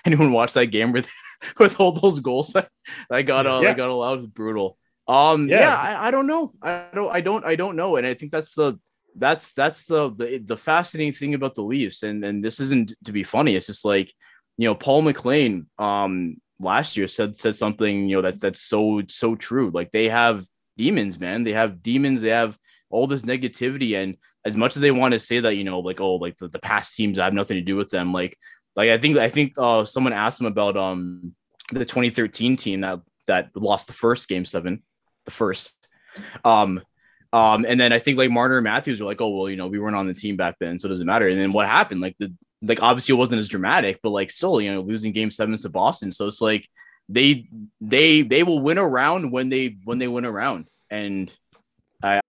Anyone 0.06 0.32
watch 0.32 0.54
that 0.54 0.68
game 0.68 0.92
with 0.92 1.12
with 1.60 1.80
all 1.80 1.92
those 1.92 2.20
goals 2.20 2.54
that, 2.54 2.70
that 3.10 3.22
got 3.24 3.46
uh, 3.46 3.60
Yeah. 3.62 3.70
that 3.70 3.78
got 3.78 3.90
allowed? 3.90 4.34
Brutal. 4.34 4.78
Um, 5.08 5.48
Yeah. 5.48 5.60
yeah, 5.60 5.76
I, 5.76 6.08
I 6.08 6.12
don't 6.12 6.26
know. 6.26 6.54
I 6.62 6.88
don't, 6.94 7.12
I 7.12 7.22
don't, 7.22 7.46
I 7.46 7.56
don't 7.56 7.76
know. 7.76 7.98
And 7.98 8.08
I 8.08 8.16
think 8.16 8.32
that's 8.32 8.56
the 8.56 8.80
that's 9.16 9.54
that's 9.54 9.86
the 9.86 10.10
the, 10.14 10.38
the 10.38 10.58
fascinating 10.58 11.14
thing 11.14 11.34
about 11.34 11.56
the 11.56 11.64
Leafs. 11.64 12.04
And 12.04 12.24
and 12.24 12.44
this 12.44 12.60
isn't 12.60 12.94
to 13.06 13.12
be 13.12 13.24
funny. 13.24 13.56
It's 13.56 13.68
just 13.68 13.86
like 13.86 14.12
you 14.58 14.68
know, 14.68 14.76
Paul 14.76 15.02
McLean 15.02 15.68
um 15.78 16.38
last 16.60 16.96
year 16.96 17.08
said 17.08 17.38
said 17.38 17.58
something 17.58 18.08
you 18.08 18.16
know 18.16 18.22
that's 18.22 18.40
that's 18.40 18.62
so 18.62 19.02
so 19.08 19.36
true. 19.36 19.72
Like 19.74 19.92
they 19.92 20.10
have 20.10 20.46
demons, 20.78 21.20
man. 21.20 21.44
They 21.44 21.54
have 21.54 21.82
demons. 21.82 22.22
They 22.22 22.30
have 22.30 22.58
all 22.90 23.08
this 23.08 23.24
negativity, 23.24 23.96
and 24.02 24.18
as 24.46 24.56
much 24.56 24.76
as 24.76 24.82
they 24.82 24.92
want 24.92 25.14
to 25.14 25.20
say 25.20 25.40
that, 25.40 25.56
you 25.56 25.64
know, 25.64 25.80
like 25.80 26.00
oh, 26.00 26.16
like 26.16 26.38
the, 26.38 26.48
the 26.48 26.60
past 26.60 26.96
teams 26.96 27.18
have 27.18 27.34
nothing 27.34 27.56
to 27.56 27.62
do 27.62 27.76
with 27.76 27.90
them. 27.90 28.14
Like 28.14 28.38
like 28.76 28.90
I 28.90 28.98
think 28.98 29.18
I 29.18 29.30
think 29.30 29.54
uh 29.58 29.86
someone 29.86 30.14
asked 30.14 30.40
him 30.40 30.48
about 30.48 30.78
um 30.78 31.36
the 31.72 31.86
2013 31.86 32.58
team 32.58 32.82
that 32.82 33.00
that 33.28 33.50
lost 33.56 33.88
the 33.88 33.94
first 33.94 34.28
game 34.28 34.46
seven, 34.46 34.84
the 35.26 35.32
first. 35.32 35.74
Um 36.44 36.82
um, 37.36 37.66
and 37.68 37.78
then 37.78 37.92
I 37.92 38.00
think 38.00 38.18
like 38.18 38.32
Marner 38.32 38.60
and 38.60 38.64
Matthews 38.64 39.02
were 39.02 39.06
like, 39.06 39.20
oh 39.20 39.28
well, 39.28 39.50
you 39.50 39.58
know, 39.58 39.68
we 39.68 39.78
weren't 39.78 39.98
on 39.98 40.08
the 40.08 40.14
team 40.14 40.38
back 40.38 40.56
then, 40.58 40.80
so 40.80 40.86
it 40.86 40.90
doesn't 40.90 41.06
matter. 41.06 41.28
And 41.28 41.38
then 41.38 41.52
what 41.52 41.68
happened? 41.68 42.00
Like 42.00 42.16
the 42.18 42.34
like 42.62 42.82
obviously 42.82 43.12
it 43.12 43.18
wasn't 43.18 43.40
as 43.40 43.50
dramatic, 43.50 44.00
but 44.02 44.12
like 44.12 44.32
still, 44.32 44.62
you 44.62 44.74
know, 44.74 44.80
losing 44.80 45.12
game 45.12 45.32
seven 45.32 45.58
to 45.58 45.70
Boston. 45.70 46.14
So 46.14 46.28
it's 46.28 46.40
like 46.40 46.70
they 47.10 47.50
they 47.82 48.22
they 48.22 48.44
will 48.44 48.62
win 48.62 48.78
around 48.78 49.34
when 49.34 49.50
they 49.50 49.76
when 49.84 50.00
they 50.00 50.08
win 50.08 50.24
around. 50.24 50.68
And 50.90 51.30
I 52.02 52.22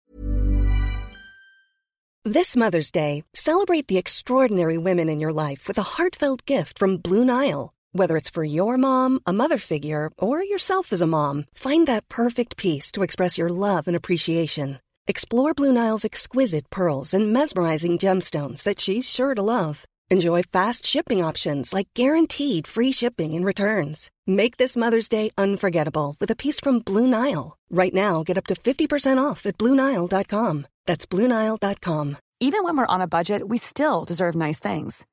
This 2.25 2.57
Mother's 2.57 2.91
Day, 2.91 3.23
celebrate 3.33 3.87
the 3.87 3.99
extraordinary 3.99 4.77
women 4.77 5.09
in 5.09 5.21
your 5.21 5.33
life 5.33 5.69
with 5.69 5.79
a 5.79 5.83
heartfelt 5.83 6.45
gift 6.47 6.81
from 6.81 6.97
Blue 6.97 7.25
Nile. 7.25 7.71
Whether 7.93 8.17
it's 8.17 8.29
for 8.29 8.43
your 8.43 8.77
mom, 8.77 9.21
a 9.25 9.33
mother 9.33 9.59
figure, 9.59 10.11
or 10.19 10.43
yourself 10.43 10.93
as 10.93 11.01
a 11.01 11.07
mom, 11.07 11.45
find 11.55 11.87
that 11.87 12.09
perfect 12.09 12.57
piece 12.57 12.91
to 12.91 13.05
express 13.05 13.39
your 13.39 13.51
love 13.51 13.87
and 13.87 13.97
appreciation. 13.97 14.81
Explore 15.09 15.55
Blue 15.55 15.73
Nile's 15.73 16.05
exquisite 16.05 16.69
pearls 16.69 17.15
and 17.15 17.33
mesmerizing 17.33 17.97
gemstones 17.97 18.65
that 18.65 18.81
she's 18.81 19.09
sure 19.09 19.37
to 19.37 19.43
love. 19.43 19.85
Enjoy 20.11 20.43
fast 20.43 20.85
shipping 20.85 21.23
options 21.23 21.73
like 21.73 21.87
guaranteed 21.95 22.67
free 22.67 22.91
shipping 22.91 23.35
and 23.35 23.45
returns. 23.45 24.11
Make 24.27 24.57
this 24.57 24.77
Mother's 24.77 25.09
Day 25.09 25.31
unforgettable 25.39 26.17
with 26.19 26.31
a 26.33 26.37
piece 26.37 26.59
from 26.59 26.81
Blue 26.81 27.07
Nile. 27.07 27.57
Right 27.71 27.95
now, 27.95 28.25
get 28.25 28.37
up 28.37 28.47
to 28.49 28.55
50% 28.55 29.25
off 29.25 29.47
at 29.47 29.59
BlueNile.com. 29.59 30.67
That's 30.87 31.07
BlueNile.com. 31.07 32.17
Even 32.41 32.65
when 32.65 32.77
we're 32.77 32.95
on 32.95 33.01
a 33.01 33.07
budget, 33.07 33.47
we 33.47 33.59
still 33.59 34.05
deserve 34.05 34.35
nice 34.35 34.59
things. 34.59 35.07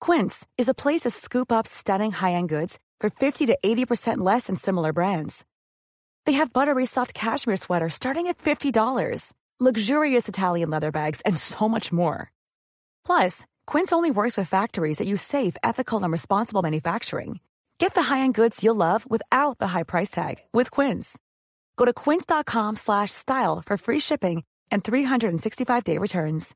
Quince 0.00 0.46
is 0.56 0.68
a 0.68 0.74
place 0.74 1.02
to 1.02 1.10
scoop 1.10 1.52
up 1.52 1.66
stunning 1.66 2.10
high-end 2.12 2.48
goods 2.48 2.80
for 2.98 3.08
50 3.08 3.46
to 3.46 3.56
80% 3.64 4.18
less 4.18 4.48
than 4.48 4.56
similar 4.56 4.92
brands. 4.92 5.44
They 6.28 6.34
have 6.34 6.52
buttery 6.52 6.84
soft 6.84 7.14
cashmere 7.14 7.56
sweaters 7.56 7.94
starting 7.94 8.26
at 8.26 8.36
$50, 8.36 9.32
luxurious 9.58 10.28
Italian 10.28 10.68
leather 10.68 10.92
bags, 10.92 11.22
and 11.22 11.38
so 11.38 11.70
much 11.70 11.90
more. 11.90 12.30
Plus, 13.06 13.46
Quince 13.66 13.94
only 13.94 14.10
works 14.10 14.36
with 14.36 14.46
factories 14.46 14.98
that 14.98 15.08
use 15.08 15.22
safe, 15.22 15.56
ethical, 15.64 16.02
and 16.02 16.12
responsible 16.12 16.60
manufacturing. 16.60 17.40
Get 17.78 17.94
the 17.94 18.02
high-end 18.02 18.34
goods 18.34 18.62
you'll 18.62 18.74
love 18.74 19.10
without 19.10 19.56
the 19.56 19.68
high 19.68 19.84
price 19.84 20.10
tag 20.10 20.36
with 20.52 20.70
Quince. 20.70 21.18
Go 21.78 21.86
to 21.86 21.94
quince.com 21.94 22.76
slash 22.76 23.10
style 23.10 23.62
for 23.64 23.78
free 23.78 23.98
shipping 23.98 24.44
and 24.70 24.84
365-day 24.84 25.96
returns. 25.96 26.54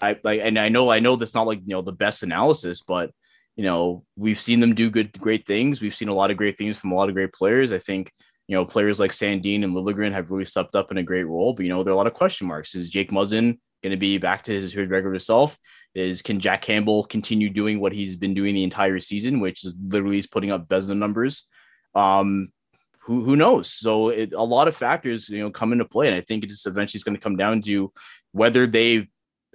I 0.00 0.18
like 0.24 0.40
and 0.42 0.58
I 0.58 0.68
know 0.68 0.90
I 0.90 0.98
know 0.98 1.14
that's 1.14 1.34
not 1.34 1.46
like 1.46 1.60
you 1.64 1.76
know 1.76 1.82
the 1.82 1.92
best 1.92 2.24
analysis, 2.24 2.82
but 2.82 3.12
you 3.60 3.66
know, 3.66 4.04
we've 4.16 4.40
seen 4.40 4.58
them 4.58 4.74
do 4.74 4.88
good 4.88 5.12
great 5.20 5.46
things. 5.46 5.82
We've 5.82 5.94
seen 5.94 6.08
a 6.08 6.14
lot 6.14 6.30
of 6.30 6.38
great 6.38 6.56
things 6.56 6.78
from 6.78 6.92
a 6.92 6.94
lot 6.94 7.10
of 7.10 7.14
great 7.14 7.34
players. 7.34 7.72
I 7.72 7.78
think 7.78 8.10
you 8.48 8.56
know, 8.56 8.64
players 8.64 8.98
like 8.98 9.10
Sandin 9.10 9.64
and 9.64 9.74
Liljegren 9.74 10.12
have 10.12 10.30
really 10.30 10.46
stepped 10.46 10.74
up 10.74 10.90
in 10.90 10.96
a 10.96 11.02
great 11.02 11.26
role, 11.26 11.52
but 11.52 11.66
you 11.66 11.68
know, 11.68 11.84
there 11.84 11.92
are 11.92 11.94
a 11.94 11.98
lot 11.98 12.06
of 12.06 12.14
question 12.14 12.46
marks. 12.46 12.74
Is 12.74 12.88
Jake 12.88 13.10
Muzzin 13.10 13.58
going 13.82 13.90
to 13.90 13.98
be 13.98 14.16
back 14.16 14.44
to 14.44 14.52
his, 14.52 14.74
regular 14.74 15.18
self? 15.18 15.58
Is 15.94 16.22
can 16.22 16.40
Jack 16.40 16.62
Campbell 16.62 17.04
continue 17.04 17.50
doing 17.50 17.80
what 17.80 17.92
he's 17.92 18.16
been 18.16 18.32
doing 18.32 18.54
the 18.54 18.64
entire 18.64 18.98
season, 18.98 19.40
which 19.40 19.62
is 19.66 19.74
literally 19.86 20.16
is 20.16 20.26
putting 20.26 20.50
up 20.50 20.66
Vezina 20.66 20.96
numbers? 20.96 21.46
Um, 21.94 22.48
who 23.00 23.24
who 23.24 23.36
knows? 23.36 23.70
So 23.70 24.08
it, 24.08 24.32
a 24.32 24.42
lot 24.42 24.68
of 24.68 24.74
factors, 24.74 25.28
you 25.28 25.40
know, 25.40 25.50
come 25.50 25.72
into 25.72 25.84
play, 25.84 26.06
and 26.06 26.16
I 26.16 26.22
think 26.22 26.44
it's 26.44 26.66
eventually 26.66 26.96
is 26.96 27.04
going 27.04 27.16
to 27.16 27.22
come 27.22 27.36
down 27.36 27.60
to 27.62 27.92
whether 28.32 28.66
they 28.66 29.08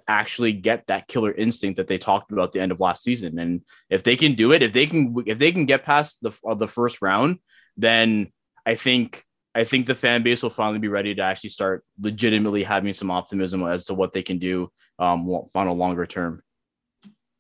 actually 0.08 0.54
get 0.54 0.88
that 0.88 1.08
killer 1.08 1.32
instinct 1.32 1.78
that 1.78 1.88
they 1.88 1.98
talked 1.98 2.32
about 2.32 2.46
at 2.46 2.52
the 2.52 2.60
end 2.60 2.72
of 2.72 2.80
last 2.80 3.04
season. 3.04 3.40
And 3.40 3.62
if 3.90 4.04
they 4.04 4.16
can 4.16 4.36
do 4.36 4.52
it, 4.52 4.62
if 4.62 4.74
they 4.74 4.86
can 4.86 5.16
if 5.26 5.40
they 5.40 5.52
can 5.52 5.66
get 5.66 5.84
past 5.84 6.22
the 6.22 6.32
uh, 6.48 6.54
the 6.54 6.68
first 6.68 7.02
round, 7.02 7.40
then 7.78 8.32
I 8.66 8.76
think 8.76 9.24
I 9.54 9.64
think 9.64 9.88
the 9.88 9.96
fan 9.96 10.22
base 10.24 10.44
will 10.44 10.50
finally 10.50 10.80
be 10.80 10.90
ready 10.90 11.16
to 11.16 11.22
actually 11.22 11.50
start 11.50 11.84
legitimately 12.00 12.64
having 12.64 12.94
some 12.94 13.10
optimism 13.10 13.64
as 13.64 13.86
to 13.86 13.94
what 13.94 14.12
they 14.12 14.22
can 14.22 14.38
do 14.38 14.70
um, 15.00 15.28
on 15.56 15.68
a 15.68 15.74
longer 15.74 16.06
term. 16.06 16.44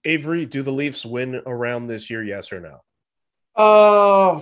Avery, 0.05 0.45
do 0.45 0.61
the 0.61 0.71
Leafs 0.71 1.05
win 1.05 1.41
around 1.45 1.87
this 1.87 2.09
year? 2.09 2.23
Yes 2.23 2.53
or 2.53 2.61
no? 2.61 2.81
Uh, 3.55 4.41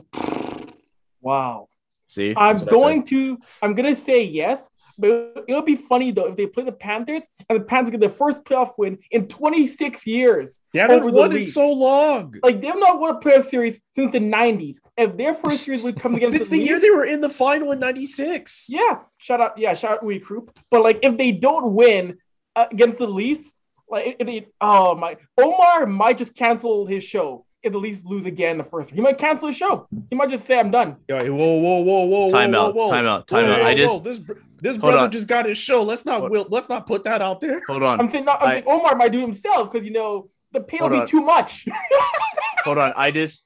wow. 1.22 1.68
See, 2.08 2.34
I'm 2.36 2.60
That's 2.60 2.66
what 2.66 2.74
I 2.74 2.76
going 2.76 3.04
to. 3.06 3.40
I'm 3.62 3.74
gonna 3.74 3.96
say 3.96 4.24
yes, 4.24 4.60
but 4.98 5.44
it 5.48 5.54
would 5.54 5.66
be 5.66 5.76
funny 5.76 6.12
though 6.12 6.28
if 6.28 6.36
they 6.36 6.46
play 6.48 6.64
the 6.64 6.72
Panthers 6.72 7.24
and 7.50 7.60
the 7.60 7.64
Panthers 7.64 7.92
get 7.92 8.00
their 8.00 8.10
first 8.10 8.44
playoff 8.46 8.74
win 8.78 8.98
in 9.12 9.28
26 9.28 10.06
years. 10.08 10.60
They 10.74 10.80
haven't 10.80 11.00
over 11.00 11.12
the 11.12 11.18
won 11.18 11.32
it 11.36 11.46
so 11.48 11.72
long. 11.72 12.36
Like 12.44 12.62
they've 12.62 12.76
not 12.76 13.00
won 13.00 13.16
a 13.16 13.20
playoff 13.20 13.50
series 13.50 13.80
since 13.96 14.12
the 14.12 14.20
90s. 14.20 14.78
If 14.98 15.18
their 15.18 15.34
first 15.36 15.64
series 15.64 15.84
would 15.84 16.00
come 16.00 16.16
against 16.16 16.36
Since 16.36 16.48
the 16.50 16.58
year 16.58 16.76
Leafs- 16.76 16.82
they 16.82 16.90
were 16.92 17.06
in 17.06 17.22
the 17.22 17.30
final 17.30 17.72
in 17.72 17.80
'96. 17.80 18.68
yeah, 18.70 19.00
shout 19.18 19.42
out, 19.42 19.58
yeah, 19.58 19.74
shout 19.74 19.92
out 19.94 20.04
Uwe 20.04 20.22
Krupp. 20.22 20.52
But 20.72 20.82
like 20.84 21.00
if 21.04 21.18
they 21.18 21.32
don't 21.32 21.74
win 21.74 22.18
uh, 22.56 22.66
against 22.72 23.00
the 23.00 23.08
Leafs, 23.08 23.52
like 23.90 24.16
it, 24.20 24.30
it, 24.30 24.54
oh 24.62 24.96
my, 24.96 25.18
Omar 25.38 25.86
might 25.86 26.18
just 26.18 26.36
cancel 26.36 26.86
his 26.86 27.04
show 27.04 27.46
if 27.62 27.72
the 27.72 27.78
Leafs 27.78 28.04
lose 28.04 28.26
again 28.26 28.52
in 28.52 28.58
the 28.58 28.64
first. 28.66 28.90
He 28.90 29.00
might 29.02 29.18
cancel 29.18 29.48
his 29.48 29.58
show. 29.58 29.88
He 30.10 30.16
might 30.16 30.30
just 30.30 30.46
say 30.46 30.60
I'm 30.60 30.70
done. 30.72 30.98
Whoa, 31.08 31.24
whoa, 31.32 31.58
whoa, 31.60 31.80
whoa, 31.82 32.06
whoa, 32.06 32.30
Time 32.30 32.52
whoa, 32.52 32.60
out, 32.68 32.76
whoa, 32.76 32.90
time 32.90 33.06
out, 33.06 33.32
whoa, 33.32 33.42
time 33.42 33.50
out. 33.52 33.60
whoa, 33.60 33.66
I 33.66 33.72
whoa. 33.72 33.76
just- 33.78 34.04
this 34.04 34.20
br- 34.20 34.34
this 34.64 34.78
Hold 34.78 34.82
brother 34.94 34.98
on. 35.06 35.12
just 35.12 35.28
got 35.28 35.46
his 35.46 35.58
show. 35.58 35.84
Let's 35.84 36.06
not 36.06 36.32
will 36.32 36.48
let's 36.50 36.70
not 36.70 36.88
put 36.88 37.04
that 37.04 37.22
out 37.22 37.42
there. 37.42 37.62
Hold 37.68 37.84
on. 37.84 38.00
I'm 38.00 38.10
saying, 38.10 38.26
not, 38.26 38.42
I'm 38.42 38.48
I- 38.48 38.52
saying 38.54 38.64
Omar 38.68 38.96
might 38.96 39.12
do 39.12 39.20
it 39.20 39.22
himself 39.22 39.72
because 39.72 39.86
you 39.86 39.94
know 39.94 40.30
the 40.54 40.62
pain 40.62 40.80
will 40.82 40.90
be 40.90 40.98
on. 40.98 41.08
too 41.08 41.22
much. 41.22 41.68
Hold 42.64 42.78
on. 42.78 42.94
I 42.96 43.12
just 43.12 43.46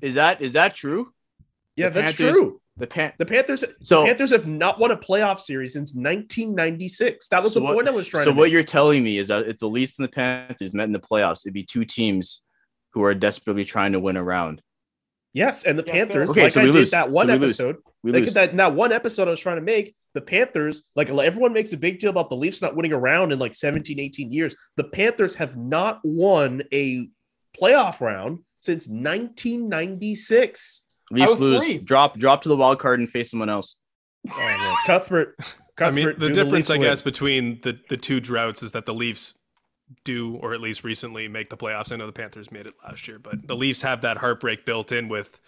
is 0.00 0.14
that 0.14 0.40
is 0.40 0.52
that 0.52 0.74
true? 0.74 1.12
Yeah, 1.76 1.88
The 1.88 2.02
that's 2.02 2.16
Panthers- 2.16 2.36
true. 2.36 2.58
The 2.78 2.86
pan. 2.86 3.12
The 3.18 3.26
Panthers, 3.26 3.64
So- 3.82 4.00
the 4.00 4.06
Panthers 4.06 4.30
have 4.30 4.46
not 4.46 4.78
won 4.78 4.92
a 4.92 4.96
playoff 4.96 5.38
series 5.40 5.72
since 5.74 5.94
1996. 5.94 7.28
That 7.28 7.42
was 7.42 7.52
So 7.52 7.58
the 7.60 7.64
what- 7.64 7.74
point 7.74 7.88
I 7.88 7.90
was 7.90 8.06
trying 8.08 8.24
So 8.24 8.30
to 8.30 8.36
what 8.36 8.44
make. 8.44 8.52
you're 8.52 8.62
telling 8.62 9.02
me 9.02 9.18
is 9.18 9.28
that 9.28 9.46
if 9.46 9.58
the 9.58 9.68
Leafs 9.68 9.98
and 9.98 10.06
the 10.08 10.12
Panthers 10.12 10.72
met 10.72 10.84
in 10.84 10.92
the 10.92 10.98
playoffs, 11.00 11.40
it'd 11.44 11.52
be 11.54 11.64
two 11.64 11.84
teams 11.84 12.42
who 12.94 13.02
are 13.04 13.14
desperately 13.14 13.64
trying 13.64 13.92
to 13.92 14.00
win 14.00 14.16
a 14.16 14.22
round. 14.24 14.62
Yes, 15.34 15.64
and 15.64 15.78
the 15.78 15.84
Yes. 15.86 15.92
Panthers, 15.94 16.30
Okay, 16.30 16.42
like 16.44 16.52
so 16.52 16.60
I 16.60 16.64
we 16.64 16.72
did 16.72 16.78
lose. 16.78 16.90
that 16.90 17.10
one 17.10 17.26
So 17.28 17.32
we 17.32 17.38
lose. 17.38 17.58
episode, 17.60 17.76
We 18.02 18.12
like 18.12 18.24
lose. 18.24 18.34
that, 18.34 18.56
that 18.56 18.74
one 18.74 18.92
episode 18.92 19.28
I 19.28 19.30
was 19.30 19.40
trying 19.40 19.56
to 19.56 19.62
make, 19.62 19.94
the 20.14 20.20
Panthers, 20.20 20.82
like 20.94 21.08
everyone 21.08 21.52
makes 21.54 21.72
a 21.72 21.78
big 21.78 21.98
deal 21.98 22.10
about 22.10 22.28
the 22.28 22.36
Leafs 22.36 22.60
not 22.60 22.76
winning 22.76 22.92
a 22.92 22.98
round 22.98 23.32
in 23.32 23.38
like 23.38 23.54
17, 23.54 23.98
18 23.98 24.30
years. 24.30 24.54
The 24.76 24.84
Panthers 24.84 25.34
have 25.36 25.56
not 25.56 26.00
won 26.04 26.62
a 26.72 27.08
playoff 27.58 28.00
round 28.02 28.40
since 28.60 28.86
1996. 28.88 30.82
Leafs 31.10 31.28
was 31.30 31.40
lose. 31.40 31.64
three. 31.64 31.78
Drop 31.78 32.18
drop 32.18 32.42
to 32.42 32.48
the 32.48 32.56
wild 32.56 32.78
card 32.78 33.00
and 33.00 33.08
face 33.08 33.30
someone 33.30 33.48
else. 33.50 33.76
Oh. 34.30 34.74
Cuthbert, 34.86 35.36
Cuthbert, 35.76 35.78
I 35.80 35.90
mean, 35.90 36.06
the 36.18 36.28
difference, 36.28 36.52
Leafs 36.52 36.70
I 36.70 36.74
win? 36.74 36.82
guess, 36.82 37.02
between 37.02 37.60
the 37.62 37.78
the 37.88 37.96
two 37.96 38.20
droughts 38.20 38.62
is 38.62 38.72
that 38.72 38.86
the 38.86 38.94
Leafs 38.94 39.34
do, 40.04 40.36
or 40.36 40.54
at 40.54 40.60
least 40.60 40.84
recently, 40.84 41.28
make 41.28 41.50
the 41.50 41.56
playoffs. 41.56 41.92
I 41.92 41.96
know 41.96 42.06
the 42.06 42.12
Panthers 42.12 42.50
made 42.50 42.66
it 42.66 42.74
last 42.84 43.08
year, 43.08 43.18
but 43.18 43.46
the 43.46 43.56
Leafs 43.56 43.82
have 43.82 44.02
that 44.02 44.18
heartbreak 44.18 44.64
built 44.64 44.92
in 44.92 45.08
with 45.08 45.40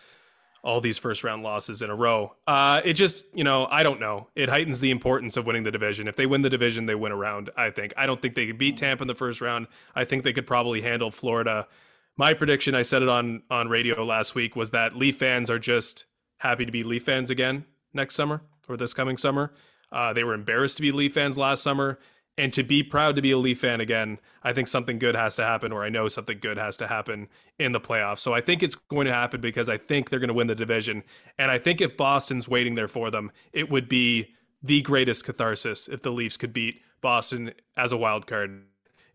all 0.63 0.81
these 0.81 0.97
first 0.97 1.23
round 1.23 1.43
losses 1.43 1.83
in 1.83 1.91
a 1.91 1.95
row. 1.95 2.35
Uh, 2.47 2.81
it 2.85 2.95
just, 2.95 3.25
you 3.35 3.45
know, 3.45 3.67
I 3.71 3.83
don't 3.83 4.01
know. 4.01 4.29
It 4.35 4.49
heightens 4.49 4.81
the 4.81 4.91
importance 4.91 5.37
of 5.37 5.47
winning 5.47 5.63
the 5.63 5.71
division. 5.71 6.09
If 6.09 6.17
they 6.17 6.25
win 6.27 6.41
the 6.41 6.51
division, 6.51 6.87
they 6.87 6.95
win 6.95 7.13
a 7.13 7.17
round. 7.17 7.51
I 7.57 7.71
think. 7.71 7.93
I 7.97 8.07
don't 8.07 8.21
think 8.21 8.35
they 8.35 8.47
could 8.47 8.59
beat 8.59 8.79
Tampa 8.79 9.03
in 9.03 9.09
the 9.09 9.15
first 9.15 9.41
round. 9.41 9.67
I 9.95 10.05
think 10.05 10.25
they 10.25 10.33
could 10.33 10.47
probably 10.47 10.81
handle 10.81 11.11
Florida. 11.11 11.69
My 12.17 12.33
prediction, 12.33 12.75
I 12.75 12.83
said 12.83 13.03
it 13.03 13.09
on 13.09 13.43
on 13.51 13.69
radio 13.69 14.05
last 14.05 14.35
week, 14.35 14.57
was 14.57 14.71
that 14.71 14.97
Leaf 14.97 15.17
fans 15.19 15.51
are 15.51 15.59
just 15.59 16.07
happy 16.39 16.65
to 16.65 16.73
be 16.73 16.83
Leaf 16.83 17.05
fans 17.05 17.29
again 17.31 17.67
next 17.93 18.15
summer 18.15 18.41
or 18.69 18.77
this 18.77 18.95
coming 18.95 19.19
summer. 19.19 19.53
Uh, 19.93 20.13
they 20.13 20.25
were 20.25 20.35
embarrassed 20.35 20.77
to 20.77 20.83
be 20.83 20.93
Leaf 20.93 21.13
fans 21.15 21.37
last 21.37 21.63
summer, 21.63 21.99
And 22.37 22.53
to 22.55 22.65
be 22.65 22.83
proud 22.83 23.15
to 23.15 23.23
be 23.23 23.31
a 23.31 23.39
Leaf 23.39 23.61
fan 23.61 23.81
again, 23.81 24.19
I 24.43 24.53
think 24.53 24.67
something 24.67 24.99
good 24.99 25.15
has 25.15 25.37
to 25.37 25.45
happen, 25.45 25.71
or 25.71 25.85
I 25.85 25.89
know 25.89 26.09
something 26.09 26.39
good 26.41 26.59
has 26.59 26.77
to 26.79 26.89
happen 26.89 27.29
in 27.61 27.71
the 27.71 27.81
playoffs. 27.81 28.19
So 28.19 28.35
I 28.35 28.41
think 28.41 28.63
it's 28.63 28.75
going 28.75 29.07
to 29.07 29.13
happen 29.13 29.41
because 29.41 29.69
I 29.69 29.79
think 29.79 30.11
they're 30.11 30.19
going 30.19 30.29
to 30.29 30.35
win 30.35 30.49
the 30.49 30.55
division. 30.57 31.05
And 31.39 31.51
I 31.51 31.59
think 31.59 31.81
if 31.81 31.97
Boston's 31.97 32.49
waiting 32.49 32.75
there 32.75 32.89
for 32.89 33.11
them, 33.11 33.31
it 33.53 33.71
would 33.71 33.89
be 33.89 34.35
the 34.63 34.83
greatest 34.83 35.25
catharsis 35.25 35.87
if 35.87 36.03
the 36.03 36.11
Leafs 36.11 36.37
could 36.37 36.53
beat 36.53 36.81
Boston 37.01 37.53
as 37.77 37.93
a 37.93 37.97
wild 37.97 38.27
card 38.27 38.65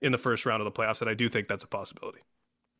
in 0.01 0.13
the 0.13 0.17
first 0.17 0.45
round 0.45 0.61
of 0.61 0.65
the 0.65 0.71
playoffs. 0.71 1.01
And 1.01 1.09
I 1.09 1.13
do 1.13 1.27
think 1.27 1.49
that's 1.49 1.65
a 1.65 1.67
possibility. 1.67 2.19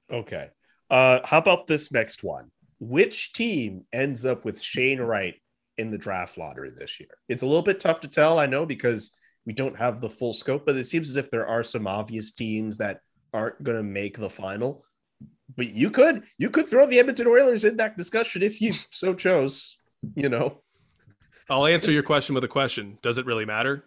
Okay. 0.10 0.50
Uh, 0.90 1.20
how 1.26 1.40
about 1.40 1.68
this 1.68 1.92
next 1.92 2.24
one? 2.24 2.50
Which 2.80 3.34
team 3.34 3.84
ends 3.92 4.26
up 4.26 4.46
with 4.46 4.62
Shane 4.62 5.02
Wright 5.02 5.36
in 5.78 5.92
the 5.92 5.98
draft 5.98 6.38
lottery 6.38 6.72
this 6.72 7.00
year? 7.00 7.10
It's 7.28 7.44
a 7.44 7.46
little 7.46 7.62
bit 7.62 7.82
tough 7.82 8.00
to 8.02 8.08
tell, 8.08 8.40
I 8.40 8.46
know, 8.46 8.66
because 8.66 9.12
we 9.50 9.54
don't 9.54 9.76
have 9.76 10.00
the 10.00 10.08
full 10.08 10.32
scope, 10.32 10.64
but 10.64 10.76
it 10.76 10.84
seems 10.84 11.10
as 11.10 11.16
if 11.16 11.32
there 11.32 11.48
are 11.48 11.64
some 11.64 11.88
obvious 11.88 12.32
teams 12.32 12.78
that 12.78 13.02
aren't 13.34 13.64
going 13.64 13.78
to 13.78 13.84
make 13.84 14.16
the 14.16 14.30
final. 14.30 14.86
But 15.58 15.74
you 15.74 15.90
could 15.90 16.22
you 16.38 16.52
could 16.52 16.68
throw 16.68 16.86
the 16.86 17.00
Edmonton 17.00 17.26
Oilers 17.26 17.66
in 17.66 17.76
that 17.78 17.98
discussion 17.98 18.44
if 18.44 18.62
you 18.62 18.74
so 18.92 19.16
chose. 19.16 19.76
You 20.14 20.30
know, 20.30 20.62
I'll 21.50 21.66
answer 21.66 21.92
your 21.92 22.04
question 22.04 22.36
with 22.36 22.44
a 22.44 22.48
question. 22.48 23.00
Does 23.02 23.18
it 23.18 23.26
really 23.26 23.44
matter? 23.44 23.86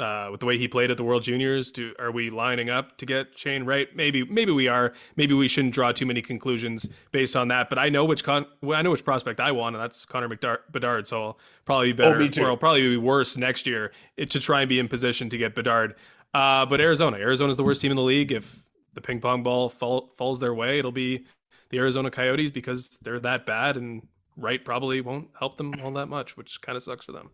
Uh, 0.00 0.28
with 0.30 0.40
the 0.40 0.46
way 0.46 0.56
he 0.58 0.66
played 0.66 0.90
at 0.90 0.96
the 0.96 1.04
World 1.04 1.22
Juniors? 1.22 1.70
Do 1.70 1.94
are 1.98 2.10
we 2.10 2.30
lining 2.30 2.70
up 2.70 2.96
to 2.98 3.06
get 3.06 3.38
Shane 3.38 3.64
Wright? 3.64 3.88
Maybe, 3.94 4.24
maybe 4.24 4.50
we 4.52 4.66
are. 4.68 4.92
Maybe 5.16 5.34
we 5.34 5.46
shouldn't 5.48 5.74
draw 5.74 5.92
too 5.92 6.06
many 6.06 6.22
conclusions 6.22 6.88
based 7.12 7.36
on 7.36 7.48
that. 7.48 7.68
But 7.68 7.78
I 7.78 7.88
know 7.88 8.04
which 8.04 8.24
con- 8.24 8.46
I 8.72 8.82
know 8.82 8.90
which 8.90 9.04
prospect 9.04 9.38
I 9.40 9.52
want, 9.52 9.76
and 9.76 9.82
that's 9.82 10.04
Connor 10.04 10.28
McDar- 10.28 10.60
Bedard. 10.72 11.06
So 11.06 11.22
I'll 11.22 11.38
probably 11.64 11.92
be 11.92 12.02
Oh, 12.02 12.08
better, 12.10 12.18
me 12.18 12.28
too. 12.28 12.42
or 12.44 12.48
I'll 12.48 12.56
probably 12.56 12.82
be 12.82 12.96
worse 12.96 13.36
next 13.36 13.66
year 13.66 13.92
to 14.18 14.40
try 14.40 14.62
and 14.62 14.68
be 14.68 14.78
in 14.78 14.88
position 14.88 15.28
to 15.30 15.38
get 15.38 15.54
Bedard. 15.54 15.94
Uh, 16.32 16.64
but 16.66 16.80
Arizona, 16.80 17.16
Arizona's 17.18 17.56
the 17.56 17.64
worst 17.64 17.80
team 17.82 17.90
in 17.90 17.96
the 17.96 18.02
league. 18.02 18.32
If 18.32 18.64
the 18.94 19.00
ping 19.00 19.20
pong 19.20 19.42
ball 19.42 19.68
fall, 19.68 20.12
falls 20.16 20.40
their 20.40 20.54
way, 20.54 20.78
it'll 20.78 20.92
be 20.92 21.26
the 21.70 21.78
Arizona 21.78 22.10
Coyotes 22.10 22.50
because 22.50 22.98
they're 23.02 23.20
that 23.20 23.46
bad, 23.46 23.76
and 23.76 24.06
Wright 24.36 24.64
probably 24.64 25.00
won't 25.00 25.28
help 25.38 25.56
them 25.56 25.74
all 25.84 25.92
that 25.92 26.06
much, 26.08 26.36
which 26.36 26.60
kind 26.62 26.74
of 26.76 26.82
sucks 26.82 27.04
for 27.04 27.12
them. 27.12 27.30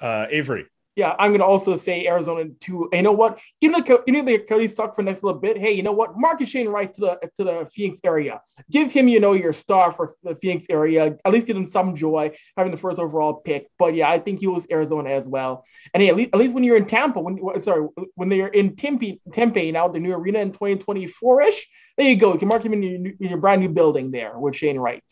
Uh, 0.00 0.26
Avery. 0.30 0.66
Yeah, 0.96 1.14
I'm 1.18 1.30
gonna 1.32 1.44
also 1.44 1.76
say 1.76 2.06
Arizona 2.06 2.46
too. 2.58 2.88
And 2.90 3.00
you 3.00 3.02
know 3.02 3.12
what? 3.12 3.38
Even 3.60 3.84
though 3.84 4.02
even 4.06 4.24
the 4.24 4.38
Coyotes 4.38 4.74
suck 4.74 4.94
for 4.94 5.02
the 5.02 5.10
next 5.10 5.22
little 5.22 5.38
bit, 5.38 5.58
hey, 5.58 5.72
you 5.72 5.82
know 5.82 5.92
what? 5.92 6.16
Marcus 6.16 6.48
Shane 6.48 6.68
Wright 6.68 6.92
to 6.94 7.00
the 7.02 7.18
to 7.36 7.44
the 7.44 7.68
Phoenix 7.70 8.00
area. 8.02 8.40
Give 8.70 8.90
him, 8.90 9.06
you 9.06 9.20
know, 9.20 9.34
your 9.34 9.52
star 9.52 9.92
for 9.92 10.14
the 10.22 10.34
Phoenix 10.36 10.64
area. 10.70 11.18
At 11.26 11.32
least 11.34 11.46
give 11.46 11.56
him 11.56 11.66
some 11.66 11.94
joy 11.94 12.34
having 12.56 12.72
the 12.72 12.78
first 12.78 12.98
overall 12.98 13.34
pick. 13.34 13.68
But 13.78 13.94
yeah, 13.94 14.08
I 14.08 14.18
think 14.18 14.40
he 14.40 14.46
was 14.46 14.66
Arizona 14.70 15.10
as 15.10 15.28
well. 15.28 15.66
And 15.92 16.02
hey, 16.02 16.08
at 16.08 16.16
least, 16.16 16.30
at 16.32 16.40
least 16.40 16.54
when 16.54 16.64
you're 16.64 16.78
in 16.78 16.86
Tampa, 16.86 17.20
when 17.20 17.60
sorry, 17.60 17.86
when 18.14 18.30
they're 18.30 18.48
in 18.48 18.74
Tempe, 18.74 19.20
Tempe 19.32 19.72
now 19.72 19.88
the 19.88 20.00
new 20.00 20.14
arena 20.14 20.38
in 20.38 20.52
2024 20.52 21.42
ish, 21.42 21.68
there 21.98 22.08
you 22.08 22.16
go. 22.16 22.32
You 22.32 22.38
can 22.38 22.48
mark 22.48 22.64
him 22.64 22.72
in 22.72 22.82
your, 22.82 23.12
in 23.20 23.28
your 23.28 23.38
brand 23.38 23.60
new 23.60 23.68
building 23.68 24.12
there 24.12 24.38
with 24.38 24.56
Shane 24.56 24.78
Wright. 24.78 25.04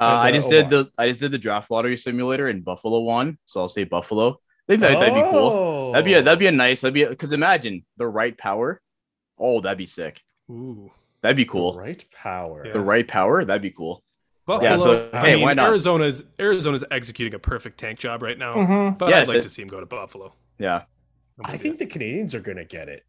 Uh, 0.00 0.04
I 0.04 0.32
just 0.32 0.48
did 0.48 0.70
the 0.70 0.90
I 0.96 1.08
just 1.08 1.20
did 1.20 1.32
the 1.32 1.38
draft 1.38 1.70
lottery 1.70 1.96
simulator 1.96 2.46
and 2.48 2.64
Buffalo 2.64 3.00
won, 3.00 3.38
so 3.46 3.60
I'll 3.60 3.68
say 3.68 3.84
Buffalo. 3.84 4.30
I 4.68 4.72
think 4.72 4.80
that, 4.82 5.00
that'd 5.00 5.14
be 5.14 5.30
cool. 5.30 5.92
That'd 5.92 6.04
be 6.04 6.14
a, 6.14 6.22
that'd 6.22 6.38
be 6.38 6.46
a 6.46 6.52
nice. 6.52 6.82
That'd 6.82 6.94
be 6.94 7.04
because 7.04 7.32
imagine 7.32 7.84
the 7.96 8.06
right 8.06 8.36
power. 8.36 8.80
Oh, 9.38 9.60
that'd 9.60 9.78
be 9.78 9.86
sick. 9.86 10.20
Ooh, 10.50 10.90
That'd 11.22 11.36
be 11.36 11.44
cool. 11.44 11.72
cool. 11.72 11.80
Right 11.80 12.04
power. 12.12 12.64
Yeah. 12.66 12.72
The 12.74 12.80
right 12.80 13.06
power. 13.06 13.44
That'd 13.44 13.62
be 13.62 13.70
cool. 13.70 14.04
Buffalo. 14.46 14.70
Yeah, 14.70 14.76
so, 14.78 15.10
I 15.12 15.20
hey, 15.20 15.34
mean, 15.34 15.44
why 15.44 15.54
not? 15.54 15.68
Arizona's 15.68 16.24
Arizona's 16.38 16.84
executing 16.90 17.34
a 17.34 17.38
perfect 17.38 17.78
tank 17.78 17.98
job 17.98 18.22
right 18.22 18.38
now, 18.38 18.54
Mhm. 18.54 18.98
but 18.98 19.08
Yes, 19.10 19.22
I'd 19.22 19.28
like 19.28 19.36
it- 19.38 19.42
to 19.42 19.50
see 19.50 19.62
him 19.62 19.68
go 19.68 19.80
to 19.80 19.86
Buffalo. 19.86 20.32
Yeah. 20.58 20.82
I 21.44 21.56
think 21.56 21.78
the 21.78 21.86
Canadiens 21.86 22.34
are 22.34 22.40
going 22.40 22.56
to 22.56 22.64
get 22.64 22.88
it. 22.88 23.04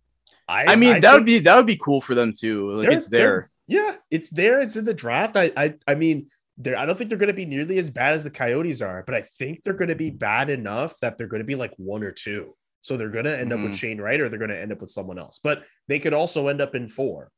I, 0.48 0.66
I 0.74 0.76
mean, 0.76 0.96
I 0.96 1.00
that 1.02 1.14
would 1.14 1.26
be 1.26 1.40
that 1.40 1.56
would 1.56 1.66
be 1.68 1.78
cool 1.78 2.02
for 2.02 2.16
them 2.16 2.34
too. 2.38 2.72
Like 2.72 2.90
it's 2.90 3.08
there. 3.10 3.50
Yeah, 3.68 3.96
it's 4.10 4.30
there. 4.32 4.60
It's 4.62 4.76
in 4.76 4.86
the 4.86 4.94
draft. 4.94 5.38
I, 5.38 5.52
I, 5.56 5.76
I 5.88 5.94
mean, 5.96 6.28
they're, 6.60 6.78
I 6.78 6.86
don't 6.86 6.98
think 6.98 7.10
they're 7.10 7.18
going 7.18 7.28
to 7.28 7.34
be 7.34 7.46
nearly 7.46 7.80
as 7.80 7.90
bad 7.90 8.14
as 8.14 8.24
the 8.24 8.30
Coyotes 8.30 8.82
are, 8.82 9.04
but 9.06 9.16
I 9.16 9.22
think 9.22 9.64
they're 9.64 9.74
going 9.74 9.90
to 9.90 9.96
be 9.96 10.10
bad 10.10 10.50
enough 10.50 11.00
that 11.02 11.18
they're 11.18 11.28
going 11.28 11.40
to 11.42 11.46
be 11.46 11.56
like 11.56 11.74
one 11.78 12.04
or 12.04 12.12
two. 12.12 12.56
So 12.82 12.96
they're 12.98 13.10
going 13.10 13.26
to 13.26 13.38
end 13.38 13.52
up 13.52 13.60
with 13.60 13.72
Mhm. 13.72 13.78
Shane 13.78 14.02
Wright, 14.02 14.20
or 14.22 14.30
they're 14.30 14.40
going 14.40 14.50
to 14.52 14.60
end 14.60 14.72
up 14.72 14.80
with 14.82 14.90
someone 14.90 15.18
else. 15.20 15.40
But 15.44 15.64
they 15.88 16.00
could 16.00 16.14
also 16.14 16.48
end 16.48 16.62
up 16.62 16.76
in 16.76 16.88
four, 16.88 17.30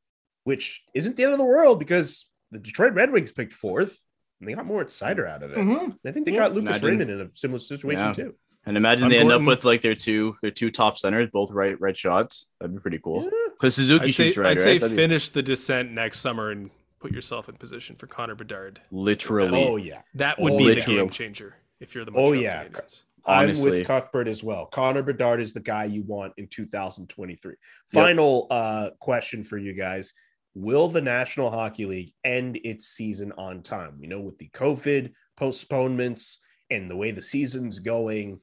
which 0.44 0.84
isn't 0.94 1.16
the 1.16 1.24
end 1.24 1.34
of 1.34 1.40
the 1.40 1.46
world 1.46 1.80
because 1.80 2.28
the 2.52 2.60
Detroit 2.60 2.94
Red 2.94 3.12
Wings 3.12 3.32
picked 3.32 3.54
fourth, 3.54 3.98
and 4.40 4.48
they 4.50 4.54
got 4.54 4.66
Moritz 4.66 5.00
Seider 5.00 5.28
out 5.30 5.42
of 5.44 5.52
it. 5.52 5.58
Mhm. 5.58 5.84
And 5.86 5.98
I 6.06 6.12
think 6.12 6.26
they 6.26 6.32
Yeah. 6.32 6.40
got 6.40 6.52
Lucas 6.54 6.70
Imagine- 6.78 6.88
Raymond 6.90 7.12
in 7.12 7.22
a 7.22 7.30
similar 7.34 7.60
situation 7.60 8.08
Yeah. 8.08 8.14
too. 8.14 8.36
And 8.66 8.78
imagine 8.78 9.06
I'm 9.06 9.10
they 9.10 9.18
end 9.20 9.32
up 9.32 9.42
with 9.44 9.66
like 9.66 9.82
their 9.82 9.96
two 9.96 10.36
their 10.44 10.52
two 10.52 10.70
top 10.70 10.98
centers, 11.00 11.30
both 11.32 11.50
right 11.52 11.80
right 11.82 11.98
shots. 11.98 12.48
That'd 12.60 12.76
be 12.76 12.80
pretty 12.82 13.00
cool. 13.04 13.24
Yeah. 13.24 13.30
Because 13.54 13.74
Suzuki 13.76 14.06
I'd 14.10 14.14
say, 14.14 14.26
shoots 14.28 14.38
right, 14.38 14.52
I'd 14.52 14.60
say 14.60 14.72
right? 14.74 14.82
That'd 14.82 14.96
be- 14.96 15.02
finish 15.02 15.30
the 15.32 15.42
descent 15.42 15.92
next 15.92 16.20
summer 16.20 16.52
and 16.52 16.70
put 17.02 17.12
yourself 17.12 17.50
in 17.50 17.56
position 17.56 17.96
for 17.96 18.08
Connor 18.08 18.36
Bedard. 18.36 18.80
literally. 18.92 19.66
Oh 19.66 19.76
yeah. 19.78 20.02
That 20.14 20.40
would 20.40 20.54
Oh, 20.54 20.58
be 20.58 20.76
the 20.76 20.82
game 20.82 21.10
changer 21.10 21.56
if 21.80 21.96
you're 21.96 22.06
the 22.06 22.12
Oh, 22.16 22.32
yeah. 22.34 22.66
Canadiens. 22.66 23.02
I'm 23.26 23.44
Honestly. 23.44 23.72
with 23.72 23.88
Cuthbert 23.88 24.28
as 24.28 24.44
well. 24.44 24.66
Connor 24.68 25.04
Bedard 25.04 25.40
is 25.42 25.54
the 25.54 25.60
guy 25.60 25.86
you 25.86 26.04
want 26.04 26.34
in 26.38 26.48
2023. 26.48 27.54
Final 27.92 28.48
uh, 28.50 28.90
question 29.00 29.44
for 29.44 29.58
you 29.58 29.74
guys. 29.74 30.14
Will 30.56 30.88
the 30.88 31.02
National 31.02 31.50
Hockey 31.50 31.86
League 31.86 32.12
end 32.24 32.60
its 32.64 32.88
season 32.88 33.32
on 33.38 33.62
time? 33.62 33.98
You 34.00 34.08
know 34.08 34.20
with 34.22 34.38
the 34.38 34.50
COVID 34.54 35.12
postponements 35.38 36.40
and 36.70 36.90
the 36.90 36.96
way 36.96 37.12
the 37.12 37.22
season's 37.22 37.80
going, 37.80 38.40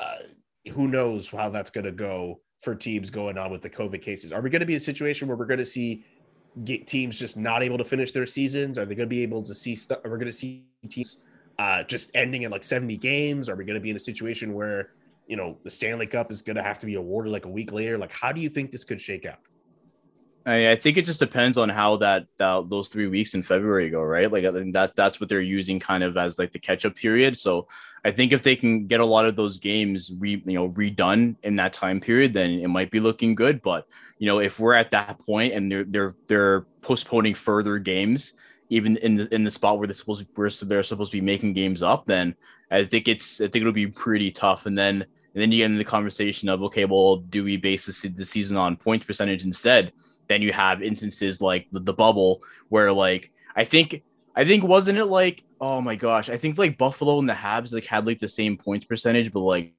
uh, 0.00 0.18
who 0.72 0.88
knows 0.88 1.28
how 1.28 1.50
that's 1.50 1.70
going 1.70 1.84
to 1.84 1.92
go 1.92 2.40
for 2.62 2.74
teams 2.74 3.10
going 3.10 3.36
on 3.36 3.50
with 3.50 3.60
the 3.60 3.68
COVID 3.70 4.00
cases. 4.00 4.32
Are 4.32 4.40
we 4.40 4.48
going 4.48 4.60
to 4.60 4.66
be 4.66 4.76
a 4.76 4.80
situation 4.80 5.28
where 5.28 5.36
we're 5.36 5.44
going 5.46 5.58
to 5.58 5.64
see 5.66 6.04
get 6.62 6.86
teams 6.86 7.18
just 7.18 7.36
not 7.36 7.62
able 7.62 7.78
to 7.78 7.84
finish 7.84 8.12
their 8.12 8.26
seasons? 8.26 8.78
Are 8.78 8.84
they 8.84 8.94
going 8.94 9.08
to 9.08 9.14
be 9.14 9.22
able 9.22 9.42
to 9.42 9.54
see 9.54 9.74
stuff? 9.74 9.98
Are 10.04 10.10
we 10.10 10.16
going 10.16 10.26
to 10.26 10.32
see 10.32 10.64
teams 10.88 11.18
uh, 11.58 11.82
just 11.84 12.10
ending 12.14 12.42
in 12.42 12.50
like 12.50 12.62
70 12.62 12.96
games? 12.96 13.48
Are 13.48 13.56
we 13.56 13.64
going 13.64 13.74
to 13.74 13.80
be 13.80 13.90
in 13.90 13.96
a 13.96 14.00
situation 14.00 14.54
where, 14.54 14.90
you 15.26 15.36
know, 15.36 15.56
the 15.64 15.70
Stanley 15.70 16.06
Cup 16.06 16.30
is 16.30 16.42
going 16.42 16.56
to 16.56 16.62
have 16.62 16.78
to 16.78 16.86
be 16.86 16.94
awarded 16.94 17.32
like 17.32 17.44
a 17.44 17.48
week 17.48 17.72
later? 17.72 17.98
Like, 17.98 18.12
how 18.12 18.30
do 18.30 18.40
you 18.40 18.48
think 18.48 18.70
this 18.70 18.84
could 18.84 19.00
shake 19.00 19.26
out? 19.26 19.38
I, 20.46 20.72
I 20.72 20.76
think 20.76 20.98
it 20.98 21.06
just 21.06 21.20
depends 21.20 21.56
on 21.56 21.68
how 21.68 21.96
that, 21.96 22.26
that 22.38 22.68
those 22.68 22.88
three 22.88 23.06
weeks 23.06 23.34
in 23.34 23.42
February 23.42 23.88
go, 23.88 24.02
right? 24.02 24.30
Like 24.30 24.44
I 24.44 24.52
think 24.52 24.74
that 24.74 24.94
that's 24.94 25.18
what 25.18 25.28
they're 25.28 25.40
using 25.40 25.80
kind 25.80 26.04
of 26.04 26.16
as 26.16 26.38
like 26.38 26.52
the 26.52 26.58
catch 26.58 26.84
up 26.84 26.94
period. 26.94 27.38
So 27.38 27.66
I 28.04 28.10
think 28.10 28.32
if 28.32 28.42
they 28.42 28.54
can 28.54 28.86
get 28.86 29.00
a 29.00 29.06
lot 29.06 29.24
of 29.24 29.36
those 29.36 29.58
games 29.58 30.12
re 30.18 30.42
you 30.44 30.54
know 30.54 30.70
redone 30.70 31.36
in 31.42 31.56
that 31.56 31.72
time 31.72 32.00
period, 32.00 32.34
then 32.34 32.50
it 32.50 32.68
might 32.68 32.90
be 32.90 33.00
looking 33.00 33.34
good. 33.34 33.62
But 33.62 33.86
you 34.18 34.26
know, 34.26 34.38
if 34.38 34.58
we're 34.60 34.74
at 34.74 34.90
that 34.90 35.18
point 35.20 35.54
and 35.54 35.72
they're 35.72 35.84
they're 35.84 36.14
they're 36.26 36.60
postponing 36.82 37.34
further 37.34 37.78
games, 37.78 38.34
even 38.68 38.98
in 38.98 39.16
the 39.16 39.34
in 39.34 39.44
the 39.44 39.50
spot 39.50 39.78
where 39.78 39.86
they're 39.86 39.94
supposed 39.94 40.26
to 40.58 40.64
they're 40.66 40.82
supposed 40.82 41.10
to 41.12 41.16
be 41.16 41.22
making 41.22 41.54
games 41.54 41.82
up, 41.82 42.04
then 42.04 42.34
I 42.70 42.84
think 42.84 43.08
it's 43.08 43.40
I 43.40 43.44
think 43.44 43.62
it'll 43.62 43.72
be 43.72 43.86
pretty 43.86 44.30
tough. 44.30 44.66
And 44.66 44.76
then 44.76 44.96
and 45.34 45.42
then 45.42 45.50
you 45.50 45.58
get 45.58 45.66
into 45.66 45.78
the 45.78 45.84
conversation 45.84 46.50
of 46.50 46.62
okay, 46.64 46.84
well, 46.84 47.16
do 47.16 47.42
we 47.42 47.56
base 47.56 47.86
the, 47.86 48.08
the 48.08 48.26
season 48.26 48.58
on 48.58 48.76
points 48.76 49.06
percentage 49.06 49.44
instead? 49.44 49.92
Then 50.28 50.42
you 50.42 50.52
have 50.52 50.82
instances 50.82 51.40
like 51.40 51.66
the, 51.72 51.80
the 51.80 51.92
bubble 51.92 52.42
where 52.68 52.92
like 52.92 53.30
I 53.56 53.64
think 53.64 54.02
I 54.34 54.44
think 54.44 54.64
wasn't 54.64 54.98
it 54.98 55.06
like 55.06 55.44
oh 55.60 55.80
my 55.80 55.96
gosh 55.96 56.28
I 56.28 56.36
think 56.36 56.58
like 56.58 56.78
Buffalo 56.78 57.18
and 57.18 57.28
the 57.28 57.34
Habs 57.34 57.72
like 57.72 57.86
had 57.86 58.06
like 58.06 58.18
the 58.18 58.28
same 58.28 58.56
points 58.56 58.86
percentage 58.86 59.32
but 59.32 59.40
like 59.40 59.72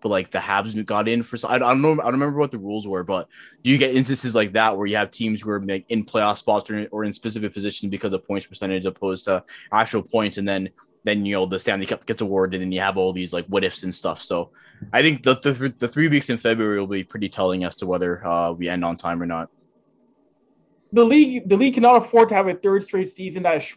but 0.00 0.10
like 0.10 0.30
the 0.30 0.38
Habs 0.38 0.84
got 0.86 1.08
in 1.08 1.22
for 1.22 1.38
I, 1.48 1.58
don't 1.58 1.82
know 1.82 1.92
I 1.92 1.96
don't 1.96 2.12
remember 2.12 2.38
what 2.38 2.50
the 2.50 2.58
rules 2.58 2.86
were 2.86 3.04
but 3.04 3.28
do 3.64 3.70
you 3.70 3.78
get 3.78 3.94
instances 3.94 4.34
like 4.34 4.52
that 4.52 4.76
where 4.76 4.86
you 4.86 4.96
have 4.96 5.10
teams 5.10 5.42
who 5.42 5.50
are 5.50 5.62
like 5.62 5.86
in 5.88 6.04
playoff 6.04 6.38
spots 6.38 6.70
or, 6.70 6.86
or 6.90 7.04
in 7.04 7.12
specific 7.12 7.52
positions 7.52 7.90
because 7.90 8.12
of 8.12 8.26
points 8.26 8.46
percentage 8.46 8.84
opposed 8.86 9.24
to 9.24 9.42
actual 9.72 10.02
points 10.02 10.38
and 10.38 10.46
then 10.46 10.68
then 11.04 11.24
you 11.24 11.34
know 11.34 11.46
the 11.46 11.58
Stanley 11.58 11.86
Cup 11.86 12.04
gets 12.04 12.20
awarded 12.20 12.60
and 12.60 12.74
you 12.74 12.80
have 12.80 12.96
all 12.96 13.12
these 13.12 13.32
like 13.32 13.46
what 13.46 13.64
ifs 13.64 13.82
and 13.82 13.94
stuff 13.94 14.22
so 14.22 14.50
I 14.92 15.02
think 15.02 15.22
the 15.22 15.34
the, 15.36 15.74
the 15.78 15.88
three 15.88 16.08
weeks 16.08 16.30
in 16.30 16.38
February 16.38 16.78
will 16.78 16.86
be 16.86 17.04
pretty 17.04 17.28
telling 17.28 17.64
as 17.64 17.76
to 17.76 17.86
whether 17.86 18.24
uh, 18.26 18.52
we 18.52 18.68
end 18.68 18.84
on 18.84 18.96
time 18.96 19.22
or 19.22 19.26
not. 19.26 19.50
The 20.92 21.04
league 21.04 21.48
the 21.48 21.56
league 21.56 21.74
cannot 21.74 21.96
afford 21.96 22.28
to 22.30 22.34
have 22.34 22.48
a 22.48 22.54
third 22.54 22.82
straight 22.82 23.08
season 23.08 23.42
that 23.42 23.56
is 23.56 23.76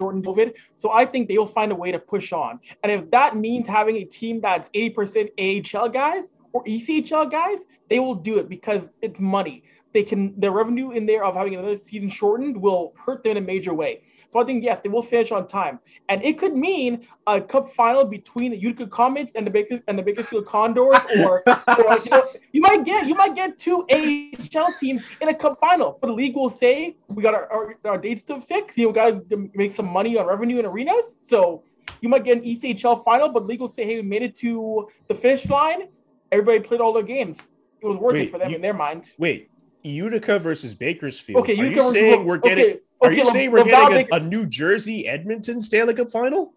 shortened 0.00 0.24
COVID. 0.24 0.54
So 0.74 0.90
I 0.92 1.04
think 1.04 1.28
they 1.28 1.38
will 1.38 1.46
find 1.46 1.72
a 1.72 1.74
way 1.74 1.92
to 1.92 1.98
push 1.98 2.32
on. 2.32 2.60
And 2.82 2.92
if 2.92 3.10
that 3.10 3.36
means 3.36 3.66
having 3.66 3.96
a 3.96 4.04
team 4.04 4.40
that's 4.40 4.68
80% 4.70 5.74
AHL 5.76 5.88
guys 5.88 6.32
or 6.52 6.64
ECHL 6.64 7.30
guys, 7.30 7.58
they 7.88 7.98
will 7.98 8.14
do 8.14 8.38
it 8.38 8.48
because 8.48 8.88
it's 9.02 9.18
money. 9.18 9.64
They 9.94 10.02
can 10.02 10.38
the 10.38 10.50
revenue 10.50 10.90
in 10.92 11.06
there 11.06 11.24
of 11.24 11.34
having 11.34 11.54
another 11.54 11.76
season 11.76 12.08
shortened 12.08 12.56
will 12.56 12.94
hurt 13.04 13.24
them 13.24 13.32
in 13.32 13.36
a 13.38 13.46
major 13.46 13.74
way. 13.74 14.02
So 14.30 14.38
I 14.40 14.44
think 14.44 14.62
yes, 14.62 14.80
they 14.82 14.90
will 14.90 15.02
finish 15.02 15.32
on 15.32 15.48
time, 15.48 15.78
and 16.10 16.22
it 16.22 16.38
could 16.38 16.54
mean 16.54 17.06
a 17.26 17.40
cup 17.40 17.70
final 17.74 18.04
between 18.04 18.50
the 18.50 18.58
Utica 18.58 18.86
Comets 18.86 19.34
and 19.36 19.46
the 19.46 19.50
Baker 19.50 19.80
and 19.88 19.98
the 19.98 20.02
Bakersfield 20.02 20.44
Condors, 20.46 20.98
or, 21.18 21.40
or 21.46 21.98
you 22.04 22.10
know, 22.10 22.24
you 22.52 22.60
might 22.60 22.84
get 22.84 23.06
you 23.08 23.14
might 23.14 23.34
get 23.34 23.56
two 23.58 23.86
AHL 23.90 24.72
teams 24.78 25.02
in 25.22 25.28
a 25.30 25.34
cup 25.34 25.58
final. 25.58 25.96
But 26.00 26.08
the 26.08 26.12
league 26.12 26.36
will 26.36 26.50
say 26.50 26.94
we 27.08 27.22
got 27.22 27.34
our, 27.34 27.50
our, 27.50 27.74
our 27.86 27.96
dates 27.96 28.20
to 28.24 28.38
fix. 28.42 28.76
You 28.76 28.86
know, 28.88 28.92
got 28.92 29.30
to 29.30 29.50
make 29.54 29.72
some 29.74 29.86
money 29.86 30.18
on 30.18 30.26
revenue 30.26 30.58
in 30.58 30.66
arenas. 30.66 31.14
So 31.22 31.62
you 32.02 32.10
might 32.10 32.24
get 32.24 32.36
an 32.36 32.44
ECHL 32.44 33.02
final, 33.04 33.30
but 33.30 33.46
league 33.46 33.60
will 33.60 33.68
say, 33.70 33.84
hey, 33.86 33.96
we 33.96 34.02
made 34.02 34.22
it 34.22 34.36
to 34.36 34.88
the 35.08 35.14
finish 35.14 35.48
line. 35.48 35.88
everybody 36.32 36.60
played 36.60 36.82
all 36.82 36.92
their 36.92 37.02
games. 37.02 37.38
It 37.80 37.86
was 37.86 37.96
worth 37.96 38.12
Wait, 38.12 38.28
it 38.28 38.30
for 38.32 38.38
them 38.38 38.50
you- 38.50 38.56
in 38.56 38.60
their 38.62 38.74
mind. 38.74 39.14
Wait, 39.16 39.50
Utica 39.84 40.38
versus 40.38 40.74
Bakersfield. 40.74 41.42
Okay, 41.42 41.54
are 41.54 41.64
Utica 41.64 41.70
you 41.76 41.76
versus- 41.76 41.92
saying 41.92 42.24
we're 42.26 42.36
getting? 42.38 42.64
okay, 42.64 42.80
are 43.00 43.08
okay, 43.10 43.18
you 43.18 43.24
saying 43.26 43.50
we're 43.50 43.58
Laval 43.64 43.88
getting 43.90 44.08
a, 44.12 44.16
a 44.16 44.20
New 44.20 44.46
Jersey 44.46 45.06
Edmonton 45.06 45.60
Stanley 45.60 45.94
Cup 45.94 46.10
final? 46.10 46.52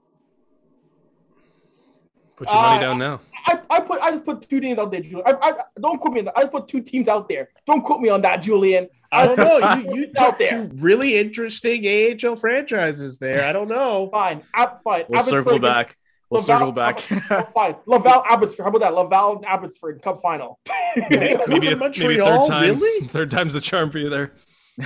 Put 2.35 2.47
your 2.49 2.61
money 2.61 2.77
Uh, 2.77 2.81
down 2.81 2.97
now. 2.97 3.21
I, 3.45 3.59
I 3.69 3.79
put 3.81 3.99
I 4.01 4.11
just 4.11 4.25
put 4.25 4.41
two 4.47 4.59
teams 4.59 4.77
out 4.79 4.91
there, 4.91 5.01
Julian. 5.01 5.23
I, 5.27 5.33
I 5.41 5.53
don't 5.79 5.99
quote 5.99 6.13
me. 6.13 6.19
On 6.19 6.25
that. 6.25 6.37
I 6.37 6.41
just 6.41 6.51
put 6.51 6.67
two 6.67 6.81
teams 6.81 7.07
out 7.07 7.27
there. 7.29 7.49
Don't 7.65 7.81
quote 7.81 7.99
me 8.01 8.09
on 8.09 8.21
that, 8.21 8.37
Julian. 8.41 8.87
I 9.11 9.27
don't 9.27 9.37
know. 9.37 9.57
You 9.75 9.95
you 9.95 10.03
It's 10.05 10.15
out 10.17 10.39
there. 10.39 10.49
two 10.67 10.69
really 10.75 11.17
interesting 11.17 11.85
AHL 11.85 12.35
franchises 12.35 13.17
there. 13.17 13.47
I 13.47 13.51
don't 13.53 13.67
know. 13.67 14.09
Fine, 14.11 14.43
ab, 14.55 14.81
fine. 14.83 15.05
We'll 15.09 15.19
Abbotsford 15.19 15.43
circle 15.45 15.59
back. 15.59 15.97
We'll 16.29 16.41
Laval- 16.41 16.59
circle 16.59 16.71
back. 16.71 17.07
Oh, 17.31 17.47
fine. 17.53 17.75
Laval 17.87 18.23
Abbotsford. 18.29 18.63
How 18.63 18.69
about 18.69 18.81
that? 18.81 18.93
Laval 18.93 19.37
and 19.37 19.45
Abbotsford 19.45 20.01
Cup 20.01 20.21
final. 20.21 20.59
They 20.95 21.37
Maybe, 21.47 21.67
a, 21.71 21.75
maybe 21.77 22.17
third 22.17 22.45
time. 22.45 22.79
really? 22.79 23.07
Third 23.07 23.31
time's 23.31 23.53
the 23.53 23.61
charm 23.61 23.91
for 23.91 23.97
you 23.99 24.09
there. 24.09 24.33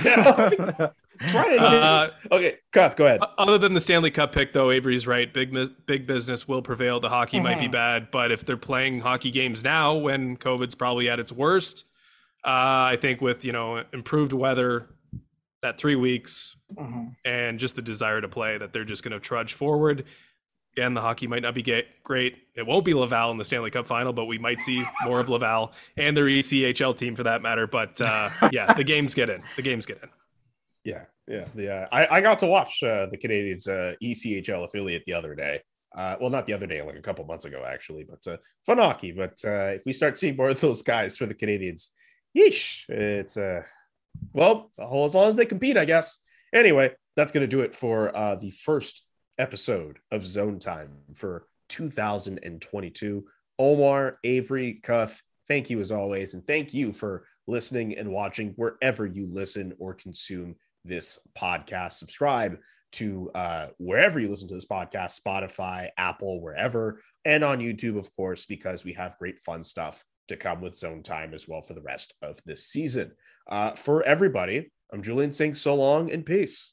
Yeah. 0.04 0.90
Try 1.28 1.54
it. 1.54 1.58
Uh, 1.58 2.10
okay, 2.32 2.58
Cuff, 2.72 2.96
go 2.96 3.06
ahead. 3.06 3.20
Other 3.38 3.58
than 3.58 3.74
the 3.74 3.80
Stanley 3.80 4.10
Cup 4.10 4.32
pick, 4.32 4.52
though, 4.52 4.70
Avery's 4.70 5.06
right. 5.06 5.32
Big 5.32 5.56
big 5.86 6.06
business 6.06 6.46
will 6.46 6.62
prevail. 6.62 7.00
The 7.00 7.08
hockey 7.08 7.40
might 7.40 7.58
be 7.58 7.68
bad, 7.68 8.10
but 8.10 8.30
if 8.32 8.44
they're 8.44 8.56
playing 8.56 9.00
hockey 9.00 9.30
games 9.30 9.64
now, 9.64 9.94
when 9.94 10.36
COVID's 10.36 10.74
probably 10.74 11.08
at 11.08 11.18
its 11.20 11.32
worst, 11.32 11.84
uh, 12.44 12.92
I 12.92 12.98
think 13.00 13.20
with 13.20 13.44
you 13.44 13.52
know 13.52 13.82
improved 13.92 14.32
weather, 14.32 14.88
that 15.62 15.78
three 15.78 15.96
weeks, 15.96 16.56
and 17.24 17.58
just 17.58 17.76
the 17.76 17.82
desire 17.82 18.20
to 18.20 18.28
play, 18.28 18.58
that 18.58 18.72
they're 18.72 18.84
just 18.84 19.02
going 19.02 19.12
to 19.12 19.20
trudge 19.20 19.54
forward. 19.54 20.04
Again, 20.76 20.92
the 20.92 21.00
hockey 21.00 21.26
might 21.26 21.40
not 21.40 21.54
be 21.54 21.62
get 21.62 21.86
great. 22.04 22.36
It 22.54 22.66
won't 22.66 22.84
be 22.84 22.92
Laval 22.92 23.30
in 23.30 23.38
the 23.38 23.44
Stanley 23.44 23.70
Cup 23.70 23.86
final, 23.86 24.12
but 24.12 24.26
we 24.26 24.36
might 24.36 24.60
see 24.60 24.84
more 25.04 25.20
of 25.20 25.30
Laval 25.30 25.72
and 25.96 26.14
their 26.14 26.26
ECHL 26.26 26.94
team 26.94 27.16
for 27.16 27.22
that 27.22 27.40
matter. 27.40 27.66
But 27.66 27.98
uh, 27.98 28.28
yeah, 28.52 28.74
the 28.74 28.84
games 28.84 29.14
get 29.14 29.30
in. 29.30 29.42
The 29.56 29.62
games 29.62 29.86
get 29.86 30.02
in. 30.02 30.10
Yeah, 30.86 31.04
yeah, 31.56 31.86
uh, 31.90 31.94
I, 31.94 32.18
I 32.18 32.20
got 32.20 32.38
to 32.38 32.46
watch 32.46 32.80
uh, 32.82 33.06
the 33.06 33.18
Canadiens 33.18 33.68
uh, 33.68 33.96
ECHL 34.00 34.64
affiliate 34.64 35.02
the 35.04 35.14
other 35.14 35.34
day. 35.34 35.60
Uh, 35.96 36.14
well, 36.20 36.30
not 36.30 36.46
the 36.46 36.52
other 36.52 36.68
day, 36.68 36.80
like 36.80 36.94
a 36.94 37.02
couple 37.02 37.24
months 37.24 37.44
ago, 37.44 37.64
actually. 37.66 38.06
But 38.08 38.24
uh, 38.32 38.36
fun 38.64 38.78
hockey. 38.78 39.10
But 39.10 39.40
uh, 39.44 39.74
if 39.74 39.82
we 39.84 39.92
start 39.92 40.16
seeing 40.16 40.36
more 40.36 40.50
of 40.50 40.60
those 40.60 40.82
guys 40.82 41.16
for 41.16 41.26
the 41.26 41.34
Canadiens, 41.34 41.88
yeesh, 42.38 42.88
it's 42.88 43.36
uh, 43.36 43.62
well, 44.32 44.70
as 44.78 45.14
long 45.14 45.26
as 45.26 45.34
they 45.34 45.46
compete, 45.46 45.76
I 45.76 45.86
guess. 45.86 46.18
Anyway, 46.54 46.94
that's 47.16 47.32
gonna 47.32 47.48
do 47.48 47.62
it 47.62 47.74
for 47.74 48.16
uh, 48.16 48.36
the 48.36 48.50
first 48.50 49.02
episode 49.38 49.98
of 50.12 50.24
Zone 50.24 50.60
Time 50.60 50.98
for 51.14 51.48
2022. 51.68 53.24
Omar, 53.58 54.18
Avery, 54.22 54.74
Cuff, 54.74 55.20
thank 55.48 55.68
you 55.68 55.80
as 55.80 55.90
always, 55.90 56.34
and 56.34 56.46
thank 56.46 56.72
you 56.72 56.92
for 56.92 57.24
listening 57.48 57.98
and 57.98 58.12
watching 58.12 58.52
wherever 58.56 59.06
you 59.06 59.26
listen 59.32 59.72
or 59.78 59.94
consume 59.94 60.54
this 60.86 61.18
podcast. 61.36 61.92
Subscribe 61.92 62.58
to 62.92 63.30
uh, 63.34 63.68
wherever 63.78 64.20
you 64.20 64.28
listen 64.28 64.48
to 64.48 64.54
this 64.54 64.66
podcast 64.66 65.20
Spotify, 65.20 65.88
Apple, 65.98 66.40
wherever, 66.40 67.00
and 67.24 67.44
on 67.44 67.60
YouTube, 67.60 67.98
of 67.98 68.14
course, 68.16 68.46
because 68.46 68.84
we 68.84 68.92
have 68.92 69.18
great 69.18 69.38
fun 69.40 69.62
stuff 69.62 70.04
to 70.28 70.36
come 70.36 70.60
with 70.60 70.76
Zone 70.76 71.02
Time 71.02 71.34
as 71.34 71.46
well 71.48 71.62
for 71.62 71.74
the 71.74 71.82
rest 71.82 72.14
of 72.22 72.40
this 72.46 72.66
season. 72.66 73.12
Uh, 73.48 73.70
for 73.72 74.02
everybody, 74.04 74.70
I'm 74.92 75.02
Julian 75.02 75.32
saying 75.32 75.56
so 75.56 75.74
long 75.74 76.10
and 76.10 76.24
peace. 76.24 76.72